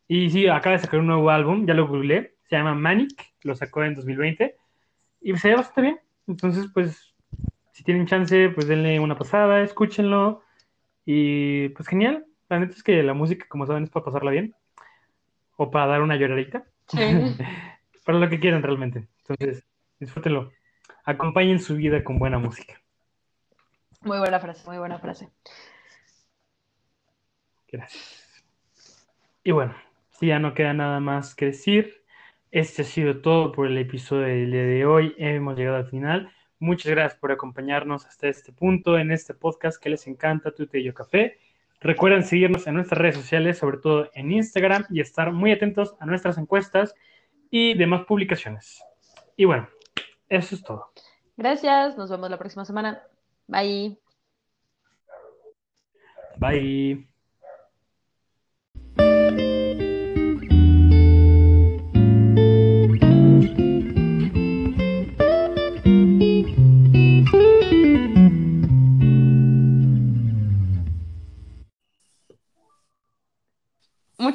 y 0.07 0.29
sí, 0.29 0.47
acaba 0.47 0.77
de 0.77 0.81
sacar 0.81 1.01
un 1.01 1.07
nuevo 1.07 1.29
álbum, 1.29 1.67
ya 1.67 1.73
lo 1.73 1.85
googleé, 1.85 2.35
se 2.49 2.55
llama 2.55 2.73
Manic, 2.73 3.33
lo 3.43 3.55
sacó 3.55 3.83
en 3.83 3.93
2020, 3.93 4.55
y 5.21 5.35
se 5.35 5.49
ve 5.49 5.55
bastante 5.55 5.81
bien, 5.81 5.99
entonces 6.27 6.67
pues, 6.73 7.13
si 7.73 7.83
tienen 7.83 8.07
chance, 8.07 8.49
pues 8.49 8.67
denle 8.67 8.99
una 9.01 9.17
pasada, 9.17 9.61
escúchenlo, 9.61 10.43
y 11.05 11.69
pues 11.69 11.89
genial, 11.89 12.25
la 12.47 12.59
neta 12.59 12.73
es 12.73 12.83
que 12.83 13.03
la 13.03 13.13
música, 13.13 13.45
como 13.49 13.65
saben, 13.65 13.83
es 13.83 13.89
para 13.89 14.05
pasarla 14.05 14.31
bien, 14.31 14.55
o 15.57 15.69
para 15.69 15.87
dar 15.87 16.01
una 16.01 16.15
lloradita 16.15 16.65
Sí. 16.87 16.97
para 18.05 18.19
lo 18.19 18.29
que 18.29 18.39
quieran 18.39 18.63
realmente. 18.63 19.07
Entonces, 19.27 19.65
disfrútenlo. 19.99 20.51
Acompañen 21.03 21.59
su 21.59 21.75
vida 21.75 22.03
con 22.03 22.19
buena 22.19 22.37
música. 22.37 22.79
Muy 24.01 24.19
buena 24.19 24.39
frase, 24.39 24.65
muy 24.67 24.77
buena 24.77 24.99
frase. 24.99 25.29
Gracias. 27.71 28.43
Y 29.43 29.51
bueno, 29.51 29.75
si 30.11 30.27
ya 30.27 30.39
no 30.39 30.53
queda 30.53 30.73
nada 30.73 30.99
más 30.99 31.35
que 31.35 31.47
decir, 31.47 32.03
este 32.51 32.83
ha 32.83 32.85
sido 32.85 33.21
todo 33.21 33.51
por 33.51 33.67
el 33.67 33.77
episodio 33.77 34.27
del 34.27 34.51
día 34.51 34.63
de 34.63 34.85
hoy. 34.85 35.13
Hemos 35.17 35.57
llegado 35.57 35.77
al 35.77 35.89
final. 35.89 36.31
Muchas 36.59 36.91
gracias 36.91 37.19
por 37.19 37.31
acompañarnos 37.31 38.05
hasta 38.05 38.27
este 38.27 38.53
punto 38.53 38.97
en 38.97 39.11
este 39.11 39.33
podcast 39.33 39.81
que 39.81 39.89
les 39.89 40.07
encanta, 40.07 40.51
Tute 40.51 40.79
y 40.79 40.83
Yo 40.83 40.93
Café. 40.93 41.37
Recuerden 41.81 42.23
seguirnos 42.23 42.65
en 42.65 42.75
nuestras 42.75 42.99
redes 42.99 43.15
sociales, 43.15 43.57
sobre 43.57 43.77
todo 43.77 44.09
en 44.13 44.31
Instagram, 44.31 44.85
y 44.89 45.01
estar 45.01 45.31
muy 45.31 45.51
atentos 45.51 45.95
a 45.99 46.05
nuestras 46.05 46.37
encuestas 46.37 46.95
y 47.51 47.73
demás 47.75 48.05
publicaciones. 48.05 48.81
Y 49.35 49.45
bueno, 49.45 49.67
eso 50.29 50.55
es 50.55 50.63
todo. 50.63 50.91
Gracias, 51.37 51.97
nos 51.97 52.09
vemos 52.09 52.29
la 52.29 52.37
próxima 52.39 52.65
semana. 52.65 53.03
Bye. 53.47 53.99
Bye. 56.37 57.14